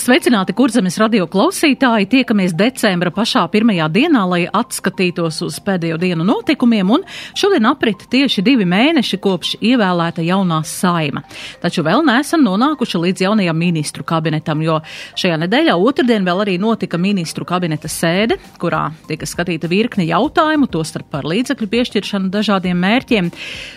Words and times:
Sveicināti, 0.00 0.54
kurzemes 0.56 0.94
radio 0.96 1.26
klausītāji! 1.28 2.06
Tiekamies 2.08 2.54
decembra 2.56 3.10
pašā 3.12 3.42
pirmajā 3.52 3.84
dienā, 3.92 4.22
lai 4.30 4.38
atskatītos 4.48 5.42
uz 5.44 5.58
pēdējo 5.60 5.98
dienu 6.00 6.24
notikumiem, 6.24 6.88
un 6.94 7.02
šodien 7.36 7.66
aprit 7.68 8.06
tieši 8.08 8.40
divi 8.46 8.64
mēneši 8.64 9.18
kopš 9.20 9.58
ievēlēta 9.60 10.24
jaunā 10.24 10.62
saima. 10.64 11.20
Taču 11.60 11.84
vēl 11.84 12.00
neesam 12.06 12.46
nonākuši 12.46 13.00
līdz 13.02 13.24
jaunajam 13.26 13.60
ministru 13.60 14.06
kabinetam, 14.08 14.62
jo 14.64 14.78
šajā 15.20 15.36
nedēļā 15.42 15.74
otrdien 15.76 16.24
vēl 16.24 16.40
arī 16.46 16.56
notika 16.62 16.96
ministru 16.96 17.44
kabineta 17.44 17.90
sēde, 17.92 18.40
kurā 18.62 18.86
tika 19.10 19.28
skatīta 19.28 19.68
virkne 19.68 20.08
jautājumu, 20.08 20.70
tostarp 20.72 21.12
par 21.12 21.28
līdzekļu 21.28 21.68
piešķiršanu 21.76 22.32
dažādiem 22.32 22.80
mērķiem, 22.86 23.28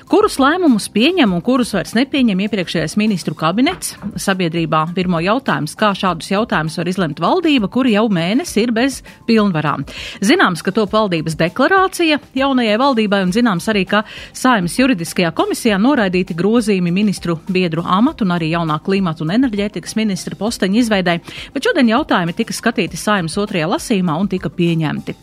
kurus 0.07 0.39
lēmumus 0.39 0.87
pieņem 0.95 1.35
un 1.35 1.43
kurus 1.43 1.75
vairs 1.75 1.97
nepieņem 1.99 2.47
iepriekšējais 2.47 2.95
ministru 3.03 3.35
kabinets. 3.35 3.97
Sabiedrībā 4.15 4.85
pirmo 4.95 5.19
jautājums, 5.19 5.75
kā 5.75 5.91
šādu 5.91 6.12
šādus 6.13 6.31
jautājumus 6.31 6.77
var 6.77 6.89
izlemt 6.89 7.19
valdība, 7.19 7.69
kur 7.71 7.87
jau 7.87 8.07
mēnesi 8.09 8.63
ir 8.63 8.71
bez 8.71 9.01
pilnvarām. 9.27 9.85
Zināms, 10.21 10.61
ka 10.63 10.71
top 10.71 10.93
valdības 10.93 11.35
deklarācija 11.39 12.19
jaunajai 12.35 12.77
valdībai 12.77 13.23
un 13.23 13.33
zināms 13.33 13.67
arī, 13.69 13.85
ka 13.87 14.03
Saimas 14.33 14.77
juridiskajā 14.77 15.31
komisijā 15.33 15.79
noraidīti 15.81 16.35
grozījumi 16.35 16.91
ministru 16.91 17.39
biedru 17.49 17.83
amatu 17.85 18.25
un 18.25 18.35
arī 18.35 18.51
jaunā 18.53 18.79
klimata 18.83 19.23
un 19.23 19.33
enerģētikas 19.33 19.95
ministra 19.95 20.35
posteņa 20.35 20.79
izveidai, 20.79 21.17
bet 21.53 21.63
šodien 21.63 21.89
jautājumi 21.89 22.35
tika 22.37 22.53
skatīti 22.53 22.97
Saimas 22.99 23.37
otrajā 23.37 23.69
lasīmā 23.71 24.17
un 24.19 24.29
tika 24.29 24.51
pieņemti. 24.53 25.15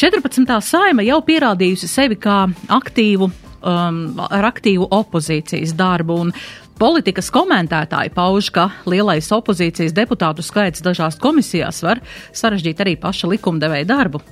14. 0.00 0.58
saima 0.62 1.06
jau 1.06 1.22
pierādījusi 1.22 1.88
sevi 1.90 2.18
kā 2.20 2.44
aktīvu 2.72 3.30
um, 3.62 4.02
ar 4.30 4.48
aktīvu 4.50 4.88
opozīcijas 4.92 5.74
darbu. 5.78 6.18
Un 6.26 6.32
Politikas 6.78 7.28
komentētāji 7.30 8.10
pauž, 8.14 8.48
ka 8.54 8.64
lielais 8.88 9.28
opozīcijas 9.34 9.94
deputātu 9.94 10.42
skaits 10.42 10.82
dažās 10.82 11.18
komisijās 11.22 11.82
var 11.84 12.00
sarežģīt 12.34 12.80
arī 12.82 12.94
paša 13.00 13.30
likumdevēja 13.30 13.86
darbu. 13.86 14.22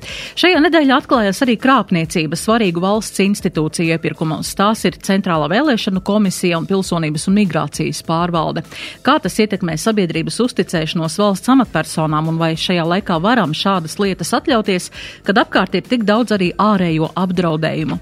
Šajā 0.41 0.59
nedēļā 0.65 0.99
atklājās 0.99 1.43
arī 1.45 1.55
krāpniecība 1.61 2.39
svarīgu 2.39 2.83
valsts 2.83 3.23
institūciju 3.23 3.95
iepirkumos. 3.95 4.51
Tās 4.59 4.83
ir 4.89 4.99
Centrālā 4.99 5.47
vēlēšanu 5.53 6.03
komisija 6.07 6.59
un 6.59 6.67
Pilsonības 6.71 7.29
un 7.31 7.39
migrācijas 7.39 8.03
pārvalde. 8.09 8.65
Kā 9.07 9.19
tas 9.23 9.39
ietekmē 9.39 9.79
sabiedrības 9.79 10.41
uzticēšanos 10.43 11.21
valsts 11.23 11.55
amatpersonām 11.55 12.33
un 12.33 12.41
vai 12.41 12.57
šajā 12.59 12.89
laikā 12.97 13.21
varam 13.23 13.55
šādas 13.55 14.01
lietas 14.03 14.35
atļauties, 14.41 14.91
kad 15.29 15.39
apkārt 15.45 15.79
ir 15.79 15.87
tik 15.87 16.09
daudz 16.09 16.35
arī 16.35 16.51
ārējo 16.59 17.13
apdraudējumu. 17.15 18.01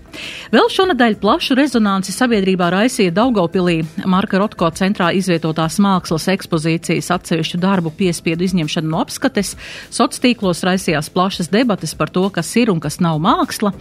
Vēl 0.49 0.71
šonadēļ 0.73 1.19
plašu 1.21 1.53
rezonanci 1.59 2.13
sabiedrībā 2.15 2.71
raisīja 2.73 3.13
Daugopilī 3.13 3.83
Marka 4.09 4.39
Rotko 4.41 4.71
centrā 4.73 5.11
izvietotās 5.13 5.77
mākslas 5.83 6.25
ekspozīcijas 6.33 7.11
atsevišķu 7.13 7.61
darbu 7.61 7.93
piespiedu 7.99 8.47
izņemšanu 8.47 8.89
no 8.89 9.03
apskates. 9.05 9.51
Sociālos 9.93 10.23
tīklos 10.25 10.63
raisījās 10.65 11.11
plašas 11.13 11.51
debates 11.53 11.93
par 11.99 12.09
to, 12.15 12.23
kas 12.33 12.49
ir 12.57 12.73
un 12.73 12.81
kas 12.81 12.97
nav 13.05 13.19
māksla, 13.21 13.75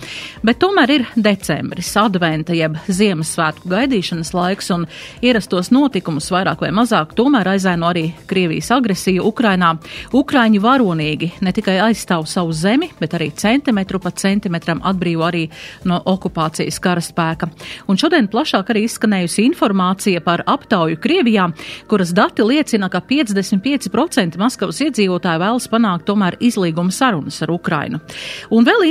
bet 0.44 0.60
tomēr 0.60 0.94
ir 0.98 1.06
decembris, 1.16 1.94
adventa 2.02 2.56
jeb 2.58 2.76
Ziemassvētku 2.92 3.72
gaidīšanas 3.72 4.34
laiks 4.36 4.72
un 4.76 4.84
ierastos 5.24 5.72
notikumus 5.72 6.28
vairāk 6.36 6.66
vai 6.66 6.74
mazāk 6.76 7.16
tomēr 7.16 7.54
aizēno 7.54 7.88
arī 7.94 8.10
Krievijas 8.28 8.74
agresiju 8.76 9.24
Ukrainā. 9.32 9.78
Ukraiņi 10.12 10.62
varonīgi 10.68 11.32
ne 11.48 11.56
tikai 11.56 11.80
aizstāv 11.88 12.28
savu 12.28 12.52
zemi, 12.52 12.92
bet 13.00 13.16
arī 13.16 13.32
centimetru 13.32 14.04
pa 14.04 14.12
centimetram 14.12 14.84
atbrīvo 14.84 15.28
arī 15.32 15.48
no 15.88 16.02
okupācijas 16.04 16.27
karaspēka. 16.84 17.50
Un 17.88 18.00
šodien 18.00 18.28
plašāk 18.32 18.72
arī 18.74 18.86
izskanējusi 18.88 19.46
informācija 19.48 20.22
par 20.26 20.44
aptauju 20.48 21.00
Krievijā, 21.02 21.50
kuras 21.88 22.14
dati 22.16 22.46
liecina, 22.46 22.90
ka 22.90 23.02
55% 23.02 24.38
Maskavas 24.38 24.82
iedzīvotāji 24.86 25.44
vēlas 25.44 25.70
panākt 25.72 26.08
tomēr 26.10 26.38
izlīguma 26.40 26.92
sarunas 26.92 27.42
ar 27.42 27.52
Ukrainu. 27.52 28.00
Un 28.52 28.68
vēl 28.68 28.88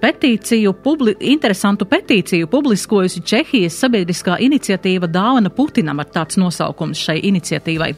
petīciju, 0.00 0.72
publi, 0.82 1.14
interesantu 1.20 1.86
petīciju 1.88 2.48
publiskojusi 2.50 3.22
Čehijas 3.26 3.78
sabiedriskā 3.80 4.38
iniciatīva 4.42 5.08
Dāvana 5.10 5.50
Putinam 5.54 6.00
ar 6.02 6.08
tāds 6.12 6.38
nosaukums 6.40 7.00
šai 7.00 7.18
iniciatīvai. 7.30 7.90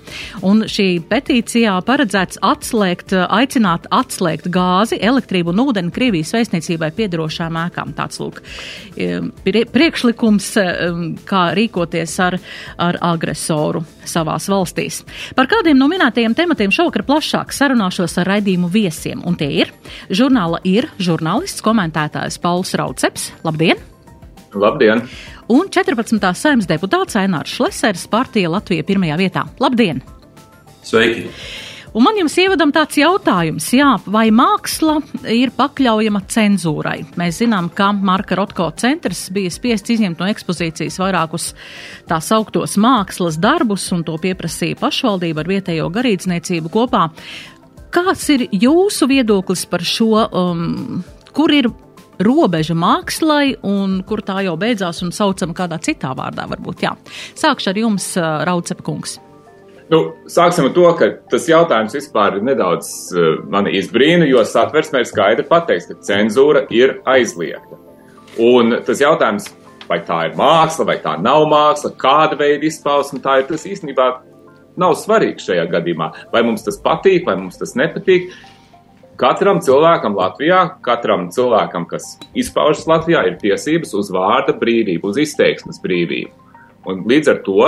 Un 0.49 0.65
šī 0.69 0.89
petīcijā 1.09 1.75
paredzēts 1.87 2.41
atslēgt, 2.43 3.15
aicināt 3.29 3.89
atslēgt 3.91 4.49
gāzi, 4.53 4.99
elektrību 5.01 5.53
un 5.55 5.65
ūdeni 5.67 5.95
Krievijas 5.95 6.35
vēstniecībai 6.37 6.93
piedarošām 6.97 7.59
ēkām. 7.67 7.95
Tāds 7.99 8.21
lūk 8.23 8.43
priekšlikums, 9.73 10.49
kā 11.29 11.43
rīkoties 11.57 12.17
ar 12.23 12.39
ar 12.83 12.99
agresoru 13.13 13.83
savās 14.09 14.49
valstīs. 14.51 15.03
Par 15.37 15.49
kādiem 15.51 15.79
no 15.79 15.89
minētajiem 15.91 16.37
tematiem 16.37 16.75
šovakar 16.75 17.07
plašāk 17.09 17.55
sarunāšos 17.55 18.19
ar 18.23 18.33
raidījumu 18.35 18.71
viesiem, 18.73 19.23
un 19.25 19.39
tie 19.39 19.51
ir 19.63 19.73
žurnāla 20.11 20.63
ir 20.69 20.91
žurnālists, 21.03 21.65
komentētājs 21.65 22.41
Pauls 22.43 22.75
Rauceps. 22.79 23.31
Labdien! 23.47 23.81
Labdien! 24.53 25.07
Un 25.53 25.69
14. 25.73 26.23
saimnes 26.39 26.69
deputāts 26.71 27.17
Ainārs 27.19 27.57
Šlesers 27.57 28.07
partija 28.13 28.53
Latvija 28.53 28.87
pirmajā 28.89 29.19
vietā. 29.21 29.47
Labdien! 29.61 30.03
Sveiki! 30.83 31.29
Un 31.93 32.07
man 32.07 32.17
jums 32.17 32.33
ievadam 32.41 32.71
tāds 32.73 32.97
jautājums, 32.97 33.67
jā, 33.77 33.91
vai 34.09 34.31
māksla 34.33 34.95
ir 35.29 35.51
pakļaujama 35.53 36.23
cenzūrai? 36.25 37.03
Mēs 37.21 37.43
zinām, 37.43 37.67
ka 37.77 37.91
Marka 37.93 38.39
Rotko 38.39 38.71
centrs 38.81 39.27
bija 39.35 39.51
spiests 39.53 39.93
izņemt 39.93 40.23
no 40.23 40.29
ekspozīcijas 40.33 40.97
vairākus 41.03 41.51
tā 42.09 42.17
sauktos 42.25 42.79
mākslas 42.81 43.37
darbus, 43.37 43.85
un 43.93 44.07
to 44.09 44.17
pieprasīja 44.23 44.79
pašvaldība 44.81 45.45
ar 45.45 45.51
vietējo 45.53 45.91
garīdzniecību 45.93 46.73
kopā. 46.73 47.11
Kāds 47.93 48.25
ir 48.33 48.47
jūsu 48.57 49.11
viedoklis 49.11 49.67
par 49.69 49.85
šo, 49.85 50.25
um, 50.33 51.03
kur 51.37 51.53
ir 51.53 51.69
robeža 52.25 52.73
mākslai 52.79 53.59
un 53.69 53.99
kur 54.09 54.25
tā 54.25 54.39
jau 54.47 54.57
beidzās 54.57 55.03
un 55.05 55.13
saucama 55.13 55.53
kādā 55.61 55.77
citā 55.85 56.15
vārdā 56.17 56.49
varbūt, 56.49 56.87
jā. 56.89 56.95
Sākšu 57.37 57.75
ar 57.75 57.83
jums, 57.85 58.09
uh, 58.17 58.47
Raucepa 58.49 58.89
kungs. 58.89 59.19
Nu, 59.93 59.99
sāksim 60.31 60.71
ar 60.71 60.73
to, 60.73 60.87
ka 60.97 61.11
tas 61.29 61.45
jautājums 61.51 61.93
vispār 61.93 62.39
nedaudz 62.41 62.87
uh, 63.13 63.43
mani 63.53 63.75
izbrīna, 63.77 64.25
jo 64.25 64.41
satversmē 64.49 65.03
ir 65.03 65.11
skaidri 65.11 65.45
pateikts, 65.45 65.91
ka 65.91 65.99
cenzūra 66.09 66.63
ir 66.73 66.95
aizliegta. 67.13 67.77
Un 68.41 68.79
tas 68.87 69.03
jautājums, 69.05 69.51
vai 69.91 70.01
tā 70.07 70.23
ir 70.31 70.39
māksla, 70.39 70.89
vai 70.89 70.97
tā 71.05 71.19
nav 71.21 71.45
māksla, 71.51 71.93
kāda 72.01 72.41
veida 72.41 72.65
izpausme 72.65 73.21
tā 73.21 73.43
ir, 73.43 73.47
tas 73.51 73.69
īstenībā 73.69 74.09
nav 74.81 74.97
svarīgi 74.97 75.45
šajā 75.51 75.69
gadījumā. 75.75 76.09
Vai 76.33 76.41
mums 76.47 76.65
tas 76.65 76.81
patīk, 76.81 77.27
vai 77.29 77.37
mums 77.43 77.61
tas 77.61 77.77
nepatīk. 77.77 78.33
Katram 79.21 79.61
cilvēkam 79.61 80.17
Latvijā, 80.17 80.65
katram 80.83 81.29
cilvēkam, 81.35 81.85
kas 81.91 82.15
izpaužas 82.33 82.89
Latvijā, 82.89 83.27
ir 83.29 83.37
tiesības 83.43 83.93
uz 84.01 84.09
vārda 84.15 84.57
brīvību, 84.57 85.13
uz 85.13 85.21
izteiksmes 85.21 85.85
brīvību. 85.85 86.33
Un 86.89 87.05
līdz 87.13 87.37
ar 87.37 87.45
to 87.45 87.67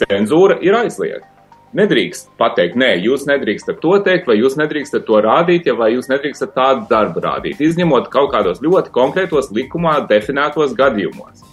cenzūra 0.00 0.58
ir 0.64 0.76
aizliegta. 0.80 1.28
Nedrīkst 1.76 2.32
pateikt, 2.40 2.74
nē, 2.80 2.96
jūs 3.04 3.28
nedrīkstat 3.28 3.78
to 3.82 3.92
teikt, 4.02 4.26
vai 4.26 4.40
jūs 4.40 4.56
nedrīkstat 4.58 5.04
to 5.06 5.20
rādīt, 5.22 5.68
ja 5.70 5.76
vai 5.78 5.92
jūs 5.92 6.10
nedrīkstat 6.10 6.50
tādu 6.56 6.88
darbu 6.90 7.22
rādīt, 7.22 7.62
izņemot 7.62 8.10
kaut 8.10 8.32
kādos 8.32 8.58
ļoti 8.64 8.90
konkrētos 8.96 9.52
likumā 9.54 10.00
definētos 10.10 10.74
gadījumos. 10.78 11.46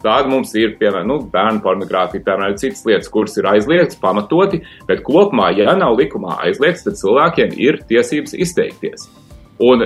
Tāda 0.00 0.30
mums 0.30 0.54
ir, 0.56 0.76
piemēram, 0.80 1.08
nu, 1.10 1.18
bērnu 1.28 1.60
pornogrāfija, 1.60 2.22
piemēram, 2.24 2.56
citas 2.56 2.84
lietas, 2.86 3.10
kuras 3.12 3.34
ir 3.36 3.48
aizliegtas, 3.50 3.98
pamatoti, 4.00 4.62
bet 4.88 5.02
kopumā, 5.04 5.50
ja 5.58 5.74
nav 5.76 5.98
likumā 5.98 6.38
aizliegts, 6.46 6.86
tad 6.86 6.96
cilvēkiem 7.00 7.56
ir 7.58 7.82
tiesības 7.90 8.38
izteikties. 8.38 9.08
Un 9.58 9.82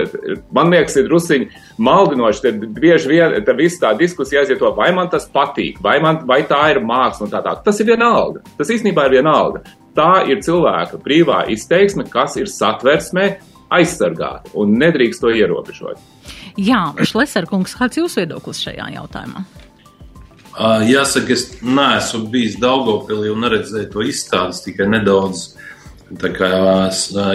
man 0.53 0.69
liekas, 0.69 0.97
ir 0.99 1.07
druskuļi 1.07 1.47
maldinoši. 1.81 2.43
Tad 2.45 2.65
bieži 2.77 3.09
vien 3.09 3.37
tā 3.45 3.55
visa 3.57 3.87
tā 3.87 3.93
diskusija 3.97 4.43
aiziet 4.43 4.61
to, 4.61 4.69
vai 4.77 4.91
man 4.93 5.09
tas 5.09 5.25
patīk, 5.33 5.79
vai, 5.81 5.97
man, 6.03 6.21
vai 6.29 6.43
tā 6.49 6.61
ir 6.73 6.83
māksla 6.85 7.27
un 7.27 7.33
tā 7.33 7.41
tālāk. 7.41 7.63
Tas 7.65 7.81
ir 7.81 7.89
vienalga. 7.89 8.43
Tas 8.59 8.69
īstenībā 8.73 9.07
ir 9.09 9.17
vienalga. 9.17 9.63
Tā 9.97 10.25
ir 10.29 10.41
cilvēka 10.45 11.01
brīvā 11.01 11.43
izteiksme, 11.53 12.05
kas 12.09 12.37
ir 12.41 12.49
satversmē 12.49 13.27
aizsargāta 13.73 14.53
un 14.59 14.77
nedrīkst 14.77 15.21
to 15.23 15.33
ierobežot. 15.33 16.01
Jā, 16.61 16.85
Šleserkungs, 17.01 17.73
kāds 17.77 17.97
ir 17.97 18.05
jūsu 18.05 18.21
viedoklis 18.21 18.61
šajā 18.61 18.91
jautājumā? 18.93 19.45
Jāsaka, 20.85 21.33
es 21.33 21.47
neesmu 21.65 22.27
bijis 22.29 22.59
Daugopilī 22.61 23.31
un 23.33 23.41
neredzēju 23.41 23.89
to 23.95 24.03
izstādes, 24.05 24.61
tikai 24.61 24.85
nedaudz 24.91 25.55
kā, 26.21 26.53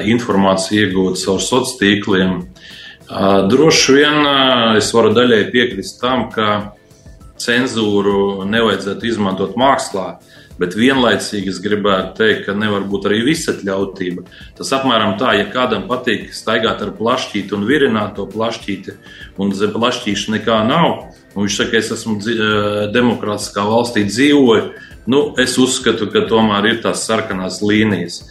informāciju 0.08 0.86
iegūt 0.86 1.20
caur 1.24 1.42
sociāliem 1.42 1.78
tīkliem. 1.82 2.34
Droši 3.48 3.94
vien 3.96 4.26
es 4.78 4.90
varu 4.92 5.14
daļai 5.16 5.44
piekrist 5.52 6.00
tam, 6.02 6.28
ka 6.32 6.74
cenzūru 7.40 8.44
nevajadzētu 8.48 9.08
izmantot 9.08 9.56
mākslā. 9.58 10.18
Bet 10.58 10.74
vienlaicīgi 10.74 11.52
es 11.52 11.60
gribētu 11.62 12.16
teikt, 12.18 12.40
ka 12.48 12.54
nevar 12.58 12.82
būt 12.90 13.04
arī 13.06 13.20
visatļautība. 13.28 14.24
Tas 14.58 14.72
apmēram 14.74 15.14
tā, 15.20 15.36
ja 15.38 15.44
kādam 15.52 15.84
patīk 15.86 16.32
staigāt 16.34 16.82
ar 16.82 16.90
plašķīti 16.98 17.54
un 17.54 17.66
virināt 17.68 18.16
to 18.16 18.26
plašķīti, 18.26 18.96
un 19.38 19.54
zem 19.54 19.70
plašķīša 19.76 20.34
nekā 20.34 20.58
nav, 20.66 20.88
un 21.36 21.46
viņš 21.46 21.60
saka, 21.60 21.78
es 21.78 21.92
esmu 21.94 22.18
demokrātiskā 22.90 23.62
valstī 23.70 24.02
dzīvoju, 24.10 24.66
nu, 25.14 25.22
es 25.38 25.54
uzskatu, 25.62 26.10
ka 26.10 26.26
tomēr 26.26 26.72
ir 26.72 26.82
tās 26.82 27.06
sarkanās 27.06 27.62
līnijas. 27.62 28.24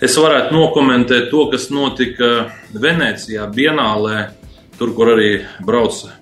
Es 0.00 0.14
varētu 0.16 0.54
nokomentēt 0.56 1.26
to, 1.28 1.42
kas 1.52 1.66
notika 1.68 2.48
Venecijā, 2.72 3.44
Bienālē, 3.52 4.30
tur, 4.78 4.94
kur 4.96 5.10
arī 5.12 5.42
brauca 5.60 6.14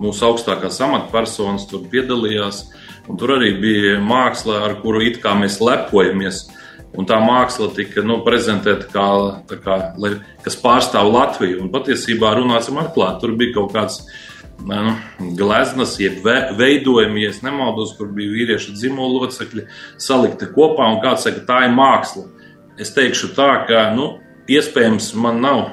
mūsu 0.00 0.24
augstākās 0.30 0.78
amatpersonas, 0.86 1.66
tur 1.68 1.82
piedalījās. 1.92 2.62
Tur 3.06 3.34
arī 3.36 3.50
bija 3.60 3.98
māksla, 4.00 4.62
ar 4.64 4.78
kuru 4.80 5.02
it 5.04 5.18
kā 5.20 5.34
mēs 5.36 5.58
lepojamies. 5.60 6.46
Un 6.96 7.04
tā 7.04 7.18
māksla 7.20 7.68
tika 7.76 8.00
nu, 8.00 8.22
prezentēta 8.24 8.88
kā, 8.88 9.04
kā 9.52 9.76
lai, 10.00 10.14
kas 10.46 10.56
pārstāv 10.62 11.12
Latviju. 11.12 11.60
Un 11.60 11.68
patiesībā 11.74 12.32
runāsim 12.38 12.80
atklāti. 12.80 13.20
Tur 13.20 13.34
bija 13.36 13.58
kaut 13.58 13.76
kāds 13.76 13.98
nu, 14.64 14.96
gleznas, 15.36 15.98
jeb 16.00 16.24
veidojumi, 16.56 17.26
ja 17.26 17.36
nemaldos, 17.44 17.92
kur 18.00 18.08
bija 18.16 18.32
vīriešu 18.32 18.78
dzimumu 18.80 19.20
locekļi 19.20 19.66
salikti 20.00 20.48
kopā. 20.56 20.88
Un 20.94 21.04
kāds 21.04 21.28
saka, 21.28 21.44
tā 21.44 21.66
ir 21.68 21.76
māksla. 21.76 22.30
Es 22.80 22.92
teikšu 22.96 23.32
tā, 23.36 23.50
ka 23.68 23.88
nu, 23.96 24.16
iespējams 24.52 25.14
man 25.20 25.40
nav 25.44 25.64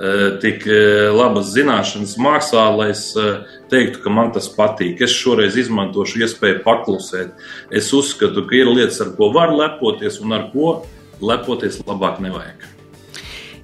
Eh, 0.00 0.38
tik 0.40 0.62
eh, 0.64 1.10
labas 1.12 1.50
zināšanas 1.52 2.14
mākslā, 2.24 2.62
lai 2.72 2.86
es 2.94 3.02
eh, 3.20 3.42
teiktu, 3.68 4.00
ka 4.00 4.08
man 4.08 4.30
tas 4.32 4.46
patīk. 4.48 5.02
Es 5.04 5.12
šoreiz 5.12 5.58
izmantošu 5.60 6.22
iespēju 6.24 6.62
paklusēt. 6.64 7.34
Es 7.68 7.90
uzskatu, 7.92 8.46
ka 8.48 8.56
ir 8.56 8.70
lietas, 8.72 9.02
ar 9.04 9.10
ko 9.18 9.28
var 9.34 9.52
lepoties, 9.52 10.16
un 10.24 10.32
ar 10.38 10.46
ko 10.54 10.78
lepoties 11.20 11.82
labāk 11.84 12.16
nevajag. 12.24 12.64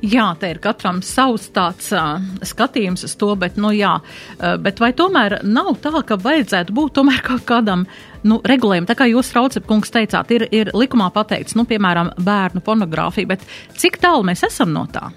Jā, 0.04 0.26
te 0.36 0.50
ir 0.52 0.60
katram 0.60 1.00
savs 1.00 1.48
tāds 1.56 1.88
uh, 1.96 2.20
skatījums 2.44 3.06
uz 3.08 3.14
to, 3.16 3.30
bet, 3.40 3.56
nu, 3.56 3.70
jā, 3.72 3.94
uh, 3.96 4.58
bet 4.60 4.82
vai 4.84 4.90
tomēr 4.92 5.38
nav 5.48 5.72
tā, 5.80 5.94
ka 6.04 6.20
vajadzētu 6.20 6.76
būt 6.76 6.98
tomēr 7.00 7.24
kaut 7.24 7.46
kādam 7.48 7.86
nu, 8.24 8.40
regulējumam? 8.46 8.88
Tā 8.88 8.96
kā 8.98 9.08
jūs, 9.10 9.32
Raucepkungs, 9.36 9.92
teicāt, 9.94 10.32
ir, 10.36 10.46
ir 10.54 10.72
likumā 10.76 11.10
pateikts, 11.14 11.56
nu, 11.58 11.66
piemēram, 11.68 12.14
bērnu 12.22 12.62
pornogrāfija, 12.64 13.34
bet 13.34 13.44
cik 13.76 14.00
tālu 14.02 14.24
mēs 14.28 14.46
esam 14.48 14.72
no 14.74 14.86
tā? 14.92 15.10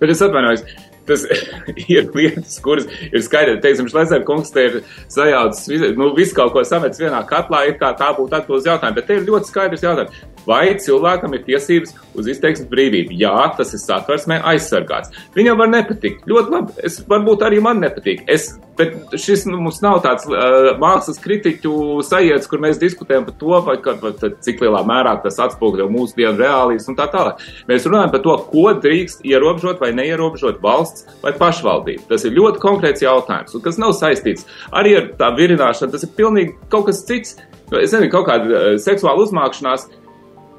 Bet 0.00 0.10
es 0.12 0.24
atvainojos. 0.24 0.66
Tas 1.04 1.24
ir 1.92 2.06
lietas, 2.14 2.56
kuras 2.64 2.86
ir 3.10 3.22
skaidrs. 3.24 3.60
Teiksim, 3.64 3.88
Šlēsēra 3.92 4.24
kungs 4.24 4.52
te 4.54 4.66
ir 4.68 4.78
sajaucis, 5.12 5.90
nu, 5.98 6.10
visu 6.16 6.36
kaut 6.36 6.54
ko 6.54 6.62
samets 6.64 7.00
vienā 7.00 7.20
katlā, 7.28 7.66
ir 7.68 7.76
kā 7.80 7.92
tā 7.98 8.08
būtu 8.16 8.38
atbildes 8.38 8.68
jautājumi. 8.70 8.96
Bet 8.98 9.08
te 9.10 9.18
ir 9.18 9.28
ļoti 9.28 9.50
skaidrs 9.50 9.84
jautājums. 9.84 10.22
Vai 10.44 10.74
cilvēkam 10.80 11.36
ir 11.36 11.44
tiesības 11.46 11.94
uz 12.20 12.28
izteiksmes 12.28 12.68
brīvību? 12.72 13.16
Jā, 13.20 13.36
tas 13.56 13.72
ir 13.76 13.80
satversmē 13.80 14.42
aizsargāts. 14.52 15.12
Viņam 15.36 15.60
var 15.60 15.70
nepatikt. 15.72 16.26
Ļoti 16.28 16.56
labi. 16.56 16.76
Es, 16.84 16.98
varbūt 17.08 17.44
arī 17.46 17.62
man 17.64 17.80
nepatīk. 17.84 18.26
Es, 18.28 18.50
bet 18.78 19.14
šis 19.20 19.44
nu, 19.48 19.58
mums 19.62 19.80
nav 19.84 20.00
tāds 20.04 20.26
uh, 20.28 20.72
mākslas 20.80 21.20
kritiķu 21.22 22.02
sajiets, 22.06 22.48
kur 22.50 22.62
mēs 22.62 22.80
diskutējam 22.82 23.26
par 23.28 23.36
to, 23.40 23.54
vai, 23.66 23.76
ka, 23.84 23.96
vai, 24.02 24.12
cik 24.44 24.62
lielā 24.64 24.82
mērā 24.88 25.16
tas 25.22 25.38
atspoguļo 25.46 25.88
mūsu 25.92 26.18
dienu 26.18 26.36
reālijas 26.40 26.88
un 26.90 26.98
tā 26.98 27.08
tālāk. 27.12 27.42
Mēs 27.70 27.88
runājam 27.88 28.14
par 28.14 28.24
to, 28.26 28.36
ko 28.50 28.66
drīkst 28.84 29.24
ierobežot 29.28 29.82
vai 29.84 29.92
neierobežot 29.96 30.60
valsts 30.64 31.08
vai 31.22 31.34
pašvaldība. 31.38 32.08
Tas 32.10 32.26
ir 32.26 32.36
ļoti 32.36 32.62
konkrēts 32.62 33.04
jautājums, 33.04 33.56
un 33.56 33.64
kas 33.64 33.80
nav 33.80 33.96
saistīts 33.98 34.48
arī 34.74 34.96
ar 35.00 35.10
tā 35.20 35.32
virināšanu. 35.38 35.94
Tas 35.94 36.06
ir 36.06 36.14
pilnīgi 36.18 36.56
kaut 36.72 36.88
kas 36.90 37.04
cits. 37.08 37.38
Es 37.74 37.94
nezinu, 37.94 38.10
kaut 38.12 38.28
kāda 38.28 38.50
uh, 38.50 38.72
seksuāla 38.82 39.24
uzmākšanās 39.24 39.88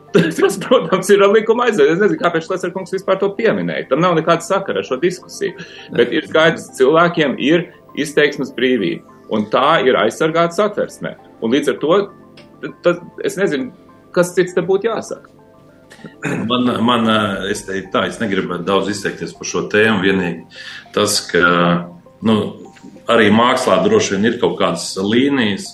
Tas, 0.15 0.57
protams, 0.61 1.09
ir 1.11 1.23
likuma 1.27 1.67
aizsardzība. 1.67 1.95
Es 1.95 2.03
nezinu, 2.03 2.19
kāpēc 2.21 2.49
Lesers 2.51 2.73
kungs 2.75 2.93
vispār 2.95 3.19
to 3.19 3.31
pieminēja. 3.37 3.89
Tam 3.89 4.03
nav 4.03 4.15
nekāda 4.17 4.45
sakara 4.45 4.81
ar 4.81 4.87
šo 4.87 4.99
diskusiju. 5.01 5.57
Bet 5.95 6.13
ir 6.15 6.27
skaidrs, 6.29 6.69
ka 6.69 6.79
cilvēkiem 6.79 7.35
ir 7.43 7.69
izteiksmes 7.99 8.53
brīvība. 8.55 9.03
Un 9.33 9.47
tā 9.51 9.81
ir 9.87 9.97
aizsargāta 9.99 10.55
satversmē. 10.55 11.15
Un 11.43 11.55
līdz 11.55 11.73
ar 11.73 11.79
to 11.81 11.99
tad, 12.85 13.01
es 13.25 13.37
nezinu, 13.39 13.71
kas 14.15 14.33
cits 14.35 14.55
te 14.55 14.63
būtu 14.65 14.89
jāsaka. 14.89 15.31
Man, 16.45 16.69
man 16.85 17.09
es 17.49 17.63
teiktu, 17.65 17.89
tā, 17.93 18.05
es 18.09 18.19
negribētu 18.21 18.65
daudz 18.67 18.91
izteikties 18.93 19.33
par 19.37 19.49
šo 19.49 19.65
tēmu. 19.71 20.03
Vienīgi 20.05 20.45
tas, 20.95 21.17
ka 21.29 21.41
nu, 22.25 22.35
arī 23.11 23.31
mākslā 23.33 23.79
droši 23.85 24.15
vien 24.15 24.29
ir 24.29 24.39
kaut 24.41 24.57
kādas 24.61 24.91
līnijas, 25.01 25.69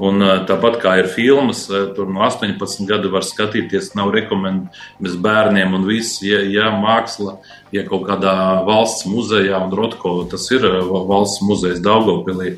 Un, 0.00 0.22
tāpat 0.48 0.78
kā 0.80 0.94
ir 1.02 1.10
filmas, 1.12 1.66
tur 1.96 2.08
no 2.08 2.22
18 2.24 2.86
gadu 2.88 3.10
var 3.12 3.24
skatīties, 3.26 3.90
nav 3.98 4.14
rekomendējums 4.14 5.16
bērniem 5.20 5.74
un 5.76 5.84
viss, 5.88 6.22
ja, 6.24 6.38
ja 6.48 6.70
māksla, 6.72 7.36
ja 7.74 7.84
kaut 7.88 8.06
kādā 8.08 8.32
valsts 8.64 9.04
muzejā, 9.10 9.60
un 9.60 9.74
Rotko, 9.76 10.22
tas 10.30 10.46
ir 10.56 10.64
valsts 10.88 11.44
muzejs 11.44 11.82
Daugopilī, 11.84 12.54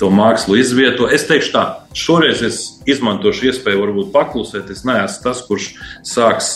to 0.00 0.08
mākslu 0.10 0.56
izvieto. 0.58 1.06
Es 1.12 1.26
teikšu 1.28 1.52
tā, 1.54 1.64
šoreiz 1.94 2.42
es 2.46 2.60
izmantošu 2.88 3.50
iespēju 3.50 3.84
varbūt 3.84 4.12
paklusēt. 4.14 4.72
Es 4.72 4.82
neesmu 4.88 5.26
tas, 5.26 5.42
kurš 5.46 5.74
sāks 6.08 6.54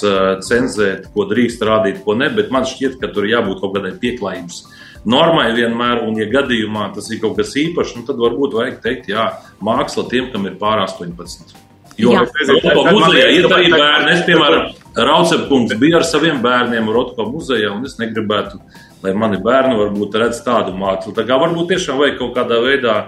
cenzēt, 0.49 1.11
ko 1.15 1.29
drīkst 1.31 1.63
rādīt, 1.63 2.01
ko 2.07 2.17
ne, 2.19 2.31
bet 2.35 2.51
man 2.55 2.67
šķiet, 2.69 2.99
ka 3.03 3.13
tur 3.15 3.29
jābūt 3.29 3.61
kaut 3.63 3.77
kādai 3.77 3.95
pieklājības 4.01 4.65
normai 5.09 5.51
vienmēr, 5.57 6.03
un, 6.07 6.17
ja 6.21 6.29
gadījumā 6.31 6.91
tas 6.95 7.11
ir 7.13 7.21
kaut 7.23 7.37
kas 7.41 7.53
īpašs, 7.61 7.97
nu, 7.99 8.07
tad 8.09 8.21
varbūt 8.21 8.57
vajag 8.57 8.81
teikt, 8.85 9.11
jā, 9.13 9.29
māksla 9.65 10.07
tiem, 10.11 10.31
kam 10.33 10.49
ir 10.49 10.57
pār 10.61 10.85
18. 10.87 11.61
Jo 12.01 12.15
Rotko 12.25 12.87
muzejā 12.91 13.29
ir 13.37 13.47
arī 13.47 13.69
bērni. 13.71 14.15
Es, 14.17 14.25
piemēram, 14.27 14.73
Raucepkungs 14.99 15.77
bija 15.79 16.01
ar 16.01 16.07
saviem 16.09 16.41
bērniem 16.43 16.91
Rotko 16.91 17.29
muzejā, 17.31 17.71
un 17.75 17.87
es 17.87 17.99
negribētu, 18.01 18.59
lai 19.05 19.13
mani 19.19 19.39
bērni 19.43 19.77
varbūt 19.79 20.19
redz 20.19 20.41
tādu 20.47 20.75
mākslu. 20.79 21.15
Tā 21.15 21.27
kā 21.29 21.39
varbūt 21.39 21.75
tiešām 21.75 22.01
vajag 22.03 22.19
kaut 22.23 22.35
kādā 22.41 22.63
veidā 22.65 23.05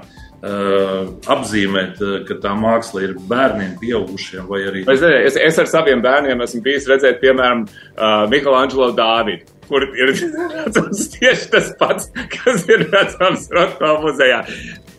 Uh, 0.47 1.17
apzīmēt, 1.33 1.97
uh, 2.05 2.19
ka 2.29 2.35
tā 2.39 2.51
māksla 2.55 3.01
ir 3.07 3.15
bērniem, 3.27 3.71
pieaugušiem 3.81 4.45
vai 4.47 4.61
arī. 4.69 4.83
Es, 4.93 5.01
es, 5.01 5.39
es 5.41 5.59
ar 5.63 5.67
saviem 5.71 6.03
bērniem 6.05 6.45
esmu 6.45 6.61
bijis 6.63 6.85
redzēt, 6.87 7.17
piemēram, 7.23 7.65
uh, 7.65 8.27
Michelangelo 8.31 8.91
Dāvidu 8.95 9.56
kur 9.69 9.87
ir 9.99 10.13
redzams 10.15 11.07
tieši 11.15 11.53
tas 11.53 11.71
pats, 11.81 12.11
kas 12.33 12.67
ir 12.71 12.87
redzams 12.93 13.49
Rotko 13.55 13.97
muzejā. 14.05 14.43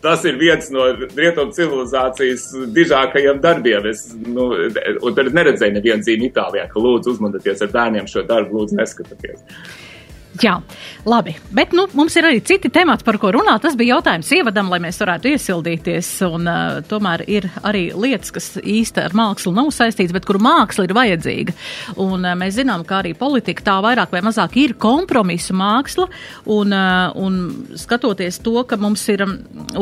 Tas 0.02 0.22
ir 0.28 0.36
viens 0.38 0.68
no 0.70 0.84
rietumu 0.94 1.50
civilizācijas 1.56 2.44
dižākajiem 2.76 3.40
darbiem. 3.42 3.88
Es, 3.90 4.04
nu, 4.14 4.52
un 4.54 5.16
tad 5.16 5.32
neredzēju 5.34 5.74
nevienu 5.74 6.06
zīmi 6.06 6.30
Itālijā, 6.30 6.68
ka 6.70 6.82
lūdzu 6.82 7.16
uzmanieties 7.16 7.64
ar 7.66 7.72
bērniem 7.74 8.06
šo 8.10 8.22
darbu, 8.28 8.60
lūdzu 8.60 8.78
neskatieties. 8.78 9.42
Jā, 10.38 10.54
labi. 11.08 11.32
Bet 11.50 11.72
nu, 11.74 11.88
mums 11.98 12.14
ir 12.18 12.26
arī 12.28 12.38
citi 12.46 12.70
temati, 12.70 13.02
par 13.06 13.16
ko 13.18 13.32
runāt. 13.34 13.64
Tas 13.64 13.74
bija 13.78 13.96
jautājums 13.96 14.28
ievadam, 14.36 14.68
lai 14.70 14.78
mēs 14.82 15.00
varētu 15.02 15.32
iesildīties. 15.32 16.10
Un, 16.28 16.46
uh, 16.46 16.78
tomēr 16.86 17.24
ir 17.26 17.48
arī 17.66 17.88
lietas, 17.90 18.30
kas 18.34 18.46
īsti 18.60 19.02
ar 19.02 19.16
mākslu 19.18 19.50
nav 19.56 19.72
saistītas, 19.74 20.14
bet 20.14 20.28
kur 20.28 20.38
māksla 20.42 20.86
ir 20.86 20.94
vajadzīga. 20.94 21.54
Un, 21.96 22.22
uh, 22.22 22.36
mēs 22.38 22.54
zinām, 22.60 22.84
ka 22.86 23.00
arī 23.00 23.16
politika 23.18 23.66
tā 23.66 23.74
vairāk 23.82 24.14
vai 24.14 24.22
mazāk 24.26 24.54
ir 24.62 24.76
kompromisu 24.78 25.56
māksla. 25.58 26.06
Un, 26.54 26.76
uh, 26.76 27.18
un 27.18 27.40
skatoties 27.80 28.38
to, 28.44 28.54
ka 28.68 28.78
mums 28.78 29.02
ir 29.10 29.26
um, 29.26 29.34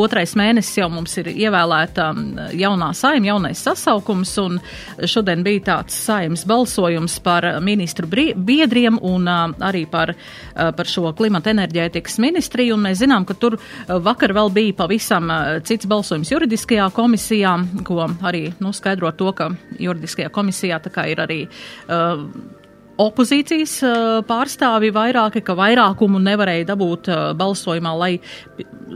otrais 0.06 0.32
mēnesis 0.40 0.80
jau 0.80 0.88
mums 0.92 1.18
ir 1.20 1.30
ievēlēta 1.34 2.08
um, 2.14 2.24
jaunā 2.56 2.92
saima, 2.96 3.32
jaunais 3.34 3.60
sasaukums, 3.66 4.32
un 4.40 4.60
šodien 5.04 5.44
bija 5.44 5.66
tāds 5.72 6.00
saimas 6.06 6.46
balsojums 6.48 7.20
par 7.20 7.50
ministru 7.60 8.08
biedriem 8.08 8.96
un 9.04 9.28
uh, 9.28 9.46
arī 9.66 9.84
par 9.90 10.16
uh, 10.16 10.44
par 10.76 10.90
šo 10.90 11.12
klimata 11.16 11.52
enerģētikas 11.52 12.18
ministriju, 12.22 12.76
un 12.76 12.86
mēs 12.88 13.00
zinām, 13.02 13.26
ka 13.28 13.36
tur 13.38 13.58
vakar 13.86 14.34
vēl 14.36 14.52
bija 14.56 14.76
pavisam 14.82 15.30
cits 15.66 15.88
balsojums 15.90 16.32
juridiskajā 16.32 16.90
komisijā, 16.96 17.56
ko 17.86 18.04
arī 18.26 18.48
nu, 18.60 18.72
skaidro 18.76 19.12
to, 19.16 19.32
ka 19.36 19.50
juridiskajā 19.82 20.32
komisijā 20.34 20.80
tā 20.84 20.94
kā 20.94 21.08
ir 21.12 21.22
arī. 21.26 21.42
Uh, 21.86 22.26
opozīcijas 23.00 23.74
pārstāvi 24.28 24.90
vairāki, 24.94 25.42
ka 25.44 25.56
vairākumu 25.58 26.20
nevarēja 26.22 26.68
dabūt 26.72 27.10
balsojumā, 27.38 27.92
lai 27.98 28.12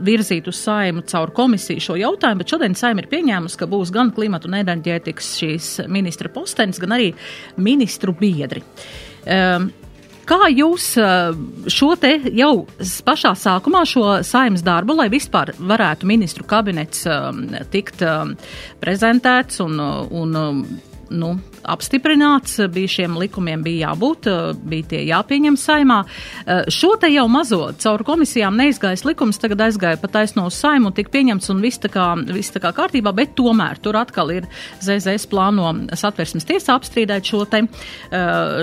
virzītu 0.01 0.53
saimu 0.55 1.03
caur 1.09 1.33
komisiju 1.35 1.83
šo 1.83 1.97
jautājumu, 1.99 2.41
bet 2.41 2.53
šodien 2.55 2.77
saima 2.77 3.03
ir 3.03 3.11
pieņēmusi, 3.11 3.59
ka 3.59 3.69
būs 3.69 3.93
gan 3.93 4.13
klimatu 4.15 4.49
un 4.49 4.57
enerģētikas 4.61 5.35
šīs 5.41 5.69
ministra 5.91 6.31
postenis, 6.33 6.81
gan 6.81 6.97
arī 6.97 7.11
ministru 7.61 8.15
biedri. 8.17 8.63
Um, 9.21 9.69
Kā 10.29 10.47
jūs 10.51 10.91
eh, 11.01 11.31
šo 11.71 11.95
te 11.99 12.13
jau 12.37 12.51
pašā 13.07 13.33
sākumā 13.37 13.83
šo 13.89 14.05
saimnes 14.27 14.63
darbu, 14.65 14.95
lai 14.99 15.09
vispār 15.11 15.53
varētu 15.57 16.09
ministru 16.09 16.45
kabinets 16.47 17.05
um, 17.09 17.43
tikt 17.73 18.03
um, 18.05 18.35
prezentēts 18.83 19.61
un, 19.65 19.79
un 19.81 20.39
nu, 21.11 21.35
apstiprināts, 21.67 22.57
bija 22.73 22.89
šiem 22.95 23.17
likumiem 23.19 23.63
bija 23.65 23.91
jābūt, 23.91 24.27
bija 24.67 24.87
tie 24.93 25.01
jāpieņem 25.07 25.57
saimā. 25.59 25.99
Šo 26.71 26.93
te 27.01 27.09
jau 27.11 27.27
mazo 27.31 27.59
caur 27.81 28.03
komisijām 28.07 28.57
neizgājis 28.59 29.05
likums, 29.07 29.39
tagad 29.41 29.65
aizgāja 29.67 29.99
pa 30.01 30.09
taisno 30.11 30.47
uz 30.49 30.57
saimu 30.57 30.89
un 30.89 30.95
tika 30.97 31.13
pieņemts 31.13 31.51
un 31.53 31.61
viss 31.63 31.81
tā 31.81 31.91
kā, 31.93 32.07
viss 32.31 32.53
tā 32.53 32.61
kā 32.63 32.73
kārtībā, 32.75 33.13
bet 33.15 33.35
tomēr 33.37 33.81
tur 33.83 33.99
atkal 33.99 34.33
ir 34.33 34.47
ZZS 34.81 35.27
plāno 35.31 35.69
satversmes 35.97 36.47
tiesa 36.47 36.75
apstrīdēt 36.77 37.29
šo 37.31 37.43
te, 37.49 37.63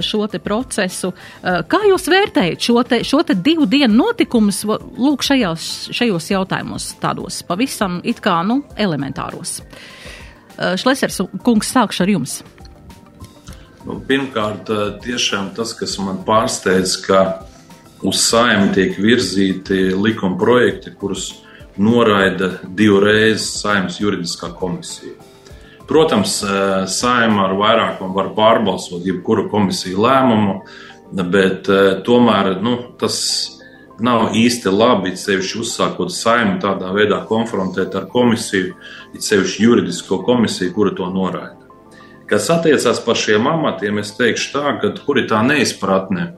šo 0.05 0.25
te 0.31 0.43
procesu. 0.43 1.13
Kā 1.43 1.83
jūs 1.89 2.09
vērtējat 2.11 2.69
šo 2.69 2.83
te, 2.89 3.03
šo 3.07 3.23
te 3.27 3.37
divu 3.39 3.69
dienu 3.71 3.95
notikumus, 4.03 4.65
lūk, 4.67 5.27
šajos, 5.27 5.69
šajos 5.97 6.33
jautājumos 6.35 6.91
tādos 7.03 7.43
pavisam 7.49 8.01
it 8.05 8.23
kā, 8.25 8.41
nu, 8.47 8.63
elementāros? 8.79 9.59
Šlesers 10.59 11.21
kungs, 11.47 11.71
sākšu 11.75 12.05
ar 12.05 12.15
jums. 12.15 12.39
Nu, 13.87 13.99
pirmkārt, 14.05 14.69
tiešām 15.05 15.53
tas, 15.57 15.73
kas 15.79 15.95
man 16.03 16.21
pārsteidz, 16.27 16.99
ka 17.07 17.21
uz 18.05 18.21
saimnu 18.27 18.73
tiek 18.75 18.99
virzīti 19.01 19.95
likuma 19.97 20.37
projekti, 20.39 20.93
kurus 20.99 21.31
noraida 21.79 22.59
divreiz 22.75 23.47
saimnes 23.63 24.01
juridiskā 24.03 24.51
komisija. 24.59 25.15
Protams, 25.89 26.41
saima 26.93 27.47
ar 27.47 27.55
vairākumu 27.57 28.13
var 28.13 28.33
pārbalsot 28.37 29.07
jebkuru 29.09 29.47
komisiju 29.49 30.03
lēmumu, 30.05 30.59
bet 31.33 31.71
tomēr 32.05 32.59
nu, 32.61 32.75
tas 33.01 33.17
nav 34.05 34.35
īsti 34.37 34.71
labi, 34.71 35.15
sevišķi 35.19 35.63
uzsākot 35.63 36.13
saimnu 36.13 36.59
tādā 36.63 36.93
veidā 36.95 37.23
konfrontēt 37.31 37.97
ar 37.99 38.07
komisiju, 38.13 38.77
it 39.15 39.25
sevišķi 39.25 39.65
juridisko 39.65 40.21
komisiju, 40.27 40.75
kura 40.75 40.93
to 40.97 41.07
noraida. 41.13 41.57
Kas 42.29 42.51
attiecās 42.53 43.01
par 43.05 43.17
šiem 43.17 43.47
amatiem, 43.49 44.03
es 44.03 44.13
teikšu 44.17 44.51
tā, 44.53 44.75
ka 44.83 44.93
kur 45.01 45.21
ir 45.21 45.31
tā 45.31 45.41
neizpratne, 45.47 46.35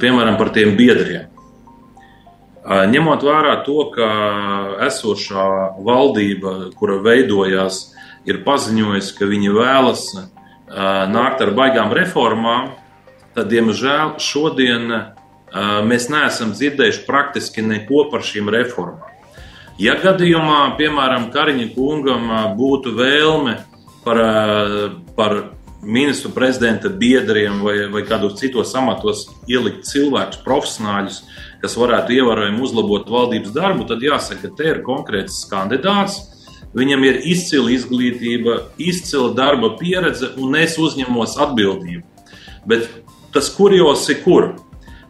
piemēram, 0.00 0.38
par 0.40 0.54
tiem 0.56 0.72
biedriem. 0.78 1.28
Ņemot 2.68 3.22
vērā 3.24 3.54
to, 3.64 3.82
ka 3.94 4.08
esošā 4.88 5.44
valdība, 5.84 6.72
kura 6.76 6.98
veidojās, 7.04 7.94
ir 8.28 8.42
paziņojusi, 8.44 9.14
ka 9.16 9.28
viņi 9.28 9.52
vēlas 9.56 10.02
nākt 11.12 11.44
ar 11.44 11.54
baigām 11.56 11.94
reformām, 11.96 12.74
tad, 13.36 13.48
diemžēl, 13.52 14.18
šodien 14.20 14.90
mēs 15.88 16.08
neesam 16.12 16.52
dzirdējuši 16.56 17.06
praktiski 17.08 17.64
neko 17.64 18.08
par 18.12 18.24
šīm 18.24 18.52
reformām. 18.52 19.07
Ja 19.78 19.94
gadījumā, 20.02 20.74
piemēram, 20.74 21.28
Kariņa 21.30 21.68
kungam 21.76 22.26
būtu 22.58 22.96
vēlme 22.98 23.52
par, 24.02 24.18
par 25.14 25.36
ministru 25.86 26.32
prezidenta 26.34 26.90
biedriem 26.90 27.60
vai, 27.62 27.76
vai 27.92 28.02
kādos 28.02 28.40
citos 28.40 28.74
amatos 28.74 29.28
ielikt 29.46 29.86
cilvēkus, 29.86 30.40
profesionāļus, 30.42 31.20
kas 31.62 31.78
varētu 31.78 32.16
ievērojami 32.16 32.62
uzlabot 32.66 33.06
valdības 33.12 33.54
darbu, 33.54 33.86
tad 33.86 34.02
jāsaka, 34.02 34.48
ka 34.48 34.58
te 34.58 34.68
ir 34.72 34.82
konkrēts 34.86 35.44
kandidāts. 35.50 36.18
Viņam 36.74 37.06
ir 37.06 37.22
izcila 37.30 37.70
izglītība, 37.72 38.58
izcila 38.82 39.30
darba 39.36 39.76
pieredze, 39.78 40.34
un 40.42 40.58
es 40.58 40.74
uzņemos 40.78 41.38
atbildību. 41.46 42.02
Bet 42.68 42.90
tas 43.32 43.48
kurjos 43.54 44.10
ir 44.10 44.24
kur? 44.26 44.50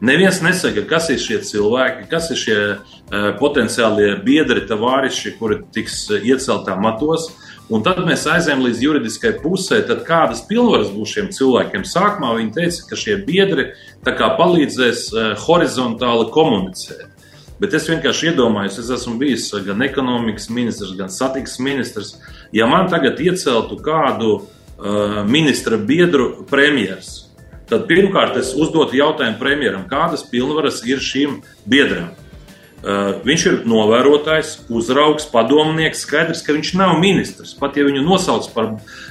Neviens 0.01 0.39
nesaka, 0.45 0.85
kas 0.87 1.09
ir 1.11 1.19
šie 1.19 1.41
cilvēki, 1.43 2.07
kas 2.11 2.29
ir 2.31 2.39
šie 2.39 2.59
uh, 2.71 3.29
potenciālie 3.41 4.13
biedri, 4.23 4.63
tavāriši, 4.69 5.35
kuri 5.41 5.65
tiks 5.75 6.05
ieceltā 6.21 6.77
matos. 6.79 7.33
Un 7.69 7.83
tad 7.85 7.99
mēs 8.07 8.23
aizējām 8.31 8.63
līdz 8.65 8.85
juridiskai 8.85 9.35
pusē, 9.43 9.83
tad 9.89 10.07
kādas 10.07 10.45
pilnvaras 10.49 10.93
būs 10.95 11.17
šiem 11.17 11.33
cilvēkiem. 11.35 11.83
Sākumā 11.85 12.31
viņi 12.39 12.55
teica, 12.55 12.87
ka 12.89 12.99
šie 13.01 13.19
biedri 13.27 13.73
palīdzēs 14.07 15.05
uh, 15.11 15.33
horizontāli 15.43 16.31
komunicēt. 16.33 17.19
Bet 17.59 17.75
es 17.75 17.89
vienkārši 17.91 18.31
iedomājos, 18.31 18.79
es 18.79 18.91
esmu 18.95 19.17
bijis 19.19 19.51
gan 19.67 19.83
ekonomikas 19.83 20.47
ministrs, 20.55 20.95
gan 20.95 21.11
satiksmes 21.11 21.65
ministrs. 21.67 22.13
Ja 22.55 22.71
man 22.71 22.87
tagad 22.87 23.19
ieceltu 23.19 23.81
kādu 23.83 24.31
uh, 24.39 25.25
ministra 25.27 25.75
biedru 25.77 26.47
premjeras, 26.47 27.18
Tad 27.69 27.85
pirmkārt 27.89 28.39
es 28.41 28.55
uzdotu 28.57 28.97
jautājumu 28.97 29.37
premjeram, 29.41 29.85
kādas 29.91 30.25
pilnvaras 30.31 30.81
ir 30.89 31.03
šīm 31.05 31.43
biedrām. 31.69 32.15
Uh, 32.79 33.17
viņš 33.27 33.45
ir 33.51 33.55
novērotājs, 33.67 34.53
uzraugs, 34.71 35.27
padomnieks. 35.33 36.05
Skaidrs, 36.07 36.45
ka 36.47 36.55
viņš 36.55 36.77
nav 36.79 36.95
ministrs. 37.03 37.57
Pat 37.59 37.75
ja 37.77 37.83
viņu 37.83 38.05
nosauc 38.07 38.47
par 38.55 38.69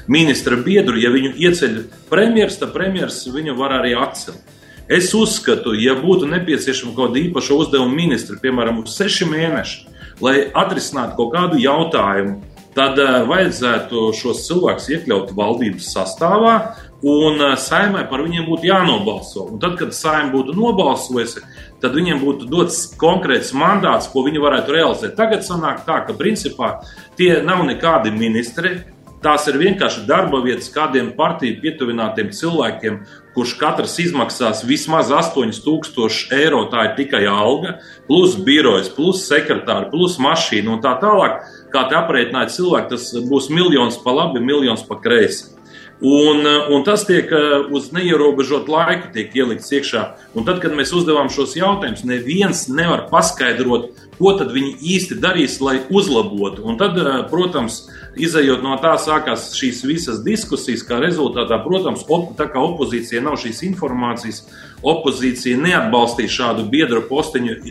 ministra 0.07 0.55
biedru, 0.55 0.95
ja 0.95 1.11
viņu 1.11 1.33
ieceļ 1.35 1.81
premjeras, 2.07 2.61
tad 2.61 2.71
premjeras 2.73 3.25
viņu 3.27 3.57
var 3.59 3.75
arī 3.81 3.91
atcelt. 3.99 4.39
Es 4.87 5.11
uzskatu, 5.11 5.73
ja 5.75 5.97
būtu 5.99 6.29
nepieciešama 6.31 6.93
kaut 6.95 7.11
kāda 7.11 7.19
īpaša 7.25 7.57
uzdevuma 7.59 7.91
ministra, 7.91 8.37
piemēram, 8.39 8.85
uz 8.85 8.95
seši 8.95 9.27
mēneši, 9.27 9.81
lai 10.23 10.37
atrisinātu 10.55 11.17
kaut 11.19 11.33
kādu 11.35 11.59
jautājumu, 11.59 12.37
tad 12.77 12.95
uh, 13.03 13.17
vajadzētu 13.27 14.13
šos 14.15 14.45
cilvēkus 14.47 14.87
iekļaut 14.95 15.35
valdības 15.35 15.91
sastāvā, 15.91 16.55
un 17.01 17.37
uh, 17.41 17.53
saimai 17.59 18.07
par 18.09 18.23
viņiem 18.25 18.47
būtu 18.49 18.69
jānobalso. 18.71 19.45
Un 19.51 19.61
tad, 19.61 19.77
kad 19.77 19.93
saima 19.93 20.31
būtu 20.33 20.55
nobalsojusi, 20.57 21.43
tad 21.81 21.93
viņiem 21.97 22.21
būtu 22.23 22.49
dots 22.49 22.87
konkrēts 22.97 23.53
mandāts, 23.53 24.09
ko 24.09 24.25
viņi 24.25 24.41
varētu 24.41 24.73
realizēt. 24.73 25.17
Tagad 25.17 25.45
sanāk 25.45 25.85
tā, 25.85 26.01
ka 26.07 26.17
principā 26.17 26.77
tie 27.19 27.37
nav 27.45 27.65
nekādi 27.67 28.13
ministri. 28.13 28.79
Tās 29.17 29.47
ir 29.49 29.55
vienkārši 29.57 30.03
darba 30.05 30.43
vietas 30.45 30.69
kādiem 30.69 31.07
partiju 31.17 31.55
pietuvinātiem 31.63 32.29
cilvēkiem, 32.37 32.99
kurš 33.33 33.55
katrs 33.57 33.95
izmaksās 34.03 34.61
vismaz 34.65 35.09
8000 35.09 36.35
eiro. 36.37 36.61
Tā 36.69 36.85
ir 36.85 36.93
tikai 36.99 37.23
alga, 37.25 37.79
plus 38.05 38.37
birojas, 38.37 38.91
plus 38.93 39.25
sekretāri, 39.25 39.89
plus 39.89 40.19
mašīna 40.21 40.75
un 40.75 40.85
tā 40.85 40.93
tālāk. 41.01 41.41
Kā 41.73 41.87
te 41.89 41.97
aprēķināja 41.97 42.53
cilvēki, 42.59 42.93
tas 42.93 43.09
būs 43.25 43.49
miljons 43.49 43.97
pa 44.05 44.13
labi, 44.13 44.41
miljons 44.53 44.85
pa 44.85 45.01
kreisi. 45.01 45.56
Un, 46.01 46.45
eh, 46.45 46.73
un 46.73 46.83
tas 46.83 47.05
tiek 47.05 47.31
eh, 47.31 47.71
uz 47.73 47.89
neierobežotu 47.89 48.69
laiku 48.69 49.09
ielikts 49.17 49.71
iekšā. 49.73 50.03
Un 50.37 50.45
tad, 50.45 50.59
kad 50.61 50.75
mēs 50.77 50.93
uzdevām 50.93 51.31
šos 51.33 51.55
jautājumus, 51.57 52.05
neviens 52.05 52.67
nevar 52.69 53.07
paskaidrot, 53.09 53.89
ko 54.17 54.33
tad 54.37 54.53
viņi 54.53 54.75
īsti 54.93 55.17
darīs, 55.21 55.57
lai 55.61 55.79
uzlabotu. 55.89 56.61
Un 56.69 56.77
tad, 56.77 56.99
eh, 57.01 57.23
protams, 57.31 57.87
izējot 58.13 58.61
no 58.61 58.77
tā, 58.77 58.93
sākās 59.01 59.49
šīs 59.57 59.81
visas 59.89 60.21
diskusijas, 60.25 60.85
kā 60.85 61.01
rezultātā, 61.01 61.57
protams, 61.65 62.05
op, 62.09 62.35
tā 62.37 62.45
kā 62.45 62.61
opozīcija 62.61 63.23
nav 63.25 63.41
šīs 63.41 63.63
informācijas, 63.65 64.43
opozīcija 64.85 65.57
neatbalstīja 65.57 66.29
šādu 66.29 66.67
biedru 66.69 67.01
posteņu 67.09 67.53
e, 67.57 67.63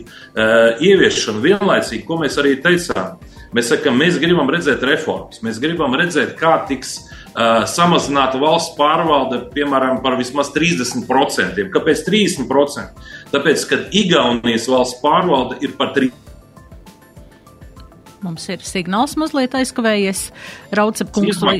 ieviešanu 0.82 1.42
vienlaicīgi, 1.44 2.02
ko 2.06 2.18
mēs 2.22 2.38
arī 2.42 2.56
teicām. 2.62 3.20
Mēs 3.54 3.70
sakām, 3.70 3.98
mēs 3.98 4.18
gribam 4.22 4.50
redzēt 4.50 4.82
reformas, 4.86 5.38
mēs 5.46 5.60
gribam 5.62 5.94
redzēt, 5.98 6.34
kā 6.38 6.56
tiks 6.68 6.98
samazinātu 7.68 8.40
valsts 8.40 8.76
pārvalde, 8.78 9.42
piemēram, 9.52 10.00
par 10.04 10.16
vismaz 10.16 10.52
30%. 10.54 11.66
Kāpēc 11.74 12.04
30%? 12.06 13.08
Tāpēc, 13.34 13.66
ka 13.68 13.80
Igaunijas 13.92 14.68
valsts 14.72 15.02
pārvalde 15.02 15.60
ir 15.64 15.76
par 15.76 15.92
30%. 15.96 16.22
Mums 18.24 18.46
ir 18.50 18.62
signāls 18.64 19.14
mazliet 19.20 19.54
aizkavējies. 19.54 20.22
Raucep 20.74 21.12
kungs, 21.14 21.38
vai, 21.44 21.58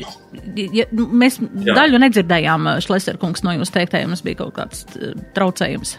ja, 0.57 0.87
mēs 0.91 1.37
Jā. 1.39 1.75
daļu 1.77 2.01
nedzirdējām, 2.01 2.65
uh, 2.67 2.79
Šleser 2.83 3.19
kungs, 3.21 3.43
no 3.45 3.53
jūs 3.55 3.71
teiktējiem, 3.75 4.11
mums 4.11 4.23
bija 4.25 4.41
kaut 4.41 4.55
kāds 4.57 4.83
traucējums. 5.37 5.95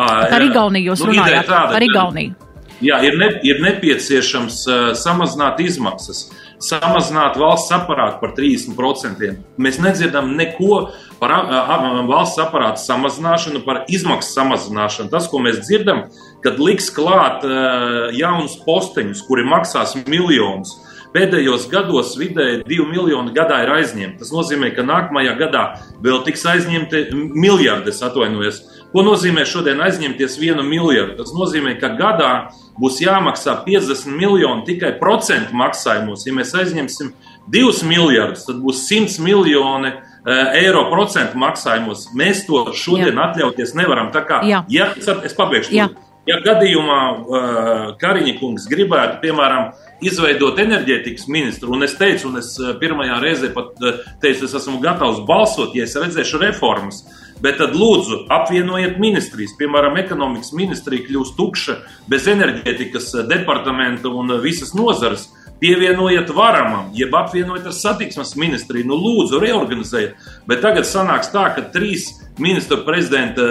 À, 0.00 0.30
par 0.32 0.42
Igauniju 0.42 0.90
jūs 0.90 1.04
nu, 1.04 1.12
runājāt, 1.12 1.50
tāda, 1.50 1.74
par 1.76 1.84
Igauniju. 1.84 2.48
Jā, 2.80 3.02
ir, 3.04 3.18
ne, 3.20 3.34
ir 3.44 3.60
nepieciešams 3.60 4.62
uh, 4.64 4.84
samazināt 4.96 5.60
izmaksas. 5.60 6.30
Samazināt 6.60 7.38
valsts 7.40 7.72
aparātu 7.72 8.18
par 8.20 8.34
30%. 8.36 9.30
Mēs 9.56 9.78
nedzirdam 9.80 10.34
neko 10.36 10.90
par 11.20 11.32
valsts 12.08 12.40
aparātu 12.42 12.82
samazināšanu, 12.82 13.62
par 13.64 13.86
izmaksu 13.88 14.34
samazināšanu. 14.34 15.08
Tas, 15.12 15.28
ko 15.32 15.40
mēs 15.40 15.62
dzirdam, 15.64 16.04
kad 16.44 16.60
liks 16.60 16.90
klāt 16.92 17.46
jaunus 18.16 18.58
posteņus, 18.66 19.24
kuri 19.28 19.46
maksās 19.48 19.96
miljonus. 20.04 20.76
Pēdējos 21.10 21.64
gados 21.72 22.12
vidēji 22.20 22.60
2 22.68 22.84
miljoni 22.86 23.32
gadā 23.34 23.64
ir 23.64 23.72
aizņemti. 23.80 24.20
Tas 24.20 24.30
nozīmē, 24.30 24.68
ka 24.76 24.84
nākamajā 24.86 25.32
gadā 25.40 25.64
vēl 26.04 26.20
tiks 26.28 26.44
aizņemti 26.52 27.08
miljardi, 27.34 27.90
atvainojos. 27.90 28.60
Ko 28.90 29.04
nozīmē 29.06 29.44
šodien 29.46 29.78
aizņemties 29.84 30.34
vienu 30.40 30.64
miljardu? 30.66 31.20
Tas 31.20 31.30
nozīmē, 31.36 31.76
ka 31.78 31.92
gadā 31.98 32.30
būs 32.80 32.98
jāmaksā 33.04 33.60
50 33.66 34.10
miljoni 34.18 34.66
tikai 34.66 34.96
procentu 34.98 35.54
maksājumos. 35.58 36.26
Ja 36.26 36.34
mēs 36.34 36.50
aizņemsim 36.58 37.12
2 37.54 37.86
miljardus, 37.86 38.48
tad 38.48 38.58
būs 38.64 38.82
100 38.88 39.22
miljoni 39.22 39.92
eh, 39.94 40.60
eiro 40.64 40.88
procentu 40.90 41.38
maksājumos. 41.38 42.08
Mēs 42.18 42.44
to 42.48 42.64
šodien 42.74 43.14
Jā. 43.14 43.28
atļauties 43.28 43.76
nevaram. 43.78 44.10
Tā 44.14 44.24
kā, 44.26 44.42
Jā. 44.48 44.64
ja, 44.70 44.90
es 44.98 45.38
pabeigšu. 45.38 45.74
Jā. 45.76 45.86
ja 46.26 46.40
gadījumā 46.42 46.98
uh, 47.14 47.86
Kariņa 48.00 48.36
kungs 48.42 48.66
gribētu, 48.70 49.20
piemēram, 49.22 49.70
izveidot 50.02 50.58
enerģētikas 50.58 51.28
ministru, 51.30 51.70
un 51.76 51.86
es 51.86 51.94
teicu, 51.98 52.30
un 52.30 52.40
es 52.42 52.52
pirmajā 52.82 53.22
reizē 53.22 53.50
pat 53.54 53.74
teicu, 54.22 54.46
es 54.46 54.54
esmu 54.56 54.78
gatavs 54.82 55.22
balsot, 55.28 55.74
ja 55.78 55.86
es 55.86 55.96
redzēšu 55.98 56.40
reformas, 56.42 57.04
bet 57.42 57.58
tad 57.60 57.74
lūdzu 57.76 58.24
apvienojiet 58.32 58.98
ministrijas. 59.02 59.56
Piemēram, 59.58 59.98
ekonomikas 60.00 60.52
ministrija 60.56 61.06
kļūst 61.08 61.36
tukša 61.38 61.76
bez 62.10 62.28
enerģētikas 62.30 63.12
departamenta 63.30 64.12
un 64.12 64.36
visas 64.44 64.74
nozares 64.76 65.28
pievienojiet 65.60 66.30
varamam, 66.32 66.88
jeb 66.96 67.14
apvienojiet 67.14 67.68
ar 67.68 67.76
satiksmes 67.76 68.32
ministriju, 68.40 68.88
nu 68.88 68.96
lūdzu, 68.96 69.40
reorganizējiet. 69.42 70.30
Bet 70.48 70.62
tagad 70.64 70.88
sanāks 70.88 71.32
tā, 71.34 71.50
ka 71.56 71.66
trīs 71.74 72.14
ministru 72.40 72.80
prezidenta, 72.86 73.44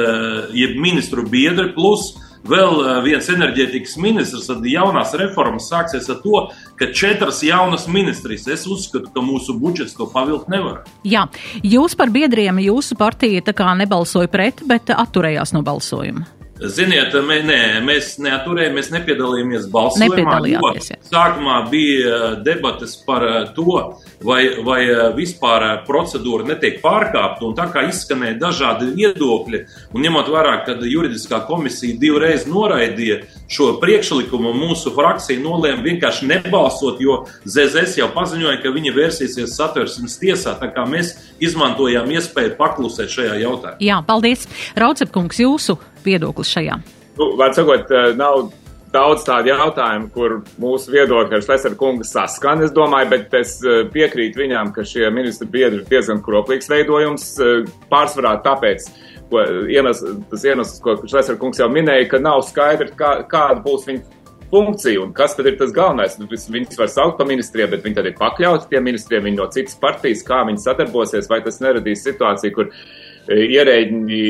jeb 0.57 0.77
ministru 0.81 1.27
biedri 1.29 1.69
plus 1.75 2.15
vēl 2.47 2.81
eh, 2.83 2.95
viens 3.05 3.29
enerģētikas 3.31 3.97
ministrs, 4.01 4.47
tad 4.49 4.65
jaunās 4.67 5.13
reformas 5.19 5.69
sāksies 5.71 6.09
ar 6.11 6.21
to, 6.23 6.45
ka 6.79 6.91
četras 6.95 7.43
jaunas 7.45 7.87
ministrijas. 7.91 8.47
Es 8.47 8.65
uzskatu, 8.69 9.11
ka 9.13 9.23
mūsu 9.25 9.57
budžets 9.59 9.97
to 9.97 10.07
pavilkt 10.09 10.51
nevar. 10.51 10.83
Jā, 11.07 11.27
jūs 11.63 11.97
par 11.99 12.13
biedriem, 12.13 12.61
jūsu 12.63 12.97
partija 12.99 13.43
tā 13.45 13.55
kā 13.57 13.71
nebalsoja 13.79 14.31
pret, 14.31 14.63
bet 14.67 14.93
atturējās 14.95 15.55
no 15.55 15.63
balsojuma. 15.65 16.38
Ziniet, 16.59 17.13
mē, 17.23 17.37
nē, 17.47 17.59
mēs 17.87 18.17
neaturējāmies, 18.19 18.89
nepiedalījāmies 18.91 19.67
balsojumā. 19.71 20.73
Sākumā 21.07 21.59
bija 21.71 22.17
debatas 22.43 22.97
par 23.05 23.23
to, 23.55 23.77
vai, 24.27 24.41
vai 24.67 24.81
vispār 25.15 25.85
procedūra 25.87 26.49
netiek 26.49 26.81
pārkāpta. 26.83 27.53
Tā 27.55 27.69
kā 27.71 27.85
izskanēja 27.87 28.41
dažādi 28.41 28.91
viedokļi, 28.97 29.61
un 29.95 30.03
ņemot 30.03 30.31
vērā, 30.35 30.57
ka 30.67 30.75
juridiskā 30.83 31.45
komisija 31.47 31.95
divreiz 32.01 32.43
noraidīja 32.49 33.21
šo 33.49 33.71
priekšlikumu, 33.81 34.53
mūsu 34.57 34.93
frakcija 34.95 35.41
nolēma 35.41 35.83
vienkārši 35.85 36.29
nebalsot, 36.29 37.01
jo 37.01 37.23
ZZS 37.45 37.97
jau 37.99 38.09
paziņoja, 38.13 38.59
ka 38.63 38.73
viņi 38.75 38.93
vērsīsies 38.95 39.57
satversmes 39.57 40.19
tiesā. 40.21 40.55
Tā 40.61 40.69
kā 40.75 40.85
mēs 40.89 41.15
izmantojām 41.41 42.11
iespēju 42.13 42.55
paklusēt 42.59 43.11
šajā 43.15 43.41
jautājumā. 43.43 43.81
Jā, 43.83 43.99
paldies. 44.05 44.45
Raucepkungs, 44.79 45.41
jūsu 45.41 45.79
viedoklis 46.05 46.53
šajā? 46.55 46.79
Nu, 47.19 47.33
Vārds 47.39 47.59
sakot, 47.59 47.89
eh, 47.91 48.13
nav 48.15 48.51
daudz 48.93 49.25
tādu 49.27 49.51
jautājumu, 49.51 50.09
kur 50.13 50.39
mūsu 50.61 50.93
viedokļi 50.93 51.37
ar 51.37 51.43
Šlesera 51.45 51.77
kungu 51.77 52.05
saskan, 52.07 52.63
es 52.65 52.73
domāju, 52.75 53.11
bet 53.13 53.35
es 53.37 53.57
eh, 53.63 53.83
piekrītu 53.93 54.43
viņām, 54.43 54.73
ka 54.75 54.85
šie 54.87 55.09
ministri 55.13 55.47
biedri 55.51 55.83
ir 55.83 55.89
diezgan 55.89 56.23
kroplīgs 56.25 56.69
veidojums. 56.71 57.29
Eh, 57.43 57.69
pārsvarā 57.91 58.37
tāpēc, 58.45 58.89
ko, 59.29 59.43
iemes, 59.71 60.03
tas 60.31 60.45
iemesls, 60.47 60.79
ko 60.83 60.95
Šlesera 61.03 61.39
kungs 61.41 61.61
jau 61.61 61.69
minēja, 61.71 62.07
ka 62.11 62.21
nav 62.23 62.43
skaidrs, 62.47 62.95
kā, 62.99 63.19
kāda 63.29 63.61
būs 63.65 63.87
viņa 63.89 64.19
funkcija 64.49 65.01
un 65.03 65.11
kas 65.13 65.35
tad 65.37 65.49
ir 65.49 65.57
tas 65.59 65.73
galvenais. 65.75 66.17
Nu, 66.19 66.27
viņus 66.29 66.79
var 66.79 66.89
saukt 66.91 67.19
par 67.19 67.29
ministriem, 67.29 67.69
bet 67.71 67.85
viņi 67.85 67.99
tad 67.99 68.09
ir 68.09 68.17
pakļauti 68.19 68.69
tiem 68.71 68.87
ministriem, 68.89 69.27
viņi 69.27 69.39
no 69.39 69.49
citas 69.53 69.77
partijas, 69.81 70.25
kā 70.25 70.41
viņi 70.49 70.63
sadarbosies, 70.63 71.29
vai 71.29 71.41
tas 71.45 71.61
neradīs 71.63 72.05
situāciju, 72.07 72.55
kur 72.55 72.73
ierēģi 73.29 74.21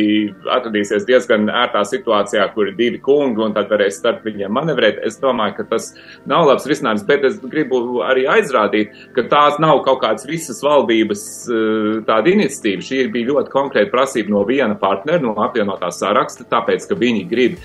atradīsies 0.51 1.05
diezgan 1.07 1.47
ērtā 1.47 1.85
situācijā, 1.87 2.45
kur 2.53 2.69
ir 2.69 2.77
divi 2.77 2.99
kungi, 3.03 3.41
un 3.45 3.55
tad 3.55 3.71
varēs 3.71 3.99
starp 4.01 4.25
viņiem 4.27 4.53
manevrēt. 4.55 4.99
Es 5.07 5.19
domāju, 5.21 5.55
ka 5.59 5.67
tas 5.71 5.91
nav 6.29 6.49
labs 6.49 6.67
risinājums, 6.69 7.05
bet 7.07 7.23
es 7.29 7.39
gribu 7.43 8.01
arī 8.05 8.25
aizrādīt, 8.29 8.95
ka 9.15 9.25
tās 9.31 9.59
nav 9.63 9.83
kaut 9.87 10.01
kādas 10.03 10.27
visas 10.29 10.61
valdības 10.65 11.25
eh, 11.47 11.91
tāda 12.07 12.33
iniciatīva. 12.33 12.85
Šī 12.89 13.03
bija 13.13 13.31
ļoti 13.31 13.53
konkrēta 13.53 13.93
prasība 13.93 14.35
no 14.35 14.45
viena 14.47 14.75
partnera, 14.79 15.21
no 15.23 15.35
apvienotā 15.47 15.91
saraksta, 15.95 16.47
tāpēc, 16.51 16.89
ka 16.89 16.99
viņi 16.99 17.27
grib 17.29 17.59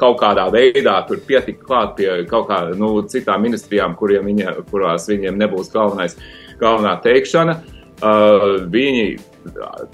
kaut 0.00 0.20
kādā 0.22 0.46
veidā 0.52 0.94
tur 1.08 1.20
pietikt 1.26 1.66
klāt 1.66 1.98
pie 1.98 2.08
kaut 2.30 2.48
kādām 2.48 2.78
nu, 2.80 2.94
citām 3.12 3.44
ministrijām, 3.44 3.98
viņa, 4.00 4.54
kurās 4.70 5.10
viņiem 5.10 5.36
nebūs 5.40 5.68
galvenais, 5.74 6.16
galvenā 6.62 6.96
teikšana. 7.04 7.58
Uh, 8.00 8.64
viņi 8.72 9.18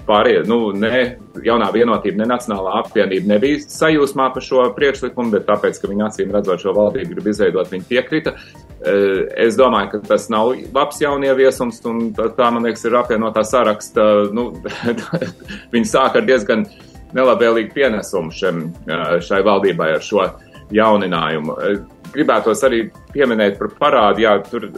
pārējie, 0.07 0.43
nu, 0.49 0.57
ne 0.75 1.17
jaunā 1.45 1.69
vienotība, 1.73 2.21
ne 2.21 2.29
Nacionālā 2.29 2.77
apvienība 2.81 3.33
nebija 3.33 3.61
sajūsmā 3.63 4.29
par 4.35 4.45
šo 4.45 4.65
priekšlikumu, 4.75 5.31
bet 5.35 5.47
tāpēc, 5.47 5.79
ka 5.81 5.89
viņi 5.91 6.05
acīm 6.07 6.33
redzot 6.35 6.63
šo 6.63 6.73
valdību 6.77 7.15
grib 7.15 7.29
izveidot, 7.31 7.71
viņi 7.71 7.87
piekrita. 7.89 8.35
Eh, 8.77 9.23
es 9.47 9.57
domāju, 9.59 9.93
ka 9.95 10.01
tas 10.13 10.27
nav 10.33 10.53
labs 10.75 11.01
jaunieviesums, 11.01 11.79
un 11.89 12.11
tā, 12.17 12.51
man 12.53 12.67
liekas, 12.67 12.85
ir 12.85 12.97
apvienotā 12.99 13.45
saraksta, 13.47 14.05
nu, 14.35 14.49
viņi 15.73 15.89
sāk 15.89 16.19
ar 16.19 16.27
diezgan 16.27 16.67
nelabvēlīgu 17.17 17.73
pienesumu 17.75 18.35
šim, 18.35 18.67
eh, 18.87 19.05
šai 19.23 19.41
valdībai 19.47 19.93
ar 19.95 20.03
šo 20.05 20.27
jauninājumu. 20.75 21.57
Eh, 21.63 21.79
gribētos 22.13 22.63
arī 22.67 22.87
pieminēt 23.13 23.57
par 23.61 23.73
parādu, 23.79 24.27
jā, 24.27 24.37
tur 24.51 24.69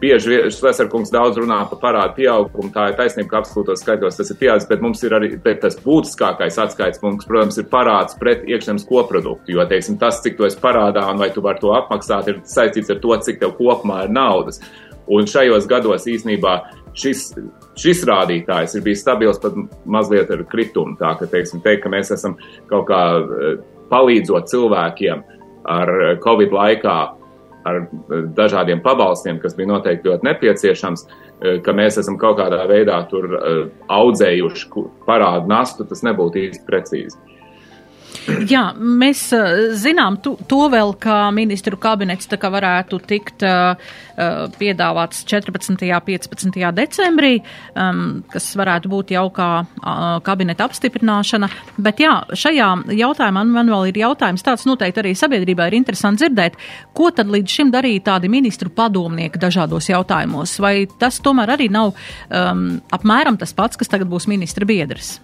bieži 0.00 0.38
Šlesarkungs 0.52 1.12
daudz 1.12 1.38
runā 1.40 1.60
par 1.70 1.80
parādu 1.82 2.16
pieaugumu, 2.18 2.70
tā 2.74 2.88
ir 2.90 2.96
taisnība, 2.98 3.30
ka 3.30 3.40
absolūtos 3.42 3.82
skaitļos 3.82 4.18
tas 4.18 4.32
ir 4.32 4.38
pieaudzis, 4.40 4.68
bet 4.70 4.84
mums 4.84 5.02
ir 5.06 5.16
arī 5.16 5.30
tas 5.62 5.76
būtiskākais 5.82 6.58
atskaits 6.64 7.02
punkts, 7.02 7.28
protams, 7.28 7.58
ir 7.60 7.68
parāds 7.72 8.18
pret 8.20 8.44
iekšzemes 8.48 8.86
koproduktu, 8.88 9.56
jo, 9.56 9.66
teiksim, 9.70 9.98
tas, 10.00 10.20
cik 10.24 10.38
tu 10.38 10.48
esi 10.48 10.60
parādā 10.62 11.06
un 11.10 11.20
vai 11.20 11.30
tu 11.34 11.44
vari 11.44 11.62
to 11.62 11.74
apmaksāt, 11.76 12.30
ir 12.30 12.40
saistīts 12.48 12.92
ar 12.92 13.02
to, 13.02 13.14
cik 13.26 13.42
tev 13.42 13.56
kopumā 13.58 14.04
ir 14.06 14.14
naudas. 14.14 14.60
Un 15.10 15.28
šajos 15.28 15.66
gados 15.68 16.06
īsnībā 16.08 16.54
šis, 16.96 17.26
šis 17.80 18.04
rādītājs 18.08 18.78
ir 18.78 18.84
bijis 18.86 19.02
stabils 19.04 19.40
pat 19.42 19.56
mazliet 19.84 20.30
ar 20.32 20.46
kritumu, 20.48 20.96
tā 21.00 21.12
ka, 21.20 21.28
teiksim, 21.28 21.60
teikt, 21.64 21.84
ka 21.84 21.92
mēs 21.92 22.14
esam 22.14 22.38
kaut 22.70 22.88
kā 22.88 23.02
eh, 23.20 23.58
palīdzot 23.92 24.48
cilvēkiem 24.52 25.20
ar 25.68 25.92
Covid 26.24 26.52
laikā 26.52 26.96
ar 27.64 27.84
dažādiem 28.36 28.82
pabalstiem, 28.84 29.40
kas 29.42 29.56
bija 29.56 29.70
noteikti 29.72 30.10
ļoti 30.10 30.28
nepieciešams, 30.28 31.04
eh, 31.06 31.60
ka 31.64 31.72
mēs 31.72 31.98
esam 32.00 32.18
kaut 32.20 32.38
kādā 32.38 32.62
veidā 32.70 32.98
tur 33.10 33.28
eh, 33.34 33.62
audzējuši 33.88 34.84
parādu 35.06 35.50
nastu, 35.50 35.88
tas 35.88 36.04
nebūtu 36.06 36.44
īsti 36.48 36.66
precīzi. 36.68 37.18
Jā, 38.48 38.64
mēs 38.74 39.26
zinām 39.78 40.18
to, 40.24 40.34
to 40.48 40.64
vēl, 40.72 40.94
ka 41.00 41.28
ministru 41.34 41.78
kabinets 41.80 42.28
tā 42.30 42.38
kā 42.40 42.50
varētu 42.52 42.98
tikt 43.04 43.44
uh, 43.44 43.76
piedāvāts 44.58 45.24
14. 45.28 45.74
un 45.74 45.78
15. 46.08 46.58
decembrī, 46.78 47.34
um, 47.76 48.22
kas 48.32 48.50
varētu 48.58 48.90
būt 48.92 49.14
jau 49.14 49.26
kā 49.34 49.48
uh, 49.62 50.02
kabineta 50.24 50.66
apstiprināšana. 50.68 51.50
Bet 51.84 52.00
jā, 52.00 52.16
šajā 52.32 52.70
jautājumā 52.96 53.34
man, 53.34 53.52
man 53.54 53.72
vēl 53.72 53.90
ir 53.90 54.00
jautājums 54.04 54.44
tāds 54.46 54.66
noteikti 54.68 55.02
arī 55.02 55.14
sabiedrībā 55.18 55.68
ir 55.68 55.78
interesanti 55.80 56.24
dzirdēt, 56.24 56.58
ko 56.96 57.10
tad 57.14 57.30
līdz 57.32 57.58
šim 57.58 57.74
darīja 57.74 58.06
tādi 58.12 58.30
ministru 58.32 58.72
padomnieki 58.74 59.42
dažādos 59.42 59.90
jautājumos, 59.90 60.56
vai 60.62 60.76
tas 61.00 61.20
tomēr 61.24 61.56
arī 61.56 61.68
nav 61.72 61.92
um, 61.92 62.66
apmēram 62.94 63.38
tas 63.40 63.54
pats, 63.56 63.80
kas 63.80 63.90
tagad 63.90 64.10
būs 64.10 64.30
ministra 64.30 64.68
biedrs? 64.68 65.18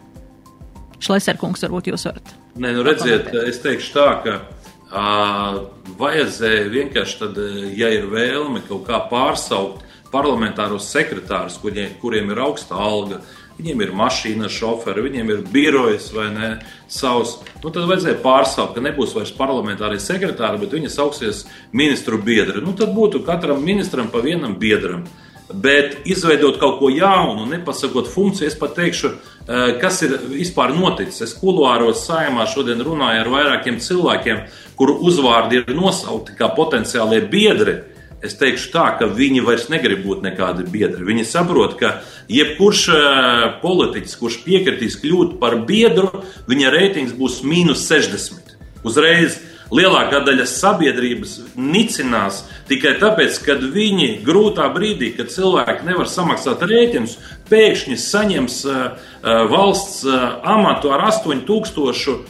Šleserkungs, 1.01 1.63
varbūt 1.67 1.91
jūs 1.93 2.07
varat. 2.09 2.33
Nē, 2.61 2.73
nu 2.77 2.85
redziet, 2.87 3.31
es 3.49 3.61
teikšu 3.65 3.93
tā, 3.95 4.09
ka 4.25 4.39
uh, 4.41 5.61
vajadzēja 6.01 6.67
vienkārši 6.73 7.21
tad, 7.23 7.39
ja 7.79 7.93
ir 7.95 8.09
vēlme 8.13 8.65
kaut 8.69 8.87
kā 8.89 9.01
pārsaukt 9.11 9.87
parlamentāros 10.11 10.91
sekretārus, 10.91 11.59
kuriem, 11.63 11.95
kuriem 12.03 12.33
ir 12.33 12.43
augsta 12.43 12.79
alga, 12.79 13.21
viņiem 13.61 13.85
ir 13.85 13.95
mašīna 13.97 14.49
šoferi, 14.51 15.05
viņiem 15.07 15.33
ir 15.35 15.43
birojas 15.53 16.09
vai 16.15 16.29
ne 16.35 16.51
savs. 16.91 17.37
Nu, 17.63 17.71
tad 17.71 17.87
vajadzēja 17.91 18.21
pārsaukt, 18.25 18.75
ka 18.77 18.85
nebūs 18.85 19.15
vairs 19.17 19.33
parlamentārie 19.37 20.01
sekretāri, 20.03 20.63
bet 20.63 20.77
viņi 20.77 20.93
sauksies 20.93 21.45
ministru 21.77 22.19
biedri. 22.25 22.63
Nu, 22.65 22.75
tad 22.77 22.95
būtu 22.97 23.23
katram 23.27 23.63
ministram 23.65 24.11
pa 24.13 24.23
vienam 24.25 24.57
biedram. 24.61 25.05
Bet 25.51 26.07
izveidot 26.07 26.61
kaut 26.61 26.79
ko 26.79 26.91
jaunu, 26.95 27.47
nepasakot 27.51 28.07
funkciju, 28.13 28.47
es 28.47 28.59
pat 28.59 28.77
teikšu, 28.79 29.11
Eh, 29.51 29.79
kas 29.81 29.97
ir 30.07 30.13
vispār 30.31 30.71
noticis. 30.77 31.25
Es 31.25 31.33
kuluāros 31.35 32.05
saimā 32.07 32.45
šodien 32.53 32.83
runāju 32.87 33.25
ar 33.25 33.31
vairākiem 33.33 33.81
cilvēkiem, 33.83 34.45
kuru 34.79 34.95
uzvārdi 35.09 35.59
ir 35.59 35.73
nosaukti 35.75 36.37
kā 36.39 36.53
potenciālie 36.55 37.19
biedri. 37.33 37.81
Es 38.23 38.37
teikšu 38.39 38.69
tā, 38.71 38.85
ka 39.01 39.09
viņi 39.11 39.43
vairs 39.43 39.67
negrib 39.73 40.05
būt 40.05 40.23
nekādi 40.23 40.69
biedri. 40.71 41.03
Viņi 41.09 41.25
saprot, 41.27 41.75
ka 41.81 41.97
jebkurš 42.31 42.85
eh, 42.95 43.47
politiķis, 43.65 44.19
kurš 44.21 44.39
piekritīs 44.45 45.01
kļūt 45.03 45.41
par 45.43 45.59
biedru, 45.67 46.23
viņa 46.47 46.71
reitings 46.77 47.17
būs 47.19 47.41
mīnus 47.43 47.83
60. 47.91 48.55
Uzreiz 48.87 49.41
lielākā 49.75 50.21
daļa 50.27 50.47
sabiedrības 50.51 51.37
nicinās 51.59 52.43
tikai 52.71 52.97
tāpēc, 53.01 53.39
ka 53.45 53.57
viņi 53.61 54.11
grūtā 54.27 54.67
brīdī, 54.75 55.13
kad 55.17 55.31
cilvēki 55.33 55.87
nevar 55.89 56.11
samaksāt 56.11 56.65
rēķinus, 56.67 57.17
pēkšņi 57.51 57.99
saņems 58.01 58.61
uh, 58.69 58.85
valsts 59.51 60.05
uh, 60.09 60.39
amatu 60.57 60.93
ar 60.95 61.07
8000 61.11 62.15
uh, 62.15 62.23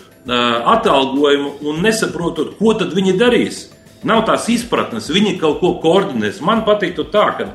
atalgojumu 0.76 1.58
un 1.68 1.84
nesaprotot, 1.84 2.56
ko 2.60 2.76
tad 2.78 2.96
viņi 2.96 3.18
darīs. 3.20 3.68
Nav 4.00 4.22
tās 4.24 4.46
izpratnes, 4.48 5.10
viņi 5.12 5.34
kaut 5.42 5.58
ko 5.60 5.74
koordinēs. 5.82 6.38
Man 6.40 6.62
patīk 6.64 6.96
tā, 7.12 7.24
ka, 7.36 7.50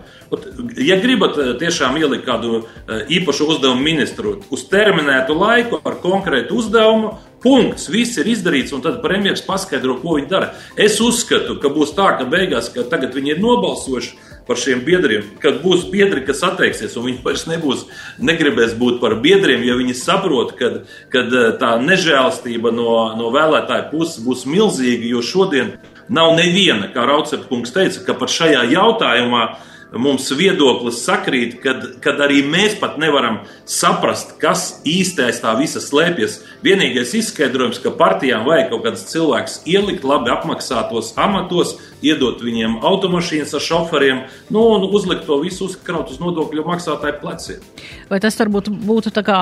ja 0.77 0.99
gribat 1.01 1.39
tiešām 1.57 1.97
ielikt 1.97 2.27
kādu 2.27 2.59
īpašu 2.85 3.47
uzdevumu 3.49 3.81
ministru 3.81 4.35
uz 4.53 4.67
terminētu 4.69 5.33
laiku 5.39 5.79
ar 5.81 5.97
konkrētu 6.03 6.59
uzdevumu, 6.61 7.15
Punkts. 7.45 7.89
Viss 7.93 8.17
ir 8.17 8.29
izdarīts, 8.31 8.73
un 8.73 8.81
tad 8.81 9.03
premjerministrs 9.03 9.45
paskaidro, 9.45 9.99
ko 10.01 10.17
viņi 10.17 10.31
dara. 10.31 10.53
Es 10.81 10.97
uzskatu, 11.03 11.59
ka 11.61 11.69
būs 11.73 11.93
tā, 11.97 12.15
ka 12.17 12.25
beigās, 12.29 12.71
ka 12.73 12.87
tagad 12.89 13.13
viņi 13.13 13.35
ir 13.35 13.43
nobalsojuši 13.43 14.33
par 14.47 14.59
šiem 14.61 14.83
biedriem, 14.85 15.25
kad 15.41 15.61
būs 15.63 15.87
biedri, 15.89 16.21
kas 16.25 16.43
atteiksies, 16.45 16.93
un 16.97 17.07
viņi 17.09 17.23
vairs 17.25 17.45
nebūs, 17.49 17.85
negribēs 18.21 18.75
būt 18.77 18.99
par 19.01 19.17
biedriem, 19.21 19.63
ja 19.65 19.77
viņi 19.77 19.95
saprot, 19.97 20.53
ka 20.57 21.23
tā 21.61 21.71
nežēlstība 21.81 22.73
no, 22.73 22.91
no 23.17 23.31
vēlētāju 23.33 23.89
puses 23.93 24.21
būs 24.25 24.45
milzīga, 24.49 25.09
jo 25.09 25.23
šodien 25.25 25.75
nav 26.09 26.35
neviena, 26.37 26.91
kā 26.93 27.07
Raucepkungs 27.09 27.73
teica, 27.73 28.03
ka 28.05 28.17
par 28.19 28.29
šajā 28.29 28.67
jautājumā 28.73 29.47
mums 29.93 30.27
viedoklis 30.35 31.01
sakrīt, 31.05 31.59
kad, 31.63 31.83
kad 32.03 32.19
arī 32.23 32.41
mēs 32.47 32.77
pat 32.81 32.97
nevaram 33.01 33.41
saprast, 33.69 34.35
kas 34.41 34.81
īstais 34.87 35.41
tā 35.43 35.53
visa 35.59 35.81
slēpjas. 35.83 36.39
Vienīgais 36.65 37.13
izskaidrojums, 37.21 37.81
ka 37.83 37.93
partijām 37.95 38.47
vajag 38.47 38.71
kaut 38.73 38.85
kāds 38.87 39.05
cilvēks 39.11 39.61
ielikt 39.69 40.07
labi 40.07 40.33
apmaksātos 40.33 41.13
amatos, 41.21 41.77
iedot 42.03 42.41
viņiem 42.43 42.79
automašīnas 42.85 43.53
ar 43.55 43.63
šoferiem, 43.63 44.21
nu, 44.53 44.63
un 44.75 44.87
uzlikt 44.89 45.25
to 45.29 45.39
visu 45.43 45.69
uzkraut 45.69 46.11
uz 46.11 46.19
nodokļu 46.21 46.65
maksātāju 46.67 47.19
pleciem. 47.21 47.63
Vai 48.09 48.19
tas 48.23 48.37
varbūt 48.39 48.69
būtu 48.85 49.13
tā 49.15 49.23
kā 49.25 49.39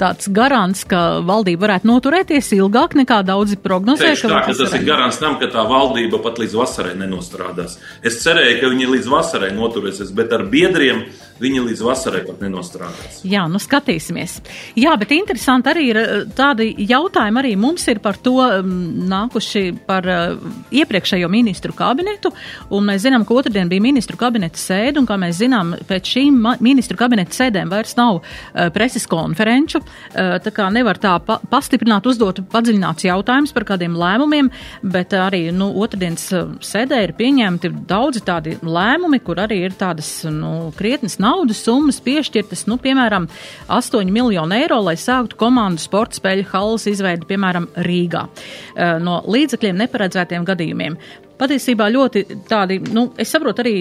tāds 0.00 0.28
garants, 0.34 0.84
ka 0.88 1.20
valdība 1.26 1.66
varētu 1.66 1.90
noturēties 1.90 2.52
ilgāk 2.58 2.96
nekā 3.00 3.22
daudzi 3.26 3.58
prognozē? 3.60 4.12
Tieši 4.12 4.30
tā, 4.30 4.40
ka 4.44 4.52
tas 4.52 4.62
varētu... 4.62 4.80
ir 4.80 4.88
garants 4.88 5.20
tam, 5.22 5.38
ka 5.40 5.50
tā 5.52 5.66
valdība 5.68 6.20
pat 6.24 6.40
līdz 6.42 6.56
vasarai 6.60 6.94
nenostrādās. 7.00 7.78
Es 8.04 8.20
cerēju, 8.22 8.60
ka 8.60 8.72
viņi 8.72 8.90
līdz 8.96 9.12
vasarai 9.12 9.52
noturēsies, 9.56 10.14
bet 10.14 10.34
ar 10.36 10.46
biedriem 10.50 11.06
viņi 11.40 11.62
līdz 11.68 11.82
vasarai 11.84 12.22
pat 12.26 12.42
nenostrādās. 12.44 13.20
Jā, 13.26 13.44
nu 13.50 13.58
skatīsimies. 13.62 14.36
Jā, 14.78 14.94
bet 15.00 15.14
interesanti 15.16 15.72
arī 15.72 15.86
ir 15.90 16.00
eh, 16.00 16.12
tādi 16.36 16.70
jautājumi 16.86 17.42
arī 17.42 17.54
mums 17.58 17.86
ir 17.90 18.00
par 18.04 18.18
to 18.22 18.36
mm, 18.38 19.08
nākuši 19.10 19.64
par 19.88 20.06
uh, 20.08 20.54
iepriekšējo 20.74 21.28
ministru 21.32 21.74
kabinetu, 21.94 22.32
mēs 22.84 23.04
zinām, 23.06 23.24
ka 23.26 23.38
otrdien 23.38 23.70
bija 23.70 23.82
ministru 23.84 24.18
kabineta 24.20 24.60
sēde, 24.60 25.00
un 25.00 25.08
kā 25.08 25.16
mēs 25.20 25.38
zinām, 25.40 25.74
pēc 25.88 26.10
šīm 26.16 26.40
ministru 26.64 26.98
kabineta 26.98 27.36
sēdēm 27.36 27.70
vairs 27.72 27.94
nav 27.98 28.20
uh, 28.20 28.68
preses 28.74 29.06
konferenču, 29.10 29.80
uh, 29.80 30.36
tā 30.42 30.52
kā 30.54 30.68
nevar 30.74 30.98
tā 31.00 31.14
pa 31.24 31.38
pastiprināt, 31.50 32.06
uzdot 32.10 32.42
padziļināts 32.52 33.06
jautājums 33.06 33.54
par 33.54 33.66
kādiem 33.68 33.96
lēmumiem, 33.98 34.50
bet 34.82 35.14
arī, 35.16 35.46
nu, 35.54 35.70
otrdienas 35.84 36.26
sēdē 36.64 37.00
ir 37.06 37.14
pieņemti 37.18 37.70
daudzi 37.88 38.24
tādi 38.26 38.56
lēmumi, 38.62 39.20
kur 39.24 39.42
arī 39.44 39.62
ir 39.68 39.76
tādas, 39.78 40.10
nu, 40.28 40.70
krietnes 40.78 41.18
naudas 41.22 41.62
summas 41.64 42.00
piešķirtas, 42.04 42.66
nu, 42.70 42.78
piemēram, 42.82 43.28
8 43.72 44.12
miljonu 44.14 44.58
eiro, 44.58 44.80
lai 44.84 44.96
sāktu 45.00 45.38
komandu 45.40 45.82
sporta 45.82 46.18
spēļu 46.18 46.48
halas 46.52 46.88
izveidi, 46.90 47.28
piemēram, 47.30 47.70
Rīgā. 47.84 48.26
Eh, 48.74 48.96
no 49.02 49.20
līdzekļiem 49.30 49.84
neparedzētiem 49.84 50.46
gadījumiem 50.48 50.98
patiesībā 51.38 51.88
ļoti 51.92 52.24
tādi, 52.48 52.78
nu, 52.94 53.08
es 53.20 53.32
saprotu 53.34 53.64
arī 53.64 53.74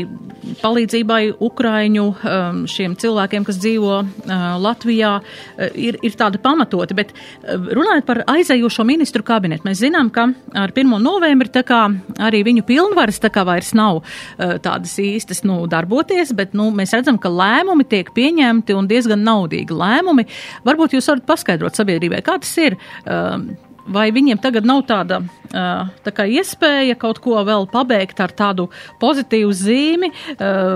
palīdzībai 0.62 1.22
Ukraiņu 1.44 2.06
um, 2.10 2.62
šiem 2.70 2.96
cilvēkiem, 3.00 3.46
kas 3.48 3.60
dzīvo 3.62 3.96
uh, 4.02 4.46
Latvijā, 4.62 5.14
uh, 5.22 5.78
ir, 5.80 5.98
ir 6.06 6.18
tāda 6.20 6.42
pamatoti, 6.44 6.98
bet 6.98 7.14
uh, 7.14 7.58
runājot 7.78 8.08
par 8.08 8.24
aizējošo 8.34 8.86
ministru 8.88 9.26
kabinetu, 9.26 9.68
mēs 9.68 9.82
zinām, 9.84 10.12
ka 10.14 10.30
ar 10.60 10.74
1. 10.74 10.96
novembri 11.04 11.52
tā 11.54 11.66
kā 11.68 11.86
arī 12.24 12.44
viņu 12.48 12.66
pilnvaras 12.68 13.22
tā 13.24 13.32
kā 13.34 13.46
vairs 13.48 13.74
nav 13.78 14.02
tādas 14.38 14.94
īstas, 15.02 15.44
nu, 15.48 15.62
darboties, 15.70 16.34
bet, 16.38 16.54
nu, 16.58 16.70
mēs 16.76 16.94
redzam, 16.96 17.20
ka 17.22 17.32
lēmumi 17.32 17.86
tiek 17.90 18.10
pieņemti 18.16 18.76
un 18.78 18.90
diezgan 18.90 19.24
naudīgi 19.26 19.76
lēmumi. 19.76 20.26
Varbūt 20.68 20.98
jūs 20.98 21.10
varat 21.12 21.28
paskaidrot 21.30 21.78
sabiedrībai, 21.80 22.24
kā 22.26 22.40
tas 22.44 22.56
ir. 22.62 22.78
Um, 23.84 23.94
vai 23.94 24.10
viņiem 24.16 24.40
tagad 24.42 24.68
nav 24.68 24.84
tāda 24.88 25.22
tā 25.54 26.14
kā 26.16 26.26
iespēja 26.26 26.96
kaut 26.98 27.20
ko 27.22 27.38
vēl 27.46 27.68
pabeigt 27.70 28.18
ar 28.24 28.32
tādu 28.34 28.70
pozitīvu 29.02 29.52
zīmi, 29.54 30.10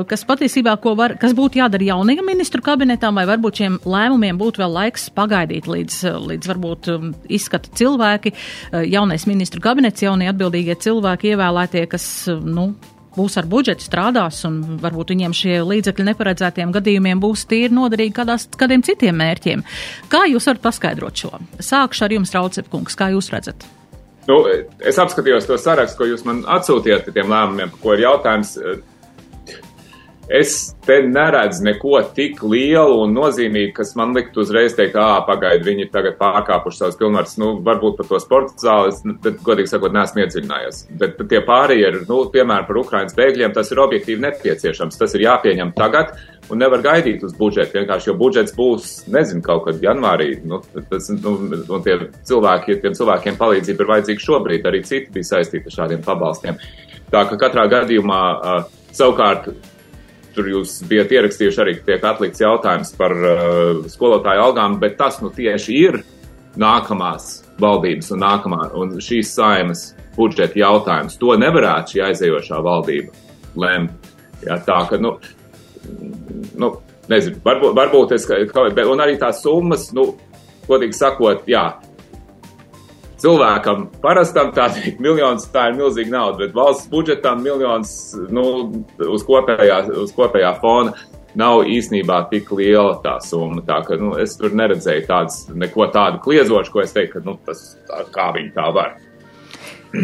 kas 0.09 0.25
patiesībā, 0.27 0.75
var, 0.97 1.15
kas 1.17 1.33
būtu 1.37 1.57
jādara 1.57 1.87
jaunajam 1.87 2.27
ministru 2.29 2.61
kabinetam, 2.61 3.17
vai 3.17 3.25
varbūt 3.29 3.61
šiem 3.61 3.79
lēmumiem 3.89 4.37
būtu 4.37 4.61
vēl 4.61 4.75
laiks 4.75 5.07
pagaidīt 5.17 5.69
līdz, 5.71 5.97
līdz 6.27 6.51
varbūt 6.51 6.91
izskata 7.39 7.73
cilvēki, 7.79 8.35
jaunais 8.91 9.25
ministru 9.25 9.63
kabinets, 9.65 10.05
jaunie 10.05 10.29
atbildīgie 10.29 10.77
cilvēki 10.85 11.33
ievēlētie, 11.33 11.87
kas, 11.89 12.05
nu, 12.45 12.75
būs 13.17 13.37
ar 13.41 13.47
budžetu 13.49 13.87
strādās, 13.87 14.43
un 14.47 14.79
varbūt 14.83 15.13
viņiem 15.13 15.35
šie 15.35 15.57
līdzekļi 15.65 16.05
neparedzētiem 16.11 16.73
gadījumiem 16.75 17.23
būs 17.23 17.47
tīri 17.49 17.73
noderīgi 17.75 18.15
kādās, 18.19 18.47
kādiem 18.59 18.85
citiem 18.85 19.17
mērķiem. 19.17 19.65
Kā 20.11 20.25
jūs 20.31 20.47
varat 20.49 20.63
paskaidrot 20.67 21.25
šo? 21.25 21.33
Sākšu 21.59 22.07
ar 22.07 22.15
jums, 22.17 22.35
Raucepkungs, 22.37 22.97
kā 22.97 23.11
jūs 23.15 23.31
redzat? 23.33 23.67
Nu, 24.27 24.41
es 24.83 24.99
apskatījos 24.99 25.47
to 25.47 25.55
sarakstu, 25.61 26.01
ko 26.01 26.09
jūs 26.09 26.25
man 26.27 26.43
atsūtījāt 26.57 27.05
par 27.07 27.15
tiem 27.15 27.29
lēmumiem, 27.31 27.71
par 27.73 27.83
ko 27.83 27.95
ir 27.95 28.03
jautājums. 28.03 28.57
Es 30.27 30.75
te 30.83 30.97
neredzu 31.07 31.63
neko 31.63 32.01
tik 32.15 32.41
lielu 32.43 32.97
un 33.05 33.13
nozīmīgu, 33.15 33.71
kas 33.77 33.93
man 33.95 34.11
liktu 34.15 34.41
uzreiz 34.43 34.73
teikt, 34.75 34.97
ah, 34.99 35.21
pagaidi, 35.27 35.63
viņi 35.69 35.85
tagad 35.93 36.17
pārkāpuši 36.19 36.81
savus 36.81 36.97
pilnvarus. 36.99 37.37
Nu, 37.39 37.53
varbūt 37.63 37.95
par 38.01 38.09
to 38.09 38.19
sporta 38.19 38.59
zāles, 38.59 38.99
bet, 39.23 39.39
godīgi 39.45 39.71
sakot, 39.71 39.95
neesmu 39.95 40.25
iedziļinājies. 40.25 40.81
Bet 40.99 41.21
tie 41.31 41.39
pārējie 41.47 41.93
nu, 42.09 42.19
piemēram, 42.33 42.67
par 42.67 42.79
Ukrainas 42.81 43.15
bēgļiem, 43.15 43.53
tas 43.55 43.71
ir 43.71 43.79
objektīvi 43.85 44.25
nepieciešams. 44.25 44.99
Tas 44.99 45.15
ir 45.15 45.23
jāpieņem 45.29 45.71
tagad 45.77 46.11
un 46.51 46.59
nevar 46.59 46.83
gaidīt 46.83 47.23
uz 47.23 47.31
budžetu. 47.37 47.77
Vienkārši, 47.79 48.11
jo 48.11 48.17
budžets 48.19 48.55
būs, 48.57 48.91
nezinu, 49.13 49.45
kaut 49.47 49.63
kad 49.69 49.79
janvārī. 49.83 50.33
Nu, 50.43 50.59
tas, 50.91 51.07
nu, 51.13 51.37
un 51.63 51.87
tie 51.87 51.95
cilvēki, 52.27 52.81
tiem 52.83 52.99
cilvēkiem 52.99 53.39
palīdzība 53.39 53.83
ir 53.83 53.93
vajadzīga 53.93 54.27
šobrīd. 54.27 54.67
Arī 54.67 54.83
citi 54.87 55.15
bija 55.15 55.31
saistīti 55.31 55.71
ar 55.71 55.79
šādiem 55.79 56.03
pabalstiem. 56.03 56.59
Tā 57.15 57.23
ka 57.29 57.39
katrā 57.39 57.63
gadījumā 57.71 58.21
savukārt 58.91 59.51
tur 60.37 60.51
jūs 60.51 60.77
bijat 60.87 61.11
ierakstījuši 61.15 61.61
arī, 61.63 61.75
tiek 61.85 62.05
atlikts 62.05 62.43
jautājums 62.43 62.93
par 62.97 63.15
uh, 63.17 63.83
skolotāju 63.89 64.45
algām, 64.45 64.77
bet 64.81 64.97
tas 64.99 65.19
nu 65.23 65.31
tieši 65.33 65.77
ir 65.81 65.99
nākamās 66.57 67.41
valdības 67.61 68.11
un 68.13 68.21
nākamā 68.23 68.69
un 68.77 68.97
šīs 69.03 69.33
saimas 69.37 69.87
budžeta 70.17 70.61
jautājums. 70.61 71.17
To 71.21 71.35
nevarētu 71.37 71.95
šī 71.95 72.03
aizējošā 72.09 72.61
valdība 72.65 73.13
lemt. 73.57 74.13
Jā, 74.45 74.59
tā 74.65 74.77
ka, 74.89 74.99
nu, 75.01 75.15
nu 76.61 76.71
nezinu, 77.09 77.41
varbūt, 77.45 77.73
varbūt 77.77 78.13
es 78.17 78.27
kā, 78.29 78.37
un 78.85 79.01
arī 79.01 79.17
tās 79.17 79.41
summas, 79.41 79.89
nu, 79.97 80.11
godīgi 80.67 80.97
sakot, 80.97 81.47
jā, 81.49 81.65
cilvēkam 83.21 83.87
parastam 84.03 84.51
tāds 84.55 84.79
miljons, 85.01 85.47
tā 85.53 85.69
ir 85.71 85.77
milzīga 85.79 86.13
nauda, 86.13 86.45
bet 86.45 86.55
valsts 86.57 86.89
budžetam 86.91 87.43
miljons 87.45 87.91
nu, 88.33 88.47
uz, 89.01 89.25
kopējā, 89.27 89.83
uz 90.03 90.13
kopējā 90.15 90.53
fona 90.61 90.95
nav 91.37 91.67
īstenībā 91.69 92.23
tik 92.31 92.49
liela 92.55 92.97
tā 93.03 93.17
summa. 93.23 93.61
Tā, 93.65 93.81
ka, 93.85 93.97
nu, 94.01 94.15
es 94.21 94.37
tur 94.39 94.55
neredzēju 94.57 95.05
tāds, 95.09 95.43
neko 95.53 95.89
tādu 95.93 96.21
kliezošu, 96.23 96.73
ko 96.73 96.81
es 96.85 96.95
teiktu, 96.95 97.19
ka 97.19 97.27
nu, 97.27 97.37
tas, 97.45 97.63
tā, 97.89 98.01
kā 98.13 98.31
viņi 98.37 98.53
tā 98.55 98.69
var. 98.73 98.97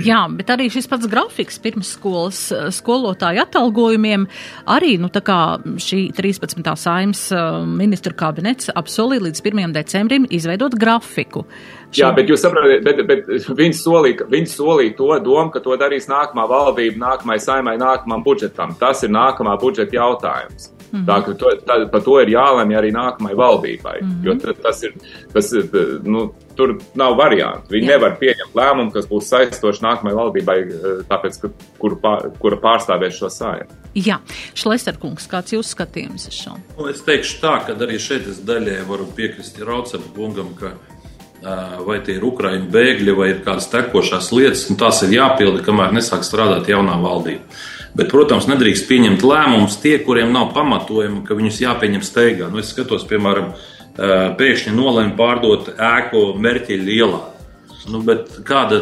Jā, 0.02 0.24
bet 0.34 0.50
arī 0.54 0.70
šis 0.74 0.88
pats 0.90 1.08
grafiks 1.10 1.60
pirmsskolas 1.62 2.40
eh, 2.54 2.66
skolotāju 2.74 3.44
atalgojumiem 3.44 4.26
arī, 4.74 4.96
nu, 5.02 5.10
tā 5.14 5.22
kā 5.26 5.40
šī 5.62 6.08
13. 6.16 6.66
saimas 6.80 7.28
eh, 7.36 7.62
ministru 7.68 8.16
kabinets 8.18 8.72
apsolīja 8.74 9.28
līdz 9.28 9.44
1. 9.46 9.76
decembrim 9.76 10.28
izveidot 10.34 10.78
grafiku. 10.80 11.46
Jā, 11.94 12.10
bet 12.16 12.32
jūs 12.32 12.42
saprotat, 12.42 12.82
bet, 12.86 13.04
bet 13.06 13.28
viņi 13.54 13.78
solīja, 13.78 14.30
solīja 14.50 14.96
to 14.98 15.12
domu, 15.22 15.52
ka 15.54 15.62
to 15.62 15.78
darīs 15.78 16.10
nākamā 16.10 16.48
valdība, 16.50 16.98
nākamai 17.04 17.38
saimai, 17.42 17.76
nākamam 17.78 18.26
budžetam. 18.26 18.74
Tas 18.80 19.06
ir 19.06 19.14
nākamā 19.14 19.54
budžeta 19.62 20.00
jautājums. 20.00 20.72
Mm 20.94 21.00
-hmm. 21.00 21.06
Tā 21.08 21.26
ka 21.26 21.34
to, 21.34 21.46
tā, 21.66 21.90
par 21.92 22.02
to 22.02 22.20
ir 22.22 22.30
jālemj 22.30 22.76
arī 22.78 22.92
nākamai 22.94 23.34
valdībai. 23.36 24.02
Mm 24.02 24.10
-hmm. 24.10 24.26
Jo 24.26 24.54
tas 24.64 24.84
ir, 24.84 24.94
tas 25.34 25.52
ir, 25.54 25.70
nu, 26.04 26.32
tur 26.56 26.78
nav 26.96 27.18
variantu. 27.18 27.74
Viņi 27.74 27.88
Jā. 27.88 27.88
nevar 27.88 28.18
pieņemt 28.20 28.54
lēmumu, 28.54 28.92
kas 28.94 29.08
būs 29.10 29.22
saistoši 29.22 29.82
nākamajai 29.82 30.16
valdībai, 30.16 30.60
eh, 30.60 31.04
tāpēc, 31.10 31.42
ka, 31.42 31.50
kuru 31.80 31.96
pār, 31.96 32.30
kura 32.40 32.58
pārstāvēs 32.58 33.18
šo 33.18 33.30
sājumu. 33.30 33.70
Jā, 33.96 34.18
Šleserkungs, 34.54 35.28
kāds 35.28 35.54
jūs 35.54 35.76
skatījums 35.76 36.28
uz 36.28 36.34
šo? 36.34 36.58
Nu, 36.78 36.88
es 36.90 37.02
teikšu 37.02 37.42
tā, 37.42 37.66
ka 37.66 37.74
arī 37.74 38.00
šeit 38.00 38.28
es 38.28 38.40
daļai 38.40 38.88
varu 38.88 39.06
piekrist 39.16 39.62
Raucam 39.62 40.02
kungam, 40.16 40.56
ka 40.60 40.72
vai 41.86 42.00
tie 42.06 42.18
ir 42.18 42.24
ukraiņu 42.24 42.70
bēgļi, 42.72 43.16
vai 43.18 43.30
ir 43.34 43.40
kādas 43.46 43.68
tekošās 43.72 44.32
lietas, 44.32 44.70
un 44.70 44.80
tās 44.80 45.02
ir 45.04 45.18
jāpilda, 45.18 45.64
kamēr 45.66 45.92
nesāk 45.96 46.24
strādāt 46.24 46.70
jaunā 46.72 46.96
valdība. 47.02 47.44
Bet, 47.94 48.08
protams, 48.10 48.48
nedrīkst 48.50 48.88
pieņemt 48.90 49.22
lēmumus 49.22 49.78
tie, 49.84 50.00
kuriem 50.02 50.32
nav 50.34 50.50
pamatojuma, 50.56 51.22
ka 51.28 51.38
viņus 51.38 51.62
jāpieņem 51.62 52.02
steigā. 52.06 52.48
Nu, 52.50 52.64
es 52.64 52.72
skatos, 52.74 53.06
piemēram, 53.10 53.52
pēkšņi 54.40 54.74
nolēma 54.74 55.14
pārdot 55.20 55.76
ēku 55.78 56.32
Merķeļa 56.42 56.98
ielā. 56.98 57.22
Nu, 57.92 58.00
kāda, 58.48 58.80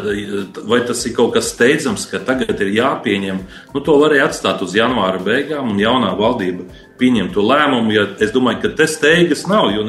vai 0.70 0.78
tas 0.86 1.00
ir 1.08 1.14
kaut 1.16 1.32
kas 1.34 1.48
steidzams, 1.50 2.04
ka 2.06 2.20
tagad 2.22 2.60
ir 2.62 2.70
jāpieņem? 2.76 3.40
Nu, 3.74 3.82
to 3.82 3.96
varēja 3.98 4.28
atstāt 4.30 4.62
uz 4.62 4.76
janvāra 4.78 5.18
beigām, 5.20 5.72
un 5.74 5.82
jaunā 5.82 6.12
valdība 6.16 6.68
pieņem 7.02 7.32
to 7.34 7.42
lēmumu. 7.44 7.92
Ja, 7.92 8.06
es 8.22 8.30
domāju, 8.32 8.62
ka 8.62 8.72
te 8.78 8.86
steigas 8.88 9.42
nav, 9.50 9.72
jo 9.74 9.82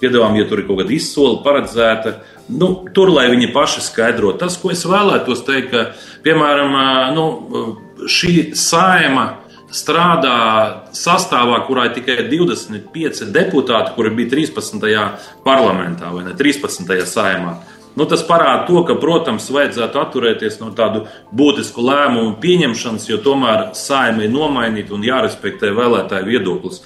piedāvājumi, 0.00 0.40
ja 0.40 0.48
tur 0.48 0.62
ir 0.62 0.68
kaut 0.70 0.84
kāda 0.84 0.94
izsole 0.94 1.42
paredzēta, 1.44 2.14
nu, 2.54 2.70
tur 2.94 3.10
lai 3.12 3.26
viņi 3.34 3.50
paši 3.52 3.84
skaidro. 3.90 4.32
Tas, 4.38 4.56
ko 4.62 4.70
es 4.72 4.86
vēlētos 4.86 5.42
teikt, 5.50 5.74
ka, 5.74 5.84
piemēram, 6.22 6.78
nu, 7.18 7.26
šī 8.08 8.52
saima 8.56 9.40
strādā 9.70 10.36
sastāvā, 10.96 11.60
kurā 11.66 11.88
ir 11.88 11.98
tikai 11.98 12.16
25 12.30 13.28
deputāti, 13.34 13.94
kuri 13.94 14.14
bija 14.18 14.32
13. 14.34 15.04
parlamentā 15.44 16.10
vai 16.14 16.24
ne 16.26 16.34
13. 16.38 16.90
saimā. 17.06 17.58
Nu, 17.98 18.06
tas 18.06 18.22
parāda 18.22 18.68
to, 18.68 18.84
ka, 18.86 18.94
protams, 19.02 19.48
vajadzētu 19.50 19.98
atturēties 19.98 20.60
no 20.60 20.70
tādu 20.78 21.04
būtisku 21.34 21.82
lēmumu 21.82 22.36
pieņemšanas, 22.42 23.08
jo 23.10 23.18
tomēr 23.22 23.70
saima 23.78 24.24
ir 24.24 24.34
nomainīta 24.34 24.94
un 24.94 25.06
jārespektē 25.06 25.72
vēlētāju 25.74 26.28
viedoklis. 26.28 26.84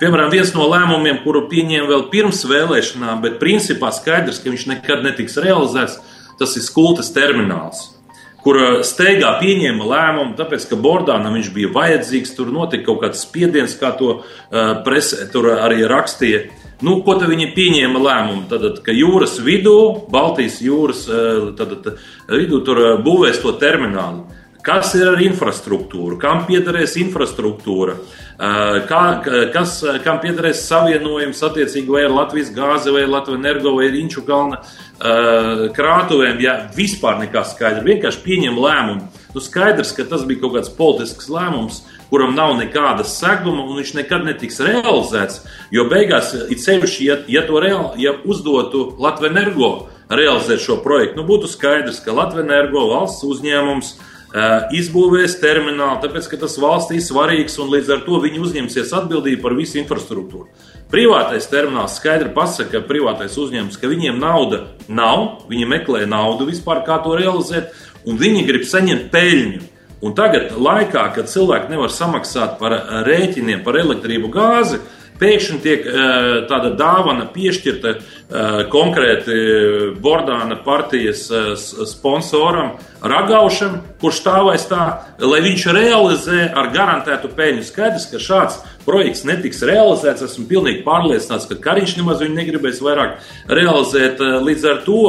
Piemēram, 0.00 0.32
viens 0.32 0.52
no 0.56 0.64
lēmumiem, 0.68 1.22
kuru 1.24 1.46
pieņēma 1.52 1.88
vēl 1.92 2.06
pirms 2.12 2.42
vēlēšanām, 2.48 3.20
bet 3.24 3.38
principā 3.40 3.92
skaidrs, 3.96 4.40
ka 4.42 4.52
viņš 4.52 4.66
nekad 4.72 5.04
netiks 5.04 5.38
realizēts, 5.40 6.00
tas 6.40 6.56
ir 6.56 6.64
skultas 6.64 7.12
termināls 7.16 7.95
kur 8.46 8.60
steigā 8.86 9.32
pieņēma 9.40 9.88
lēmumu, 9.90 10.36
tāpēc, 10.38 10.68
ka 10.70 10.78
Bordānam 10.78 11.34
viņš 11.34 11.50
bija 11.56 11.72
vajadzīgs. 11.74 12.36
Tur 12.38 12.52
notika 12.54 12.86
kaut 12.86 13.02
kāds 13.02 13.24
spiediens, 13.26 13.74
kā 13.80 13.90
to 13.98 14.12
uh, 14.20 14.70
presē 14.86 15.26
tur 15.32 15.50
arī 15.56 15.82
rakstīja. 15.90 16.44
Nu, 16.86 17.00
ko 17.02 17.16
tad 17.16 17.30
viņi 17.32 17.50
pieņēma 17.56 18.00
lēmumu? 18.04 18.46
Tad, 18.50 18.82
ka 18.84 18.94
jūras 18.94 19.38
vidū, 19.42 19.76
Baltijas 20.12 20.60
jūras 20.60 21.06
tad, 21.56 21.72
vidū, 22.28 22.60
tur 22.66 22.82
būvēs 23.04 23.40
to 23.40 23.54
terminālu. 23.58 24.26
Kas 24.66 24.96
ir 24.98 25.06
ar 25.12 25.20
infrastruktūru? 25.22 26.18
Kam 26.20 26.44
piederēs 26.48 26.96
infrastruktūra? 26.98 27.96
Kā, 28.36 29.02
kas, 29.54 29.78
kam 30.04 30.18
piederēs 30.20 30.66
savienojums 30.68 31.38
attiecīgi 31.46 31.88
vai 31.88 32.02
ar 32.04 32.12
Latvijas 32.12 32.50
gāzi, 32.52 32.92
vai 32.92 33.06
Latvijas 33.08 33.40
energo, 33.40 33.72
vai 33.78 33.88
Inču 33.96 34.20
kalna 34.26 34.58
krātuvēm? 35.76 36.40
Ja 36.44 36.58
vispār 36.76 37.16
nekas 37.22 37.54
skaidrs, 37.54 37.86
vienkārši 37.86 38.20
pieņem 38.26 38.58
lēmumu. 38.60 39.08
Nu, 39.32 39.40
skaidrs, 39.40 39.94
ka 39.96 40.04
tas 40.08 40.26
bija 40.28 40.42
kaut 40.44 40.58
kāds 40.58 40.72
politisks 40.76 41.30
lēmums, 41.32 41.80
kuram 42.10 42.36
nav 42.36 42.58
nekāda 42.60 43.06
seguma, 43.08 43.64
un 43.64 43.80
viņš 43.80 43.94
nekad 44.02 44.28
netiks 44.28 44.60
realizēts. 44.64 45.40
Jo 45.72 45.86
beigās, 45.88 46.34
it 46.52 46.60
sevišķi, 46.60 47.08
ja, 47.08 47.16
ja 47.38 47.44
to 47.48 47.60
reāli, 47.64 48.04
ja 48.04 48.18
uzdotu 48.24 48.90
Latvijas 49.00 49.32
energo 49.32 49.70
realizēt 50.12 50.60
šo 50.62 50.76
projektu, 50.84 51.18
nu, 51.18 51.24
būtu 51.26 51.48
skaidrs, 51.50 52.02
ka 52.04 52.14
Latvijas 52.14 52.46
energo 52.46 52.84
valsts 52.92 53.24
uzņēmums 53.26 53.96
izbūvēs 54.76 55.38
terminālu, 55.40 56.00
tāpēc, 56.02 56.26
ka 56.28 56.38
tas 56.42 56.56
valstī 56.60 56.98
svarīgs 57.00 57.56
un 57.62 57.70
līdz 57.72 57.92
ar 57.94 58.02
to 58.04 58.18
viņi 58.20 58.42
uzņemsies 58.44 58.92
atbildību 58.98 59.40
par 59.44 59.54
visu 59.56 59.78
infrastruktūru. 59.80 60.50
Privātais 60.92 61.48
termināls 61.48 61.96
skaidri 61.96 62.28
pasaka, 62.34 62.76
ka 62.76 62.88
privātais 62.88 63.36
uzņēmums, 63.40 63.78
ka 63.80 63.88
viņiem 63.90 64.20
nauda 64.20 64.66
nav, 64.88 65.46
viņi 65.48 65.70
meklē 65.70 66.04
naudu 66.10 66.50
vispār, 66.50 66.84
kā 66.86 67.00
to 67.04 67.16
realizēt, 67.16 67.72
un 68.06 68.20
viņi 68.20 68.44
grib 68.46 68.68
saņemt 68.68 69.08
peļņu. 69.14 69.64
Un 70.04 70.12
tagad, 70.12 70.52
laikā, 70.60 71.06
kad 71.16 71.30
cilvēki 71.32 71.72
nevar 71.72 71.90
samaksāt 71.90 72.58
par 72.60 72.76
rēķiniem, 73.06 73.64
par 73.64 73.78
elektrību, 73.80 74.28
gāzi, 74.34 74.82
pēkšņi 75.20 75.58
tiek 75.64 75.86
tāda 76.50 76.72
dāvana 76.78 77.26
piešķirta 77.32 77.94
konkrēti 78.72 79.36
Bordāna 80.02 80.58
partijas 80.64 81.26
sponsoram, 81.90 82.74
Ragaušam, 83.06 83.76
kurš 84.00 84.20
stāvēs 84.22 84.64
tā, 84.70 84.84
lai 85.22 85.42
viņš 85.44 85.66
realizē 85.76 86.46
ar 86.56 86.70
garantētu 86.74 87.30
peļņu. 87.36 87.66
Skaidrs, 87.68 88.08
ka 88.10 88.22
šāds 88.22 88.56
projekts 88.86 89.22
netiks 89.28 89.62
realizēts. 89.66 90.24
Esmu 90.26 90.46
pilnīgi 90.50 90.82
pārliecināts, 90.86 91.46
ka 91.50 91.58
Kariņš 91.68 91.98
nemaz 92.00 92.24
viņu 92.24 92.38
negribēs 92.40 92.82
vairāk 92.82 93.20
realizēt. 93.52 94.22
Līdz 94.42 94.66
ar 94.72 94.82
to 94.86 95.02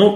nu, 0.00 0.10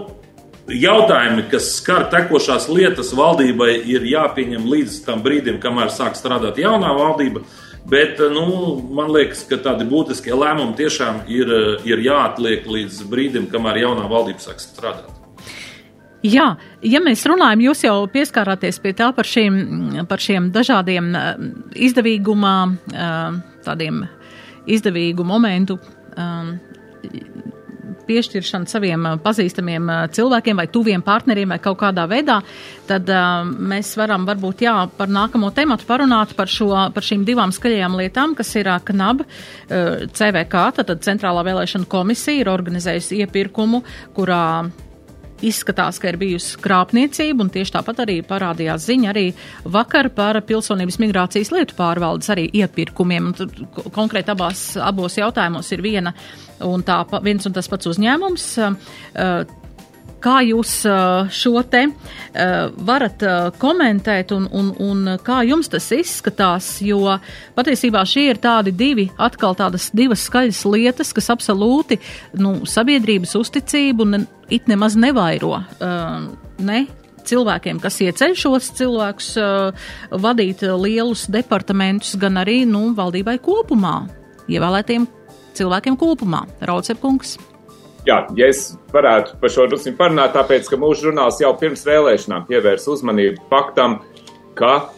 jautājumi, 0.68 1.46
kas 1.52 1.70
skar 1.78 2.08
tekošās 2.12 2.68
lietas, 2.72 3.12
valdībai 3.16 3.74
ir 3.90 4.06
jāpieņem 4.08 4.66
līdz 4.70 5.00
tam 5.06 5.24
brīdim, 5.24 5.60
kamēr 5.62 5.92
sāk 5.92 6.18
strādāt 6.18 6.60
jaunā 6.60 6.92
valdība. 6.96 7.44
Bet 7.84 8.20
nu, 8.32 8.46
man 8.96 9.10
liekas, 9.12 9.42
ka 9.48 9.58
tādi 9.60 9.84
būtiskie 9.88 10.32
lēmumi 10.32 10.72
tiešām 10.78 11.26
ir, 11.28 11.50
ir 11.84 12.00
jāatliek 12.00 12.64
līdz 12.64 13.02
brīdim, 13.10 13.50
kamēr 13.52 13.82
jaunā 13.82 14.08
valdība 14.08 14.40
sāk 14.40 14.62
strādāt. 14.62 15.12
Jā, 16.24 16.54
ja 16.80 17.00
mēs 17.04 17.26
runājam, 17.28 17.60
jūs 17.66 17.82
jau 17.84 17.98
pieskārāties 18.08 18.78
pie 18.80 18.94
tā 18.96 19.10
par 19.12 19.28
šiem, 19.28 19.58
par 20.08 20.22
šiem 20.24 20.48
dažādiem 20.54 21.10
izdevīgumā, 21.76 22.54
tādiem 23.66 24.06
izdevīgu 24.64 25.26
momentu 25.28 25.76
piešķiršanu 28.06 28.70
saviem 28.70 29.08
pazīstamiem 29.24 29.90
cilvēkiem 30.14 30.60
vai 30.60 30.66
tuviem 30.72 31.04
partneriem 31.04 31.54
vai 31.54 31.60
kaut 31.62 31.80
kādā 31.82 32.06
veidā, 32.10 32.40
tad 32.88 33.10
mēs 33.58 33.94
varam 34.00 34.26
varbūt 34.28 34.64
jā, 34.66 34.76
par 34.98 35.12
nākamo 35.12 35.50
tematu 35.56 35.88
parunāt 35.88 36.36
par, 36.38 36.50
šo, 36.50 36.70
par 36.94 37.06
šīm 37.06 37.26
divām 37.28 37.52
skaļajām 37.54 37.98
lietām, 38.00 38.36
kas 38.38 38.54
ir 38.60 38.70
KNAB, 38.84 39.26
CVK, 40.14 40.64
tātad 40.80 41.04
Centrālā 41.04 41.44
vēlēšana 41.46 41.88
komisija 41.90 42.44
ir 42.44 42.52
organizējusi 42.52 43.22
iepirkumu, 43.24 43.84
kurā 44.16 44.44
izskatās, 45.44 45.98
ka 46.00 46.10
ir 46.10 46.18
bijusi 46.20 46.58
krāpniecība, 46.62 47.44
un 47.44 47.52
tieši 47.52 47.74
tāpat 47.76 48.04
arī 48.04 48.18
parādījās 48.26 48.86
ziņa 48.88 49.10
arī 49.12 49.26
vakar 49.76 50.10
par 50.14 50.40
pilsonības 50.46 51.00
migrācijas 51.02 51.52
lietu 51.54 51.76
pārvaldes 51.78 52.30
arī 52.32 52.46
iepirkumiem. 52.62 53.32
Un 53.32 53.92
konkrēti 53.94 54.34
abās, 54.34 54.66
abos 54.80 55.18
jautājumos 55.20 55.72
ir 55.74 55.84
viena 55.84 56.14
un 56.64 56.86
tā, 56.86 57.02
viens 57.24 57.46
un 57.46 57.54
tas 57.56 57.68
pats 57.70 57.92
uzņēmums. 57.92 58.48
Uh, 58.64 59.60
Kā 60.24 60.38
jūs 60.40 60.70
šo 61.36 61.60
te 61.68 61.82
varat 62.88 63.20
komentēt 63.60 64.30
un, 64.32 64.46
un, 64.56 64.70
un 64.80 65.10
kā 65.20 65.42
jums 65.44 65.68
tas 65.68 65.90
izskatās, 65.92 66.78
jo 66.80 67.18
patiesībā 67.56 68.00
šie 68.08 68.30
ir 68.30 68.40
tādi 68.40 68.72
divi, 68.72 69.10
atkal 69.20 69.52
tādas 69.58 69.90
divas 69.92 70.24
skaļas 70.24 70.62
lietas, 70.72 71.12
kas 71.12 71.28
absolūti 71.34 72.00
nu, 72.40 72.54
sabiedrības 72.64 73.36
uzticību 73.36 74.08
ne, 74.14 74.22
it 74.48 74.70
nemaz 74.70 74.96
nevairo. 74.96 75.58
Ne? 76.64 76.86
cilvēkiem, 77.24 77.78
kas 77.80 77.96
ieceļ 78.04 78.34
šos 78.36 78.66
cilvēkus, 78.76 79.28
vadīt 80.20 80.64
lielus 80.68 81.24
departamentus, 81.32 82.18
gan 82.20 82.36
arī 82.42 82.62
nu, 82.68 82.90
valdībai 82.96 83.38
kopumā, 83.44 83.94
ievēlētiem 84.52 85.06
cilvēkiem 85.58 85.98
kopumā. 86.00 86.44
Raucepkungs. 86.64 87.38
Jā, 88.04 88.18
ja 88.36 88.50
es 88.52 88.74
varētu 88.92 89.38
par 89.40 89.52
šo 89.52 89.64
drusku 89.70 89.94
parunāt, 89.96 90.34
tāpēc, 90.36 90.66
ka 90.68 90.76
mūsu 90.80 91.06
žurnāls 91.06 91.40
jau 91.40 91.54
pirms 91.56 91.86
vēlēšanām 91.88 92.44
pievērs 92.50 92.84
uzmanību 92.92 93.46
faktam, 93.48 94.02
ka 94.58 94.90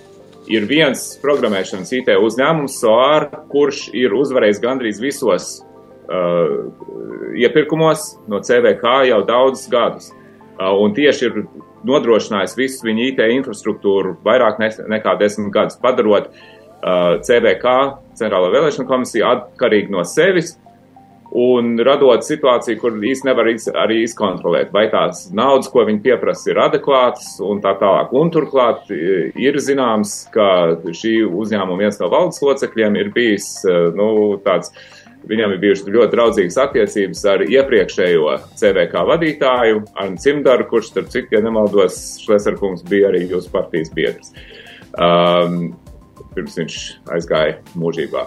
ir 0.51 0.67
viens 0.67 1.05
programmēšanas 1.23 1.93
IT 2.01 2.11
uzņēmums, 2.19 2.81
SOAR, 2.83 3.29
kurš 3.53 3.87
ir 3.95 4.15
uzvarējis 4.17 4.63
gandrīz 4.63 4.99
visos 5.03 5.53
uh, 5.61 6.67
iepirkumos 7.39 8.09
no 8.31 8.43
CVK 8.43 8.97
jau 9.11 9.21
daudzus 9.29 9.71
gadus. 9.71 10.11
Uh, 10.57 10.73
un 10.81 10.95
tieši 10.97 11.29
ir 11.29 11.41
nodrošinājis 11.87 12.57
visu 12.59 12.89
viņu 12.89 13.11
IT 13.11 13.23
infrastruktūru 13.37 14.17
vairāk 14.27 14.59
ne, 14.63 14.71
nekā 14.97 15.15
desmit 15.21 15.53
gadus, 15.55 15.79
padarot 15.83 16.31
uh, 16.33 17.19
CVK, 17.23 17.77
Centrālo 18.19 18.53
vēlēšanu 18.55 18.89
komisiju, 18.89 19.27
atkarīgi 19.29 19.93
no 19.95 20.05
sevis 20.09 20.57
un 21.37 21.75
radot 21.85 22.25
situāciju, 22.25 22.79
kur 22.81 22.99
īsti 23.05 23.29
nevar 23.29 23.51
iz, 23.51 23.67
arī 23.69 24.01
izkontrolēt, 24.05 24.71
vai 24.75 24.87
tās 24.93 25.27
naudas, 25.35 25.69
ko 25.73 25.85
viņi 25.89 26.03
pieprasa, 26.05 26.51
ir 26.53 26.61
adekvātas 26.63 27.35
un 27.45 27.61
tā 27.65 27.75
tālāk. 27.81 28.15
Un 28.17 28.31
turklāt 28.35 28.91
e, 28.95 29.31
ir 29.43 29.59
zināms, 29.63 30.19
ka 30.35 30.49
šī 30.87 31.19
uzņēmuma 31.27 31.83
viens 31.83 31.99
no 32.01 32.11
valdes 32.13 32.41
locekļiem 32.45 33.01
ir 33.01 33.11
bijis, 33.17 33.51
e, 33.67 33.77
nu, 33.99 34.09
tāds, 34.47 34.73
viņam 35.27 35.57
ir 35.57 35.63
bijušas 35.65 35.91
ļoti 35.91 36.15
draudzīgas 36.15 36.61
attiecības 36.63 37.25
ar 37.33 37.43
iepriekšējo 37.47 38.37
CVK 38.61 39.07
vadītāju, 39.11 39.83
Arnu 39.99 40.23
Cimdaru, 40.23 40.69
kurš, 40.71 40.93
starp 40.93 41.11
citu, 41.13 41.35
ja 41.37 41.43
nemaldos, 41.45 41.99
Šleserkungs 42.23 42.87
bija 42.87 43.11
arī 43.11 43.27
jūsu 43.27 43.51
partijas 43.53 43.91
biedrs. 43.97 44.31
Um, 44.97 45.75
pirms 46.35 46.57
viņš 46.61 46.79
aizgāja 47.17 47.61
mūžībā. 47.79 48.25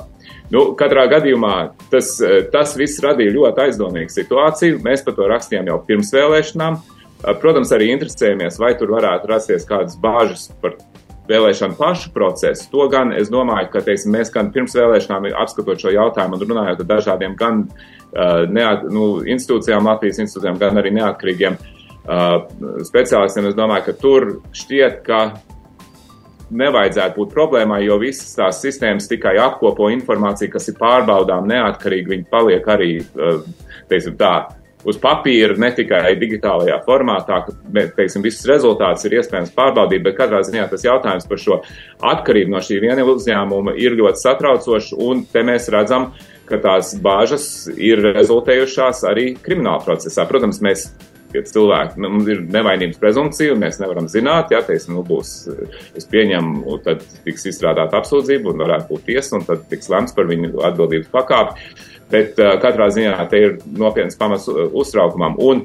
Nu, 0.53 0.71
katrā 0.77 1.05
gadījumā 1.11 1.55
tas, 1.91 2.15
eh, 2.21 2.41
tas 2.51 2.75
viss 2.77 3.01
radīja 3.03 3.35
ļoti 3.35 3.65
aizdomīgu 3.67 4.13
situāciju. 4.13 4.81
Mēs 4.85 5.05
par 5.05 5.17
to 5.17 5.27
rakstījām 5.29 5.69
jau 5.69 5.77
pirms 5.85 6.13
vēlēšanām. 6.13 6.79
Eh, 6.79 7.33
protams, 7.41 7.71
arī 7.71 7.91
interesējamies, 7.93 8.59
vai 8.59 8.73
tur 8.77 8.87
varētu 8.87 9.27
rasties 9.27 9.67
kādas 9.67 9.97
bāžas 9.99 10.49
par 10.61 10.77
vēlēšanu 11.29 11.77
pašu 11.77 12.11
procesu. 12.13 12.69
To 12.71 12.87
gan 12.89 13.13
es 13.13 13.29
domāju, 13.29 13.69
ka 13.71 13.81
teiksim, 13.81 14.11
mēs 14.11 14.33
gan 14.33 14.51
pirms 14.51 14.73
vēlēšanām 14.73 15.29
apskatot 15.37 15.77
šo 15.77 15.93
jautājumu 15.93 16.39
un 16.39 16.47
runājot 16.47 16.79
ar 16.79 16.87
dažādiem 16.89 17.35
gan 17.37 17.67
uh, 17.69 18.47
neat, 18.49 18.87
nu, 18.89 19.21
institūcijām, 19.21 19.85
Latvijas 19.85 20.17
institūcijām, 20.17 20.57
gan 20.57 20.81
arī 20.81 20.89
neatkarīgiem 20.97 21.59
speciālistiem, 22.87 23.51
es 23.51 23.53
domāju, 23.53 23.83
ka 23.85 23.93
tur 24.01 24.23
šķiet, 24.57 25.03
ka 25.05 25.19
nevajadzētu 26.49 27.19
būt 27.19 27.33
problēmai, 27.33 27.83
jo 27.85 27.99
visas 28.01 28.35
tās 28.37 28.61
sistēmas 28.63 29.09
tikai 29.09 29.37
apkopo 29.41 29.89
informāciju, 29.93 30.53
kas 30.53 30.71
ir 30.71 30.79
pārbaudām 30.79 31.49
neatkarīgi. 31.49 32.13
Viņi 32.15 32.29
paliek 32.31 32.71
arī, 32.73 32.93
teiksim 33.91 34.17
tā, 34.19 34.33
uz 34.87 34.97
papīra, 35.01 35.57
ne 35.59 35.69
tikai 35.75 36.15
digitālajā 36.19 36.79
formātā, 36.85 37.41
ka 37.45 37.85
teiksim, 37.97 38.23
visus 38.25 38.47
rezultātus 38.49 39.05
ir 39.07 39.17
iespējams 39.19 39.53
pārbaudīt, 39.55 40.03
bet 40.05 40.17
katrā 40.19 40.41
ziņā 40.47 40.69
tas 40.71 40.85
jautājums 40.87 41.27
par 41.29 41.41
šo 41.41 41.61
atkarību 42.13 42.53
no 42.53 42.63
šī 42.63 42.79
viena 42.85 43.05
uzņēmuma 43.07 43.75
ir 43.79 43.97
ļoti 43.99 44.23
satraucošs, 44.23 44.93
un 44.95 45.25
te 45.31 45.43
mēs 45.47 45.69
redzam, 45.73 46.13
ka 46.49 46.57
tās 46.63 46.95
bāžas 47.03 47.45
ir 47.77 48.01
rezultējušās 48.15 49.03
arī 49.09 49.33
krimināla 49.43 49.83
procesā. 49.85 50.25
Protams, 50.29 50.63
mēs 50.65 50.87
ja 51.33 51.43
cilvēki, 51.45 51.99
nu, 52.01 52.09
mums 52.13 52.29
ir 52.31 52.41
nevainības 52.53 52.99
prezumpcija, 53.01 53.53
un 53.53 53.61
mēs 53.63 53.79
nevaram 53.81 54.09
zināt, 54.11 54.53
ja, 54.53 54.61
teiksim, 54.65 54.95
nu, 54.97 55.03
būs, 55.05 55.33
es 55.97 56.07
pieņemu, 56.09 56.79
tad 56.85 57.03
tiks 57.25 57.45
izstrādāta 57.51 57.99
apsūdzība, 58.01 58.53
un 58.53 58.63
varētu 58.65 58.89
būt 58.93 59.05
tiesa, 59.11 59.37
un 59.37 59.45
tad 59.47 59.67
tiks 59.71 59.91
lemts 59.91 60.15
par 60.17 60.29
viņu 60.29 60.63
atbildības 60.71 61.11
pakāpi. 61.13 61.69
Bet 62.09 62.41
uh, 62.41 62.55
katrā 62.61 62.89
ziņā 62.89 63.13
te 63.29 63.43
ir 63.45 63.59
nopietns 63.77 64.17
pamats 64.17 64.47
uztraukumam. 64.49 65.37
Un, 65.45 65.61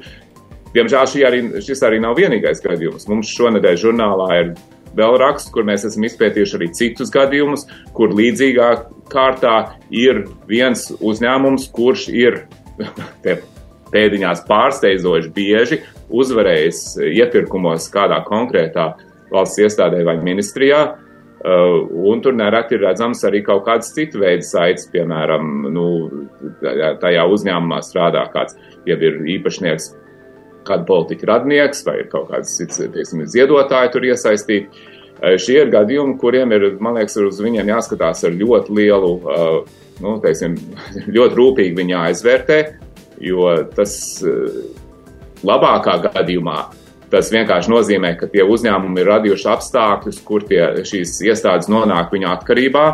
diemžēl 0.75 1.25
arī, 1.25 1.41
šis 1.65 1.81
arī 1.87 1.97
nav 2.03 2.19
vienīgais 2.19 2.61
gadījums. 2.61 3.07
Mums 3.09 3.33
šonadēļ 3.33 3.79
žurnālā 3.81 4.29
ir 4.43 4.53
vēl 4.95 5.17
raksts, 5.19 5.49
kur 5.51 5.65
mēs 5.67 5.87
esam 5.89 6.05
izpētījuši 6.07 6.59
arī 6.59 6.69
citus 6.77 7.11
gadījumus, 7.13 7.65
kur 7.97 8.13
līdzīgā 8.15 8.69
kārtā 9.11 9.57
ir 9.89 10.27
viens 10.49 10.91
uzņēmums, 11.01 11.69
kurš 11.75 12.07
ir 12.13 12.43
pēdiņās 13.95 14.45
pārsteidzoši 14.49 15.33
bieži 15.35 15.81
uzvarējis 16.13 16.85
iepirkumos 17.15 17.87
kādā 17.93 18.19
konkrētā 18.27 18.91
valsts 19.31 19.63
iestādē 19.65 20.03
vai 20.05 20.17
ministrijā. 20.23 20.83
Uh, 21.45 21.83
un 22.09 22.23
tur 22.25 22.33
nereti 22.33 22.73
ir 22.73 22.87
redzams 22.87 23.19
arī 23.27 23.43
kaut 23.45 23.67
kāds 23.67 23.91
cits 23.93 24.17
veids 24.17 24.47
saites, 24.49 24.87
piemēram, 24.89 25.67
nu, 25.75 25.83
tajā 27.03 27.25
uzņēmumā 27.29 27.83
strādā 27.85 28.23
kāds, 28.33 28.55
ja 28.89 28.97
ir 28.97 29.19
īpašnieks, 29.35 29.91
kāda 30.65 30.87
politiķa 30.87 31.29
radnieks 31.29 31.85
vai 31.85 31.99
kaut 32.09 32.31
kāds 32.31 32.55
cits, 32.57 32.81
teiksim, 32.95 33.21
ziedotāji 33.29 33.93
tur 33.93 34.07
iesaistīti. 34.09 34.87
Uh, 35.19 35.35
šie 35.37 35.59
ir 35.61 35.73
gadījumi, 35.75 36.17
kuriem 36.23 36.55
ir, 36.55 36.67
man 36.81 36.97
liekas, 36.97 37.19
uz 37.27 37.43
viņiem 37.45 37.69
jāskatās 37.75 38.25
ar 38.25 38.33
ļoti 38.41 38.79
lielu, 38.79 39.13
uh, 39.21 39.77
nu, 40.01 40.17
teiksim, 40.25 40.57
ļoti 41.19 41.41
rūpīgi 41.43 41.77
viņi 41.77 41.97
jāizvērtē, 41.99 42.59
jo 43.23 43.51
tas 43.75 43.93
labākā 45.45 45.99
gadījumā 46.09 46.59
Tas 47.15 47.29
vienkārši 47.31 47.71
nozīmē, 47.71 48.15
ka 48.19 48.29
tie 48.31 48.43
uzņēmumi 48.43 48.99
ir 49.01 49.11
radījuši 49.11 49.51
apstākļus, 49.53 50.23
kur 50.25 50.45
tie, 50.49 50.61
šīs 50.87 51.19
iestādes 51.29 51.69
nonāk 51.71 52.09
viņu 52.11 52.31
atkarībā, 52.31 52.85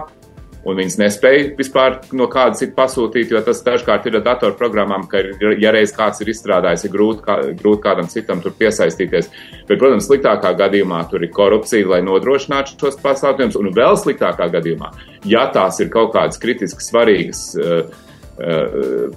un 0.67 0.77
viņas 0.77 0.97
nespēja 0.99 1.45
vispār 1.57 1.95
no 2.17 2.27
kāda 2.29 2.59
cita 2.59 2.75
pasūtīt, 2.77 3.31
jo 3.33 3.41
tas 3.45 3.63
dažkārt 3.65 4.05
ir 4.05 4.19
ar 4.19 4.25
datorprogrammām, 4.27 5.07
ka, 5.09 5.23
ja 5.57 5.71
reiz 5.73 5.95
kāds 5.95 6.21
ir 6.21 6.29
izstrādājis, 6.33 6.85
ir 6.85 6.93
grūti, 6.93 7.23
kā, 7.25 7.39
grūti 7.63 7.85
kādam 7.87 8.11
citam 8.11 8.43
tur 8.43 8.53
piesaistīties. 8.59 9.31
Bet, 9.63 9.79
protams, 9.79 10.05
sliktākā 10.09 10.53
gadījumā 10.59 11.01
tur 11.09 11.23
ir 11.23 11.33
korupcija, 11.33 11.89
lai 11.95 12.03
nodrošinātu 12.05 12.77
šos 12.77 12.99
pasākumus, 13.01 13.57
un 13.57 13.71
vēl 13.73 13.97
sliktākā 13.97 14.51
gadījumā, 14.53 14.91
ja 15.25 15.47
tās 15.55 15.79
ir 15.81 15.89
kaut 15.93 16.13
kādas 16.17 16.41
kritiski 16.41 16.83
svarīgas 16.85 17.47
uh, 17.57 18.09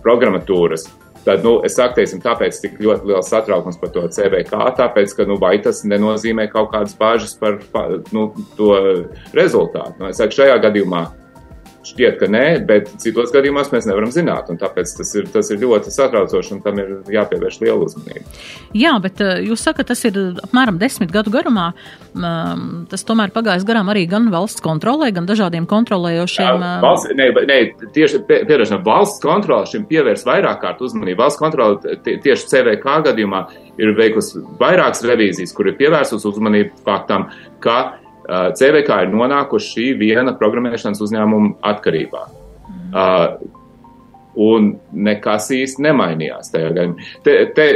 programmatūras, 0.04 0.88
Tad, 1.24 1.40
nu, 1.40 1.54
es 1.64 1.72
saku, 1.78 1.96
teiksim, 1.96 2.20
tāpēc 2.20 2.58
tik 2.60 2.74
ļoti 2.84 3.08
liels 3.08 3.30
satraukums 3.32 3.78
par 3.80 3.88
to 3.94 4.02
CVK, 4.12 4.58
tāpēc, 4.76 5.14
ka, 5.16 5.24
nu, 5.24 5.38
vai 5.40 5.54
tas 5.64 5.80
nenozīmē 5.88 6.50
kaut 6.52 6.68
kādas 6.74 6.92
bāžas 6.98 7.32
par, 7.40 7.56
nu, 8.12 8.26
to 8.58 8.74
rezultātu. 9.32 9.96
Nu, 10.02 10.10
es 10.12 10.20
saku, 10.20 10.36
šajā 10.42 10.58
gadījumā 10.66 11.06
Šķiet, 11.84 12.14
ka 12.16 12.28
nē, 12.32 12.44
bet 12.64 12.88
citos 13.02 13.32
gadījumos 13.34 13.68
mēs 13.74 13.84
nevaram 13.88 14.12
zināt. 14.14 14.48
Tāpēc 14.60 14.94
tas 14.96 15.10
ir, 15.18 15.26
tas 15.32 15.50
ir 15.52 15.60
ļoti 15.60 15.92
satraucoši 15.92 16.54
un 16.56 16.62
tam 16.64 16.78
ir 16.80 16.92
jāpievērš 17.12 17.58
liela 17.60 17.84
uzmanība. 17.84 18.24
Jā, 18.76 18.94
bet 19.04 19.20
eh, 19.20 19.42
jūs 19.50 19.66
sakat, 19.66 19.90
tas 19.90 20.00
ir 20.08 20.16
apmēram 20.46 20.78
desmit 20.80 21.12
gadu 21.12 21.32
garumā. 21.34 21.72
Mm, 22.14 22.86
tas 22.88 23.04
tomēr 23.04 23.34
pagājis 23.34 23.66
garām 23.68 23.90
arī 23.92 24.06
gan 24.08 24.30
valsts 24.32 24.64
kontrolē, 24.64 25.10
gan 25.12 25.28
dažādiem 25.28 25.66
kontrolējošiem. 25.68 26.46
Jā, 26.48 26.70
eh, 26.70 26.84
valsts, 26.84 27.12
ne, 27.18 27.28
ne, 27.50 27.58
tieši 27.96 28.22
pierašanā 28.30 28.80
valsts 28.86 29.20
kontrole 29.24 29.68
šim 29.68 29.84
pievērs 29.90 30.24
vairāk 30.28 30.62
kārt 30.64 30.80
uzmanību. 30.84 31.20
Valsts 31.20 31.42
kontrole 31.42 31.98
tieši 32.06 32.48
CVK 32.52 32.96
gadījumā 33.10 33.44
ir 33.76 33.92
veikusi 33.98 34.40
vairākas 34.60 35.04
revīzijas, 35.04 35.52
kur 35.52 35.68
ir 35.68 35.76
pievērsus 35.76 36.24
uzmanību 36.32 36.80
faktam, 36.86 37.28
ka 37.60 37.98
CVK 38.28 39.02
ir 39.04 39.12
nonākuši 39.12 39.70
šī 39.74 39.90
viena 40.00 40.32
programmēšanas 40.38 41.02
uzņēmuma 41.04 41.54
atkarībā. 41.72 42.24
Uh, 42.94 43.36
un 44.40 44.72
nekas 45.06 45.50
īsti 45.54 45.82
nemainījās 45.84 46.52
tajā 46.52 46.72
gadījumā. 46.74 47.08
Te, 47.26 47.34
te, 47.54 47.66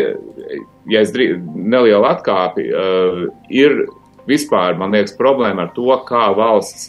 ja 0.90 1.02
es 1.04 1.12
drīz 1.14 1.38
nelielu 1.38 2.06
atkāpi, 2.08 2.68
uh, 2.70 3.24
ir 3.50 3.84
vispār, 4.28 4.76
man 4.78 4.94
liekas, 4.94 5.16
problēma 5.18 5.66
ar 5.66 5.74
to, 5.76 5.88
kā 6.08 6.28
valsts 6.36 6.88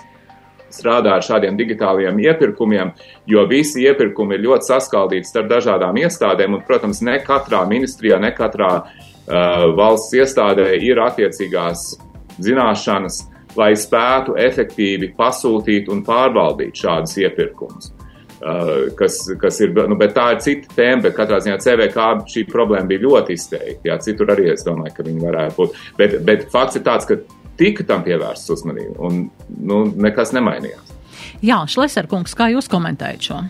strādā 0.74 1.16
ar 1.18 1.26
šādiem 1.26 1.58
digitāliem 1.58 2.20
iepirkumiem, 2.22 2.92
jo 3.30 3.46
visi 3.50 3.88
iepirkumi 3.90 4.38
ir 4.38 4.46
ļoti 4.46 4.70
saskaldīti 4.70 5.30
starp 5.30 5.50
dažādām 5.50 5.98
iestādēm, 5.98 6.60
un, 6.60 6.66
protams, 6.68 7.02
ne 7.06 7.18
katrā 7.26 7.64
ministrijā, 7.70 8.20
ne 8.22 8.30
katrā 8.38 8.72
uh, 8.78 9.66
valsts 9.78 10.14
iestādē 10.20 10.72
ir 10.86 11.02
attiecīgās 11.02 11.92
zināšanas, 12.40 13.24
lai 13.58 13.72
spētu 13.78 14.36
efektīvi 14.40 15.14
pasūtīt 15.18 15.90
un 15.90 16.04
pārvaldīt 16.06 16.84
šādus 16.84 17.18
iepirkumus. 17.24 17.92
Uh, 18.40 18.88
kas, 18.96 19.18
kas 19.42 19.58
ir, 19.66 19.74
nu, 19.76 19.98
bet 20.00 20.14
tā 20.16 20.30
ir 20.32 20.44
cita 20.44 20.70
tēma, 20.78 21.04
bet 21.10 21.18
katrā 21.18 21.42
ziņā 21.44 21.58
CVK 21.60 22.06
šī 22.32 22.46
problēma 22.48 22.88
bija 22.88 23.04
ļoti 23.04 23.36
izteikta. 23.36 23.90
Jā, 23.90 23.98
citur 24.06 24.32
arī 24.32 24.48
es 24.54 24.64
domāju, 24.68 24.94
ka 24.96 25.04
viņi 25.08 25.26
varētu 25.26 25.58
būt. 25.58 25.82
Bet, 26.00 26.16
bet 26.28 26.46
fakts 26.54 26.80
ir 26.80 26.86
tāds, 26.86 27.10
ka 27.10 27.20
tika 27.60 27.84
tam 27.84 28.06
pievērsts 28.06 28.54
uzmanība 28.56 28.96
un 29.10 29.26
nu, 29.60 29.82
nekas 29.92 30.32
nemainījās. 30.38 30.96
Jā, 31.44 31.60
Šleserkungs, 31.68 32.36
kā 32.36 32.48
jūs 32.54 32.72
komentējat 32.72 33.28
šo? 33.28 33.42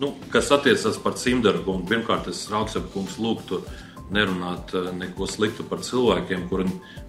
Nu, 0.00 0.12
kas 0.32 0.50
attiecas 0.52 0.98
par 1.00 1.16
Cimdaru 1.16 1.62
kungu, 1.64 1.86
pirmkārt, 1.88 2.28
es 2.28 2.42
Rauksep 2.52 2.90
kungs 2.92 3.16
lūgtu 3.20 3.62
nerunāt 4.12 4.74
eh, 4.74 4.90
neko 4.94 5.26
sliktu 5.30 5.64
par 5.66 5.80
cilvēkiem, 5.84 6.46
kuri, 6.50 6.66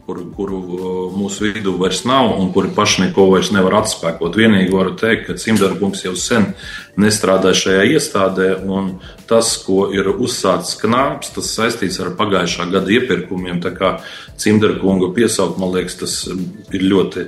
kuru, 0.07 0.23
kuru 0.35 0.59
eh, 0.77 0.93
mūsu 1.13 1.51
vidū 1.51 1.75
vairs 1.79 2.03
nav 2.09 2.31
un 2.39 2.49
kuri 2.55 2.71
paši 2.75 3.05
neko 3.05 3.27
vairs 3.31 3.51
nevar 3.55 3.79
atspēkot. 3.81 4.37
Vienīgi 4.39 4.73
varu 4.73 4.95
teikt, 4.99 5.27
ka 5.27 5.37
Cimdarbungs 5.41 6.05
jau 6.05 6.15
sen 6.17 6.49
nestrādā 6.99 7.53
šajā 7.57 7.83
iestādē, 7.93 8.49
un 8.65 8.95
tas, 9.29 9.53
ko 9.65 9.87
ir 9.93 10.09
uzsācis 10.13 10.79
knāps, 10.81 11.33
tas 11.35 11.51
saistīts 11.59 11.99
ar 12.03 12.15
pagājušā 12.17 12.69
gada 12.73 12.97
iepirkumiem. 12.97 13.61
Tā 13.63 13.73
kā 13.77 13.97
Cimdarkunga 14.39 15.11
piesaukt, 15.17 15.61
man 15.61 15.75
liekas, 15.75 15.99
tas 16.01 16.17
ir 16.27 16.87
ļoti. 16.87 17.27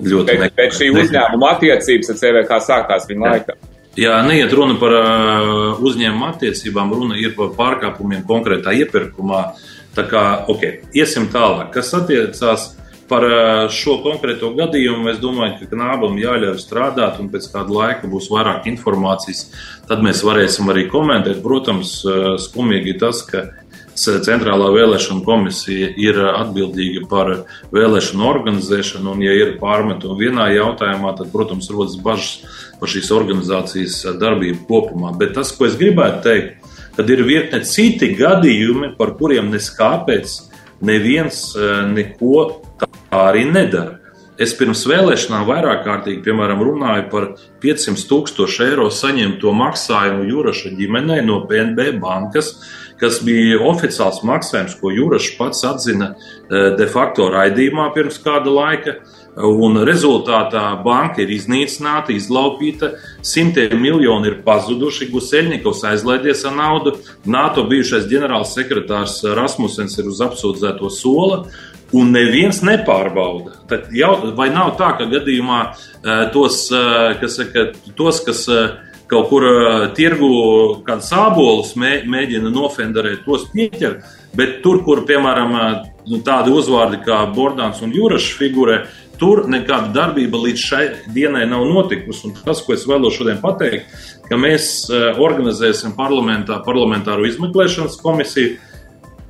ļoti 0.00 0.38
bet, 0.40 0.56
bet 0.56 0.78
šī 0.78 0.88
uzņēmuma 0.96 1.52
attiecības 1.58 2.14
ar 2.14 2.22
CVK 2.24 2.64
sākās 2.64 3.10
viņa 3.10 3.34
laikā. 3.34 3.60
Jā, 3.92 4.14
neiet 4.24 4.52
runa 4.56 4.78
par 4.80 4.94
uzņēmuma 5.84 6.30
attiecībām, 6.32 6.94
runa 6.96 7.18
ir 7.20 7.34
par 7.36 7.50
pārkāpumiem 7.58 8.22
konkrētā 8.24 8.72
iepirkumā. 8.80 9.42
Tā 9.92 10.06
kā, 10.08 10.22
ok, 10.48 10.62
iesim 10.96 11.26
tālāk. 11.28 11.74
Kas 11.74 11.92
attiecās 11.98 12.70
par 13.10 13.26
šo 13.68 13.98
konkrēto 14.00 14.54
gadījumu, 14.56 15.10
es 15.12 15.18
domāju, 15.20 15.58
ka 15.60 15.68
knābam 15.74 16.16
jāļauj 16.16 16.56
strādāt, 16.62 17.20
un 17.20 17.28
pēc 17.34 17.50
kāda 17.52 17.76
laika 17.76 18.08
būs 18.08 18.30
vairāk 18.32 18.70
informācijas. 18.72 19.50
Tad 19.90 20.00
mēs 20.00 20.24
varēsim 20.24 20.72
arī 20.72 20.86
komentēt. 20.88 21.42
Protams, 21.44 21.98
skumīgi 22.46 22.96
tas, 23.02 23.20
ka 23.28 23.50
Centrālā 23.98 24.70
vēlēšana 24.72 25.20
komisija 25.26 25.90
ir 26.00 26.16
atbildīga 26.30 27.04
par 27.10 27.32
vēlēšanu 27.74 28.24
organizēšanu, 28.24 29.12
un, 29.12 29.24
ja 29.24 29.34
ir 29.36 29.56
pārmetumi 29.60 30.26
vienā 30.26 30.48
jautājumā, 30.54 31.12
tad, 31.18 31.28
protams, 31.34 31.68
rodas 31.72 31.98
bažas 32.00 32.46
par 32.80 32.88
šīs 32.88 33.12
organizācijas 33.12 33.98
darbību 34.20 34.64
kopumā. 34.68 35.12
Bet 35.18 35.36
tas, 35.36 35.52
ko 35.56 35.68
es 35.68 35.76
gribētu 35.80 36.22
teikt, 36.24 36.70
kad 36.96 37.10
ir 37.12 37.24
virkne 37.28 37.62
citi 37.68 38.12
gadījumi, 38.16 38.94
par 38.96 39.14
kuriem 39.20 39.52
neskāpēc 39.52 40.38
neviens 40.84 41.50
e, 41.54 41.72
neko 41.92 42.46
tā 42.80 42.88
arī 43.28 43.44
nedara. 43.48 43.98
Es 44.40 44.54
pirms 44.56 44.80
vēlēšanām 44.88 45.44
vairāk 45.46 45.82
kārtīgi, 45.84 46.22
piemēram, 46.24 46.62
runāju 46.64 47.04
par 47.12 47.26
500 47.62 48.06
tūkstošu 48.08 48.64
eiro 48.64 48.88
saņemto 48.90 49.52
maksājumu 49.54 50.24
Juraša 50.30 50.72
ģimenei 50.78 51.20
no 51.26 51.42
PNB 51.46 51.92
bankas, 52.02 52.54
kas 53.00 53.20
bija 53.24 53.60
oficiāls 53.68 54.22
maksājums, 54.26 54.76
ko 54.80 54.92
Jurašs 54.94 55.34
pats 55.38 55.64
atzina 55.68 56.12
e, 56.12 56.70
de 56.78 56.86
facto 56.90 57.28
raidījumā 57.32 57.90
pirms 57.96 58.20
kāda 58.22 58.52
laika. 58.52 59.00
Un 59.32 59.78
rezultātā 59.88 60.60
banka 60.84 61.22
ir 61.24 61.30
iznīcināta, 61.32 62.12
izlaupīta, 62.12 62.90
simtiem 63.24 63.78
miljonu 63.80 64.28
ir 64.28 64.34
pazuduši. 64.44 65.08
Guseļņikovs 65.08 65.86
aizlaidies 65.88 66.44
ar 66.50 66.58
naudu. 66.58 66.98
NATO 67.24 67.64
bijušais 67.70 68.04
ģenerālsekretārs 68.10 69.22
Rasmussens 69.38 69.96
ir 69.96 70.10
uz 70.12 70.20
apsūdzēto 70.20 70.92
sola. 70.92 71.46
Un 71.92 72.12
neviens 72.12 72.62
nepārbauda. 72.64 73.58
Tad 73.68 73.90
jau, 73.92 74.14
vai 74.36 74.48
nav 74.52 74.74
tā, 74.78 74.94
ka 74.96 75.08
gadījumā 75.10 75.58
eh, 75.68 76.22
tos, 76.32 76.64
eh, 76.72 77.18
kas, 77.20 77.36
saka, 77.40 77.66
tos, 77.98 78.22
kas 78.24 78.46
eh, 78.48 78.78
kaut 79.12 79.28
kur 79.28 79.46
tirgu 79.96 80.32
kādu 80.86 81.04
sābolus 81.04 81.74
mē, 81.76 82.02
mēģina 82.08 82.50
nofenderēt, 82.52 83.26
tos 83.26 83.44
pieķer, 83.52 84.00
bet 84.36 84.60
tur, 84.64 84.80
kur, 84.86 85.04
piemēram, 85.08 85.54
nu, 86.08 86.22
tādi 86.24 86.54
uzvārdi 86.56 87.02
kā 87.04 87.22
Bordāns 87.36 87.84
un 87.84 87.92
Jūrašs 87.92 88.32
figurē, 88.40 88.82
Tur 89.22 89.44
nekāda 89.46 89.92
darbība 89.94 90.40
līdz 90.42 90.62
šai 90.66 90.82
dienai 91.14 91.44
nav 91.46 91.62
notikusi. 91.68 92.24
Un 92.26 92.32
tas, 92.42 92.58
ko 92.66 92.74
es 92.74 92.82
vēlos 92.90 93.14
šodien 93.14 93.38
pateikt, 93.38 93.92
ka 94.26 94.34
mēs 94.40 94.88
eh, 94.90 95.20
organizēsim 95.22 95.94
parlamentā 95.94 96.58
parlamentāro 96.66 97.28
izmeklēšanas 97.28 98.00
komisiju 98.02 98.56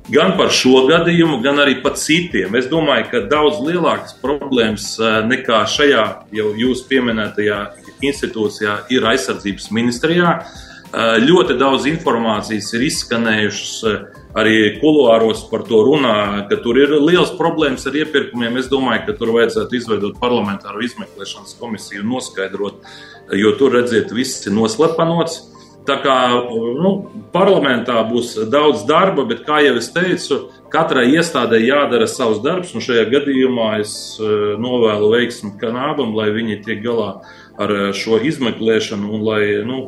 gan 0.09 0.33
par 0.39 0.49
šo 0.51 0.87
gadījumu, 0.89 1.37
gan 1.45 1.61
arī 1.61 1.77
par 1.83 1.93
citiem. 1.99 2.57
Es 2.57 2.65
domāju, 2.71 3.05
ka 3.11 3.21
daudz 3.29 3.61
lielākas 3.63 4.17
problēmas 4.23 4.87
nekā 5.29 5.61
šajā 5.69 6.03
jau 6.39 6.49
jūs 6.59 6.81
pieminētajā 6.89 7.59
institūcijā 8.09 8.77
ir 8.93 9.07
aizsardzības 9.13 9.69
ministrijā. 9.75 10.35
Eh, 10.93 11.15
ļoti 11.25 11.57
daudz 11.57 11.87
informācijas 11.89 12.67
ir 12.75 12.85
izskanējušas 12.85 13.77
arī 14.37 14.57
kuluāros 14.81 15.45
par 15.49 15.63
to 15.67 15.83
runā, 15.85 16.45
ka 16.49 16.57
tur 16.61 16.77
ir 16.81 16.95
liels 17.01 17.33
problēmas 17.37 17.85
ar 17.89 17.97
iepirkumiem. 18.01 18.57
Es 18.61 18.69
domāju, 18.69 19.05
ka 19.07 19.17
tur 19.17 19.33
vajadzētu 19.37 19.77
izveidot 19.77 20.19
parlamentāru 20.21 20.85
izmeklēšanas 20.85 21.57
komisiju 21.59 22.03
un 22.03 22.13
noskaidrot, 22.15 22.85
jo 23.39 23.55
tur, 23.57 23.77
redziet, 23.77 24.13
viss 24.13 24.45
ir 24.47 24.53
noslepenots. 24.57 25.41
Tā 25.83 25.97
kā 25.99 26.15
nu, 26.79 26.91
parlamentā 27.33 27.97
būs 28.07 28.37
daudz 28.47 28.85
darba, 28.87 29.25
bet, 29.27 29.41
kā 29.43 29.59
jau 29.65 29.75
es 29.81 29.89
teicu, 29.91 30.37
katrai 30.71 31.09
iestādē 31.11 31.59
jādara 31.59 32.07
savs 32.07 32.39
darbs. 32.43 32.71
Šajā 32.71 33.03
gadījumā 33.11 33.81
es 33.81 33.95
novēlu 34.63 35.11
veiksmi 35.11 35.57
kanābam, 35.59 36.15
lai 36.15 36.29
viņi 36.37 36.61
tiek 36.63 36.79
galā 36.85 37.09
ar 37.19 37.42
uh, 37.59 37.89
šo 37.95 38.19
izmeklēšanu, 38.25 39.09
un 39.13 39.25
lai, 39.25 39.41
nu, 39.67 39.79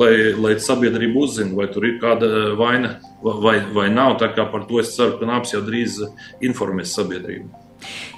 lai, 0.00 0.12
lai 0.36 0.56
sabiedrība 0.60 1.22
uzzina, 1.26 1.54
vai 1.56 1.68
tur 1.72 1.86
ir 1.88 2.00
kāda 2.02 2.56
vaina 2.58 2.96
vai, 3.22 3.60
vai 3.72 3.88
nav. 3.90 4.18
Par 4.18 4.66
to 4.68 4.80
es 4.80 4.94
ceru, 4.96 5.18
ka 5.20 5.28
nāps 5.28 5.54
jau 5.54 5.62
drīz 5.64 6.00
informēs 6.44 6.96
sabiedrību. 6.96 7.48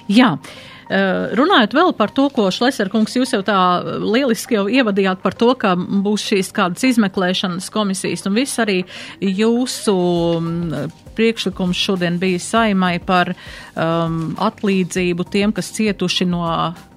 Jā. 0.08 0.34
Eh, 0.36 0.67
runājot 0.88 1.74
vēl 1.76 1.92
par 1.96 2.12
to, 2.16 2.28
ko 2.32 2.48
Šleserkungs 2.54 3.16
jūs 3.18 3.34
jau 3.34 3.42
tā 3.44 3.58
lieliski 4.00 4.56
jau 4.56 4.64
ievadījāt 4.72 5.20
par 5.24 5.36
to, 5.36 5.50
ka 5.58 5.74
būs 5.76 6.24
šīs 6.30 6.52
kādas 6.56 6.86
izmeklēšanas 6.88 7.68
komisijas 7.74 8.24
un 8.28 8.38
viss 8.38 8.60
arī 8.62 8.80
jūsu 9.20 9.96
mm, 10.40 10.88
priekšlikums 11.18 11.76
šodien 11.76 12.18
bija 12.22 12.40
saimai 12.40 12.96
par 13.04 13.32
um, 13.34 14.36
atlīdzību 14.38 15.26
tiem, 15.32 15.52
kas 15.56 15.72
cietuši 15.76 16.28
no, 16.30 16.44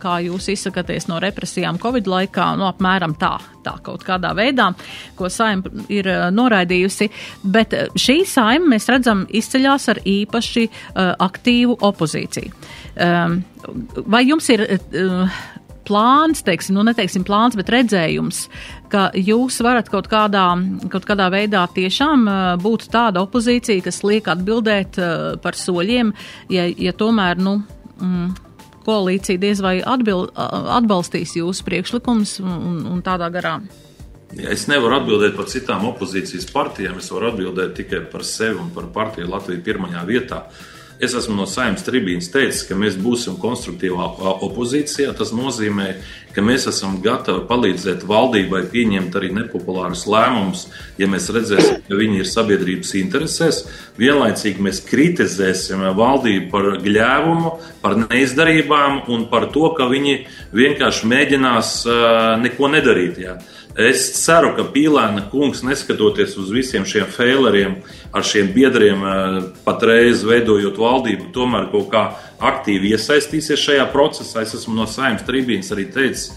kā 0.01 0.19
jūs 0.27 0.51
izsakaties, 0.53 1.09
no 1.09 1.19
represijām 1.23 1.81
Covid 1.81 2.09
laikā, 2.11 2.51
no 2.59 2.69
apmēram 2.69 3.17
tā, 3.19 3.37
tā 3.65 3.75
kaut 3.85 4.05
kādā 4.07 4.33
veidā, 4.37 4.71
ko 5.17 5.29
saima 5.31 5.85
ir 5.91 6.09
uh, 6.09 6.27
noraidījusi. 6.33 7.09
Bet 7.43 7.75
uh, 7.77 7.87
šī 7.95 8.21
saima, 8.29 8.73
mēs 8.75 8.89
redzam, 8.91 9.25
izceļās 9.29 9.89
ar 9.93 10.03
īpaši 10.07 10.67
uh, 10.67 11.13
aktīvu 11.21 11.79
opozīciju. 11.91 12.53
Um, 12.91 13.41
vai 14.11 14.25
jums 14.27 14.49
ir 14.51 14.65
uh, 14.67 15.41
plāns, 15.87 16.43
teiksim, 16.45 16.75
nu 16.77 16.85
neteiksim 16.85 17.25
plāns, 17.27 17.57
bet 17.57 17.71
redzējums, 17.73 18.45
ka 18.91 19.09
jūs 19.17 19.57
varat 19.65 19.89
kaut 19.91 20.07
kādā, 20.11 20.45
kaut 20.93 21.07
kādā 21.09 21.27
veidā 21.33 21.63
tiešām 21.73 22.27
būt 22.61 22.85
tāda 22.93 23.23
opozīcija, 23.25 23.83
kas 23.87 24.03
liek 24.05 24.29
atbildēt 24.31 24.99
par 25.41 25.57
soļiem, 25.57 26.13
ja, 26.53 26.67
ja 26.69 26.93
tomēr, 26.97 27.41
nu, 27.41 27.57
mm, 27.97 28.50
koalīcija 28.85 29.41
diez 29.41 29.61
vai 29.63 29.77
atbil, 29.85 30.27
atbalstīs 30.35 31.35
jūsu 31.39 31.65
priekšlikums 31.67 32.39
un, 32.43 32.83
un 32.91 33.05
tādā 33.05 33.31
garā. 33.33 33.59
Es 34.31 34.67
nevaru 34.71 35.01
atbildēt 35.01 35.33
par 35.35 35.49
citām 35.51 35.89
opozīcijas 35.89 36.47
partijām, 36.53 37.01
es 37.01 37.09
varu 37.11 37.33
atbildēt 37.33 37.73
tikai 37.81 38.05
par 38.11 38.23
sevi 38.23 38.61
un 38.63 38.69
par 38.75 38.87
partiju 38.93 39.27
Latviju 39.27 39.63
pirmajā 39.65 40.05
vietā. 40.07 40.45
Uh, 40.45 40.70
Es 41.01 41.15
esmu 41.17 41.33
no 41.33 41.47
saimnes 41.49 41.81
tribīnas 41.81 42.27
teicis, 42.29 42.61
ka 42.69 42.75
mēs 42.77 42.93
būsim 43.01 43.39
konstruktīvā 43.41 44.05
opozīcijā. 44.45 45.15
Tas 45.17 45.31
nozīmē, 45.33 45.87
ka 46.35 46.43
mēs 46.45 46.67
esam 46.69 46.99
gatavi 47.01 47.41
palīdzēt 47.49 48.03
valdībai 48.05 48.61
pieņemt 48.69 49.17
arī 49.17 49.31
nepopulārus 49.33 50.03
lēmumus, 50.05 50.67
ja 51.01 51.09
mēs 51.09 51.31
redzēsim, 51.33 51.79
ka 51.87 51.97
viņi 51.97 52.21
ir 52.21 52.29
sabiedrības 52.29 52.93
interesēs. 53.01 53.63
Vienlaicīgi 53.97 54.61
mēs 54.61 54.83
kritizēsim 54.85 55.81
valdību 55.97 56.51
par 56.53 56.69
gļēvumu, 56.85 57.55
par 57.81 57.97
neizdarībām 58.03 59.01
un 59.09 59.25
par 59.33 59.49
to, 59.55 59.71
ka 59.77 59.89
viņi 59.89 60.19
vienkārši 60.53 61.09
mēģinās 61.15 61.73
neko 62.45 62.69
nedarīt. 62.77 63.23
Jā. 63.25 63.39
Es 63.79 64.03
ceru, 64.19 64.51
ka 64.57 64.65
Pīlēna 64.67 65.29
kungs, 65.31 65.61
neskatoties 65.63 66.35
uz 66.41 66.49
visiem 66.51 66.83
šiem 66.83 67.05
faileriem, 67.07 67.77
ar 68.11 68.25
šiem 68.27 68.51
biedriem, 68.51 69.03
eh, 69.07 69.37
patreiz 69.63 70.25
veidojot 70.27 70.75
valdību, 70.75 71.31
tomēr 71.31 71.71
kaut 71.71 71.89
kā 71.89 72.03
aktīvi 72.39 72.91
iesaistīsies 72.91 73.63
šajā 73.63 73.91
procesā. 73.93 74.41
Es 74.41 74.53
esmu 74.53 74.75
no 74.75 74.85
saimnes 74.85 75.23
tribīnas 75.23 75.71
arī 75.71 75.87
teicis, 75.93 76.31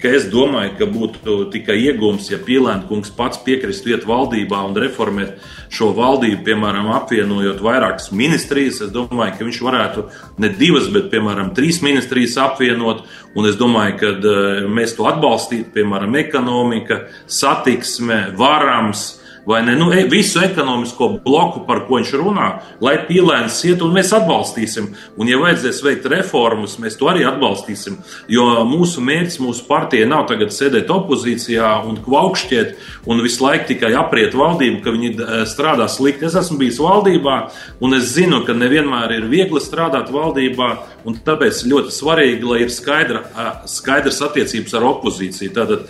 ka 0.00 0.12
es 0.16 0.26
domāju, 0.32 0.74
ka 0.78 0.88
būtu 0.90 1.36
tikai 1.52 1.76
iegūms, 1.88 2.30
ja 2.32 2.38
Pīlēna 2.42 2.88
kungs 2.88 3.12
pats 3.14 3.40
piekristu 3.44 3.92
iet 3.92 4.06
valdībā 4.08 4.60
un 4.66 4.76
reformēt 4.78 5.40
šo 5.74 5.90
valdību, 5.96 6.42
piemēram, 6.46 6.90
apvienojot 6.94 7.62
vairākas 7.64 8.10
ministrijas. 8.14 8.80
Es 8.84 8.92
domāju, 8.94 9.36
ka 9.38 9.48
viņš 9.48 9.60
varētu 9.64 10.06
ne 10.44 10.52
divas, 10.54 10.88
bet, 10.94 11.10
piemēram, 11.12 11.54
trīs 11.56 11.80
ministrijas 11.84 12.38
apvienot. 12.44 13.04
Un 13.34 13.50
es 13.50 13.58
domāju, 13.58 13.98
ka 13.98 14.12
eh, 14.14 14.64
mēs 14.70 14.94
to 14.98 15.08
atbalstītu, 15.10 15.72
piemēram, 15.74 16.14
ekonomika, 16.22 17.04
satiksme, 17.26 18.28
varams 18.38 19.08
vai 19.46 19.62
ne? 19.66 19.76
Nu, 19.76 19.92
e, 19.92 20.04
visu 20.10 20.40
ekonomisko 20.44 21.08
bloku, 21.24 21.64
par 21.66 21.84
ko 21.88 21.98
viņš 21.98 22.12
runā, 22.20 22.48
lai 22.84 22.96
pīlēns 23.08 23.60
iet, 23.68 23.82
un 23.84 23.94
mēs 23.94 24.12
atbalstīsim. 24.16 24.90
Un, 25.20 25.30
ja 25.30 25.38
vajadzēs 25.42 25.82
veikt 25.84 26.08
reformas, 26.12 26.78
mēs 26.82 26.98
to 27.00 27.10
arī 27.10 27.26
atbalstīsim. 27.28 27.98
Jo 28.32 28.64
mūsu 28.68 29.04
mērķis, 29.04 29.40
mūsu 29.44 29.66
partija 29.68 30.08
nav 30.10 30.26
tagad 30.30 30.54
sēdēt 30.54 30.90
opozīcijā 30.92 31.74
un 31.88 32.00
kvaukšķiet 32.04 33.08
un 33.10 33.22
visu 33.24 33.44
laiku 33.44 33.70
tikai 33.72 33.92
apriet 34.00 34.36
valdību, 34.38 34.80
ka 34.84 34.94
viņi 34.94 35.12
e, 35.14 35.42
strādā 35.50 35.88
slikti. 35.92 36.28
Es 36.28 36.38
esmu 36.40 36.60
bijis 36.62 36.80
valdībā, 36.82 37.38
un 37.84 37.98
es 37.98 38.12
zinu, 38.16 38.44
ka 38.46 38.56
nevienmēr 38.56 39.18
ir 39.18 39.28
viegli 39.30 39.62
strādāt 39.62 40.12
valdībā, 40.14 40.70
un 41.04 41.16
tāpēc 41.24 41.62
ļoti 41.68 41.92
svarīgi, 41.94 42.46
lai 42.48 42.62
ir 42.64 42.72
skaidra, 42.72 43.22
skaidrs 43.68 44.22
attiecības 44.24 44.76
ar 44.78 44.86
opozīciju. 44.88 45.52
Tātad, 45.56 45.84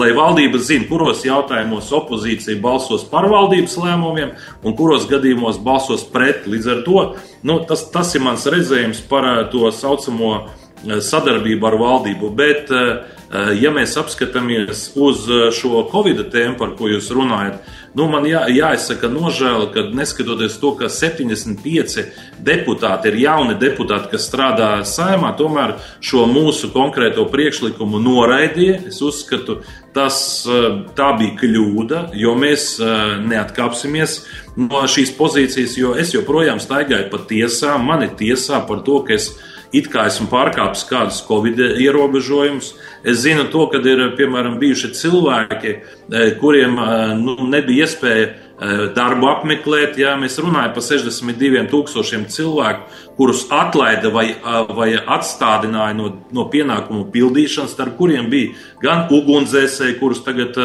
lai 0.00 0.10
valdība 0.16 0.60
zina, 0.64 0.88
kuros 0.88 1.24
jautājumos 1.26 1.90
opozīcija 1.96 2.60
balsos 2.64 3.04
par 3.10 3.28
valdības 3.30 3.76
lēmumiem 3.82 4.32
un 4.64 4.78
kuros 4.78 5.08
gadījumos 5.10 5.60
balsos 5.64 6.06
pret. 6.12 6.48
Līdz 6.48 6.72
ar 6.72 6.82
to 6.86 7.04
nu, 7.42 7.60
tas, 7.68 7.84
tas 7.92 8.14
ir 8.16 8.24
mans 8.24 8.46
redzējums 8.48 9.04
par 9.10 9.28
to 9.52 9.68
saucamo 9.74 10.32
sadarbību 10.84 11.68
ar 11.68 11.78
valdību. 11.80 12.32
Bet, 12.38 12.72
ja 13.60 13.72
mēs 13.74 13.96
apskatāmies 14.00 14.86
uz 14.96 15.26
šo 15.56 15.82
Covid 15.92 16.22
tēmu, 16.32 16.56
par 16.60 16.72
ko 16.78 16.88
jūs 16.88 17.10
runājat, 17.12 17.60
Nu, 17.96 18.04
man 18.06 18.26
jā, 18.28 18.42
jāizsaka 18.52 19.08
nožēla, 19.10 19.70
ka 19.72 19.82
neskatoties 19.96 20.58
to, 20.60 20.74
ka 20.78 20.90
75 20.92 22.04
deputāti 22.44 23.10
ir 23.10 23.16
jauni 23.24 23.56
deputāti, 23.58 24.10
kas 24.12 24.28
strādā 24.28 24.68
saimā, 24.86 25.32
tomēr 25.38 25.74
šo 26.04 26.26
mūsu 26.30 26.70
konkrēto 26.74 27.24
priekšlikumu 27.32 27.98
noraidīja. 28.04 28.82
Es 28.92 29.00
uzskatu, 29.02 29.62
tas 29.96 30.20
eh, 30.46 30.68
bija 30.94 31.34
kļūda, 31.40 32.04
jo 32.20 32.36
mēs 32.38 32.70
eh, 32.78 33.16
neatkāpsimies 33.24 34.18
no 34.60 34.84
šīs 34.90 35.14
pozīcijas, 35.18 35.78
jo 35.80 35.96
es 35.98 36.12
joprojām 36.14 36.60
staigāju 36.62 37.08
pa 37.10 37.24
tiesām, 37.30 37.88
mani 37.88 38.12
tiesā 38.20 38.60
par 38.68 38.84
to, 38.86 39.00
ka 39.08 39.16
es 39.16 39.32
it 39.72 39.90
kā 39.92 40.06
esmu 40.08 40.28
pārkāpis 40.32 40.86
kādus 40.88 41.20
covid 41.28 41.60
ierobežojumus. 41.80 42.72
Es 43.04 43.22
zinu 43.24 43.48
to, 43.52 43.66
ka 43.72 43.80
ir 43.84 44.04
piemēram 44.18 44.58
bijuši 44.60 44.92
cilvēki, 44.96 45.74
kuriem 46.40 46.78
nu, 47.20 47.36
nebija 47.48 47.86
iespēja 47.86 48.28
darbu 48.58 49.28
apmeklēt. 49.30 49.98
Jā, 50.00 50.16
mēs 50.18 50.38
runājam 50.42 50.72
par 50.74 50.82
62,000 50.82 52.26
cilvēku, 52.34 52.88
kurus 53.18 53.44
atlaida 53.54 54.10
vai, 54.14 54.26
vai 54.74 54.92
atstādināja 54.98 55.94
no, 55.98 56.10
no 56.34 56.46
pienākumu 56.50 57.08
pildīšanas, 57.14 57.74
starp 57.74 57.96
kuriem 57.98 58.28
bija 58.30 58.52
gan 58.82 59.06
ugunsdzēsēji, 59.14 59.96
kurus 59.98 60.22
tagad, 60.26 60.58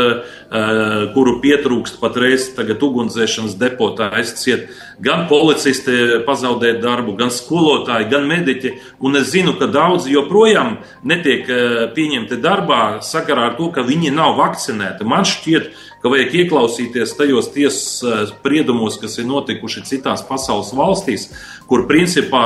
kuru 1.13 1.37
pietrūkst 1.41 1.97
patreiz 2.01 2.49
ugunsdzēšanas 2.53 3.55
depotā 3.61 4.09
aizciet, 4.19 4.69
gan 5.01 5.25
policisti 5.29 6.21
pazaudēt 6.27 6.81
darbu, 6.83 7.15
gan 7.17 7.33
skolotāji, 7.33 8.09
gan 8.13 8.29
mediķi. 8.29 8.75
Un 9.05 9.17
es 9.21 9.31
zinu, 9.33 9.55
ka 9.57 9.69
daudzi 9.69 10.13
joprojām 10.13 10.79
netiek 11.09 11.49
pieņemti 11.93 12.41
darbā 12.41 12.83
sakarā 13.05 13.51
ar 13.51 13.57
to, 13.57 13.71
ka 13.73 13.85
viņi 13.85 14.13
nav 14.13 14.37
vakcinēti. 14.41 15.09
Man 15.09 15.25
šķiet, 15.29 15.73
ka 15.73 15.92
vajag 16.11 16.33
ieklausīties 16.41 17.15
tajos 17.15 17.47
tiesas 17.53 17.85
eh, 18.03 18.23
spriedumos, 18.31 18.97
kas 18.99 19.15
ir 19.21 19.27
notikuši 19.29 19.85
citās 19.87 20.23
pasaules 20.27 20.73
valstīs, 20.75 21.29
kur 21.69 21.85
principā 21.87 22.43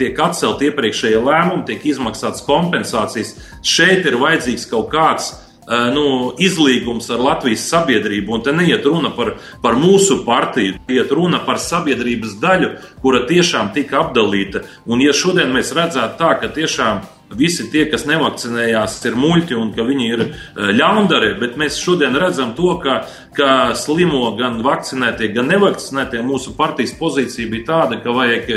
tiek 0.00 0.18
atcelt 0.20 0.60
iepriekšējie 0.66 1.22
lēmumi, 1.24 1.64
tiek 1.70 1.86
izmaksātas 1.94 2.44
kompensācijas. 2.44 3.32
Šeit 3.64 4.04
ir 4.04 4.18
vajadzīgs 4.20 4.68
kaut 4.68 4.90
kāds 4.92 5.30
eh, 5.32 5.88
nu, 5.96 6.34
izlīgums 6.36 7.08
ar 7.14 7.24
Latvijas 7.24 7.64
sabiedrību. 7.72 8.36
Un 8.36 8.44
te 8.44 8.52
neiet 8.52 8.84
runa 8.84 9.14
par, 9.16 9.34
par 9.64 9.80
mūsu 9.80 10.20
partiju, 10.28 10.76
iet 10.92 11.16
runa 11.16 11.40
par 11.46 11.62
sabiedrības 11.64 12.36
daļu, 12.44 12.74
kura 13.00 13.24
tiešām 13.30 13.72
tika 13.72 14.02
apdalīta. 14.04 14.66
Un, 14.84 15.00
ja 15.00 15.16
šodien 15.16 15.56
mēs 15.56 15.72
redzētu 15.72 16.20
tā, 16.20 16.36
ka 16.42 16.52
tiešām 16.52 17.04
visi 17.32 17.66
tie, 17.72 17.84
kas 17.90 18.04
nevakcinējās, 18.08 18.96
ir 19.08 19.16
muļķi 19.18 19.56
un 19.58 19.72
ka 19.74 19.84
viņi 19.86 20.08
ir 20.12 20.22
eh, 20.24 20.72
ļaundari, 20.76 21.34
bet 21.40 21.58
mēs 21.60 21.78
šodien 21.80 22.16
redzam 22.20 22.54
to, 22.56 22.74
ka, 22.82 23.02
ka 23.34 23.74
slimo 23.78 24.28
gan 24.38 24.60
vakcinētie, 24.64 25.30
gan 25.34 25.48
nevakcinētie. 25.50 26.22
Mūsu 26.24 26.54
partijas 26.58 26.94
pozīcija 26.98 27.50
bija 27.50 27.66
tāda, 27.70 27.98
ka 28.04 28.14
vajag, 28.14 28.52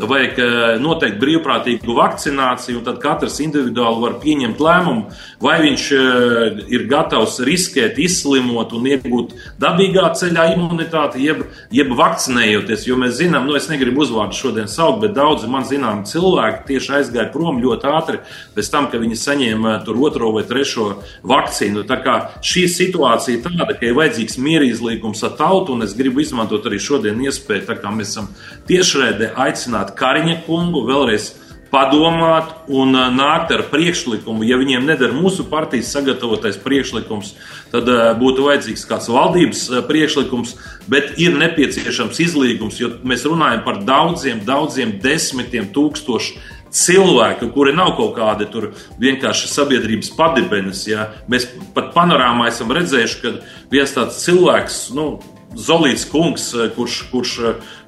vajag 0.00 0.40
eh, 0.42 0.62
noteikti 0.82 1.20
brīvprātīgu 1.22 1.96
vakcināciju, 1.98 2.80
un 2.80 2.86
tad 2.86 3.00
katrs 3.02 3.40
individuāli 3.44 4.02
var 4.06 4.18
pieņemt 4.22 4.62
lēmumu, 4.62 5.18
vai 5.42 5.58
viņš 5.66 5.86
eh, 5.98 6.62
ir 6.72 6.86
gatavs 6.90 7.40
riskēt, 7.44 8.00
izslimot 8.02 8.72
un 8.78 8.88
iegūt 8.94 9.36
dabīgā 9.62 10.08
ceļā 10.18 10.48
imunitāti, 10.54 11.26
jeb, 11.26 11.44
jeb 11.74 11.92
vakcinējoties. 11.98 12.86
Jo 12.88 12.98
mēs 13.00 13.18
zinām, 13.20 13.46
nu 13.48 13.58
es 13.58 13.68
negribu 13.72 14.06
uzvārdu 14.06 14.38
šodien 14.38 14.70
saukt, 14.70 15.02
bet 15.04 15.16
daudzi 15.18 15.50
man 15.50 15.66
zināmi 15.68 16.06
cilvēki 16.08 16.66
tieši 16.70 16.98
aizgāja 17.00 17.30
prom 17.34 17.60
ļoti 17.62 17.90
ātri 17.92 18.11
pēc 18.56 18.70
tam, 18.72 18.88
kad 18.92 19.02
viņi 19.02 19.18
saņēma 19.18 19.74
tur 19.86 20.00
otro 20.04 20.32
vai 20.36 20.44
trešo 20.48 20.88
vakcīnu. 21.28 21.86
Tā 21.88 21.98
kā 22.04 22.16
šī 22.44 22.66
situācija 22.70 23.38
ir 23.38 23.44
tāda, 23.46 23.76
ka 23.78 23.88
ir 23.88 23.96
vajadzīgs 23.98 24.40
mierīgums 24.42 25.22
ar 25.26 25.36
tautu, 25.38 25.76
un 25.76 25.86
es 25.86 25.96
gribu 25.98 26.24
izmantot 26.24 26.66
arī 26.68 26.80
šodien 26.82 27.20
iespēju, 27.26 27.68
tā 27.68 27.78
kā 27.80 27.94
mēs 27.94 28.14
esam 28.14 28.32
tiešraidē, 28.68 29.32
aicināt 29.46 29.96
Kariņa 29.98 30.42
kungu 30.46 30.84
vēlreiz 30.88 31.32
padomāt 31.72 32.52
un 32.68 32.92
uh, 32.92 33.08
nākt 33.12 33.52
ar 33.56 33.64
priekšlikumu. 33.72 34.44
Ja 34.44 34.58
viņiem 34.60 34.84
neder 34.86 35.14
mūsu 35.16 35.46
partijas 35.48 35.90
sagatavotais 35.94 36.60
priekšlikums, 36.60 37.32
tad 37.72 37.88
uh, 37.88 38.10
būtu 38.20 38.44
vajadzīgs 38.44 38.84
kāds 38.90 39.08
valdības 39.12 39.64
uh, 39.70 39.80
priekšlikums, 39.88 40.54
bet 40.92 41.16
ir 41.22 41.38
nepieciešams 41.40 42.20
izlīgums, 42.26 42.80
jo 42.82 42.92
mēs 43.08 43.24
runājam 43.28 43.64
par 43.64 43.80
daudziem, 43.88 44.44
daudziem 44.44 44.98
desmitiem 45.02 45.72
tūkstošu 45.72 46.60
cilvēki, 46.72 47.50
kuri 47.52 47.74
nav 47.76 47.94
kaut 47.98 48.16
kādi 48.16 48.48
tur 48.52 48.70
vienkārši 49.02 49.50
sabiedrības 49.52 50.12
padibenes. 50.16 50.86
Ja? 50.88 51.10
Mēs 51.30 51.46
pat 51.76 51.92
panorāmā 51.96 52.48
esam 52.50 52.72
redzējuši, 52.72 53.20
ka 53.22 53.36
viens 53.72 53.94
tāds 53.96 54.24
cilvēks, 54.24 54.82
nu, 54.96 55.14
Zolīts 55.52 56.06
kungs, 56.08 56.46
kurš, 56.76 56.94
kurš, 57.10 57.32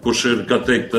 kurš 0.04 0.24
ir, 0.28 0.40
teikt, 0.66 0.92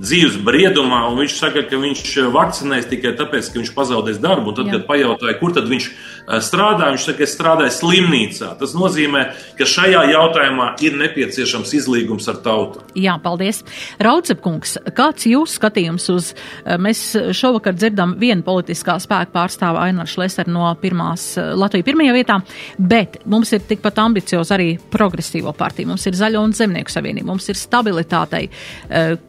dzīves 0.00 0.40
briedumā, 0.42 1.04
un 1.10 1.20
viņš 1.20 1.36
saka, 1.38 1.62
ka 1.68 1.78
viņš 1.78 2.02
vakcinēs 2.34 2.88
tikai 2.90 3.12
tāpēc, 3.18 3.52
ka 3.52 3.60
viņš 3.60 3.70
pazaudēs 3.76 4.18
darbu. 4.22 4.50
Un 4.50 4.58
tad, 4.58 4.70
Jā. 4.70 4.78
kad 4.78 4.88
pajautāja, 4.88 5.36
kur 5.38 5.54
tad 5.54 5.70
viņš 5.70 5.86
eh, 5.86 6.09
strādā, 6.44 6.90
viņš 6.92 7.06
saka, 7.08 7.24
es 7.26 7.34
strādāju 7.36 7.74
slimnīcā. 7.74 8.52
Tas 8.60 8.74
nozīmē, 8.76 9.24
ka 9.58 9.66
šajā 9.68 10.04
jautājumā 10.12 10.68
ir 10.84 10.96
nepieciešams 11.00 11.74
izlīgums 11.80 12.28
ar 12.30 12.40
tautu. 12.44 12.84
Jā, 12.98 13.16
paldies. 13.22 13.62
Raucepkungs, 14.02 14.76
kāds 14.96 15.26
jūs 15.30 15.56
skatījums 15.58 16.08
uz, 16.14 16.32
eh, 16.64 16.78
mēs 16.78 17.02
šovakar 17.36 17.74
dzirdam 17.78 18.16
vienu 18.20 18.42
politiskā 18.46 18.98
spēku 19.02 19.34
pārstāvu 19.34 19.80
Ainārs 19.82 20.14
Šleser 20.14 20.48
no 20.48 20.68
pirmās 20.80 21.36
eh, 21.38 21.52
Latvijas 21.54 21.88
pirmajā 21.90 22.16
vietā, 22.16 22.40
bet 22.78 23.20
mums 23.26 23.52
ir 23.52 23.66
tikpat 23.66 23.98
ambiciozi 23.98 24.54
arī 24.56 24.70
progresīvo 24.90 25.52
partiju, 25.56 25.92
mums 25.92 26.06
ir 26.06 26.18
Zaļo 26.18 26.44
un 26.44 26.56
Zemnieku 26.56 26.92
savienība, 26.92 27.30
mums 27.32 27.48
ir 27.48 27.58
stabilitātei. 27.58 28.48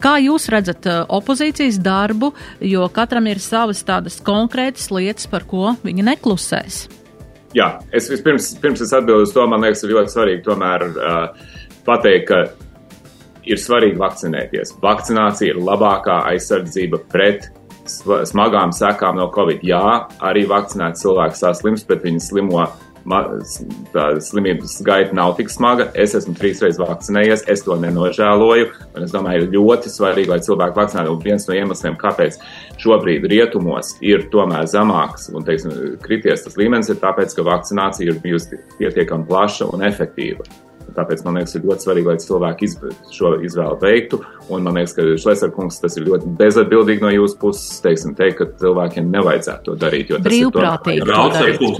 Kā 0.02 0.16
jūs 0.22 0.48
redzat? 0.52 0.88
opozīcijas 1.08 1.80
darbu, 1.82 2.32
jo 2.62 2.88
katram 2.94 3.30
ir 3.32 3.42
savas 3.44 3.84
tādas 3.88 4.20
konkrētas 4.26 4.92
lietas, 4.94 5.30
par 5.32 5.48
ko 5.48 5.76
viņi 5.86 6.10
neklusēs. 6.12 6.88
Jā, 7.58 7.68
es 7.92 8.08
vispirms 8.12 8.54
pirms 8.64 8.84
es 8.86 8.94
atbildu 8.96 9.26
uz 9.28 9.34
to, 9.36 9.44
man 9.50 9.64
liekas, 9.66 9.84
ir 9.84 9.96
ļoti 9.96 10.14
svarīgi 10.14 10.44
tomēr 10.46 10.86
uh, 10.88 11.48
pateikt, 11.88 12.30
ka 12.30 12.44
ir 13.44 13.60
svarīgi 13.60 14.00
vakcinēties. 14.00 14.78
Vakcinācija 14.84 15.56
ir 15.56 15.60
labākā 15.60 16.22
aizsardzība 16.32 17.02
pret 17.12 17.50
smagām 17.90 18.72
sekām 18.76 19.18
no 19.20 19.28
Covid. 19.36 19.66
Jā, 19.66 19.84
arī 20.24 20.46
vakcinēti 20.50 21.02
cilvēki 21.02 21.40
saslims, 21.40 21.84
bet 21.90 22.06
viņi 22.06 22.24
slimo 22.24 22.68
tā 23.06 24.06
slimības 24.22 24.78
gaita 24.86 25.16
nav 25.18 25.36
tik 25.40 25.52
smaga. 25.52 25.90
Es 25.98 26.16
esmu 26.18 26.36
trīs 26.38 26.62
reizes 26.64 26.82
vakcinējies, 26.82 27.46
es 27.52 27.66
to 27.66 27.78
nenožēloju. 27.82 28.72
Es 29.02 29.14
domāju, 29.14 29.46
ir 29.46 29.56
ļoti 29.58 29.92
svarīgi, 29.92 30.32
lai 30.32 30.42
cilvēki 30.46 30.78
vakcinētu. 30.78 31.16
Un 31.16 31.24
viens 31.26 31.48
no 31.48 31.58
iemesliem, 31.58 32.00
kāpēc 32.02 32.40
šobrīd 32.82 33.28
rietumos 33.32 33.96
ir 34.06 34.28
tomēr 34.34 34.68
zemāks 34.72 35.30
un 35.34 35.48
teiksim, 35.48 35.98
krities 36.04 36.46
tas 36.48 36.60
līmenis, 36.60 36.92
ir 36.92 37.02
tāpēc, 37.02 37.36
ka 37.38 37.48
vakcinācija 37.48 38.12
ir 38.12 38.20
bijusi 38.24 38.62
pietiekami 38.80 39.28
plaša 39.30 39.72
un 39.74 39.88
efektīva. 39.88 40.48
Tāpēc 40.96 41.24
man 41.26 41.40
liekas, 41.40 41.56
ir 41.58 41.66
ļoti 41.68 41.86
svarīgi, 41.86 42.10
lai 42.10 42.18
cilvēki 42.22 42.68
iz, 42.68 42.76
šo 43.14 43.34
izvēli 43.48 43.80
veiktu. 43.82 44.22
Un 44.52 44.66
man 44.66 44.78
liekas, 44.80 44.94
ka 44.98 45.06
Šlesner 45.22 45.54
kungs 45.56 45.80
tas 45.82 45.96
ir 46.00 46.08
ļoti 46.10 46.32
bezatbildīgi 46.40 47.06
no 47.06 47.12
jūsu 47.14 47.38
puses, 47.42 47.80
teiksim, 47.84 48.16
teikt, 48.18 48.40
ka 48.40 48.48
cilvēkiem 48.62 49.10
nevajadzētu 49.14 49.68
to 49.70 49.78
darīt. 49.80 50.14
Brīvprātīgi. 50.26 51.06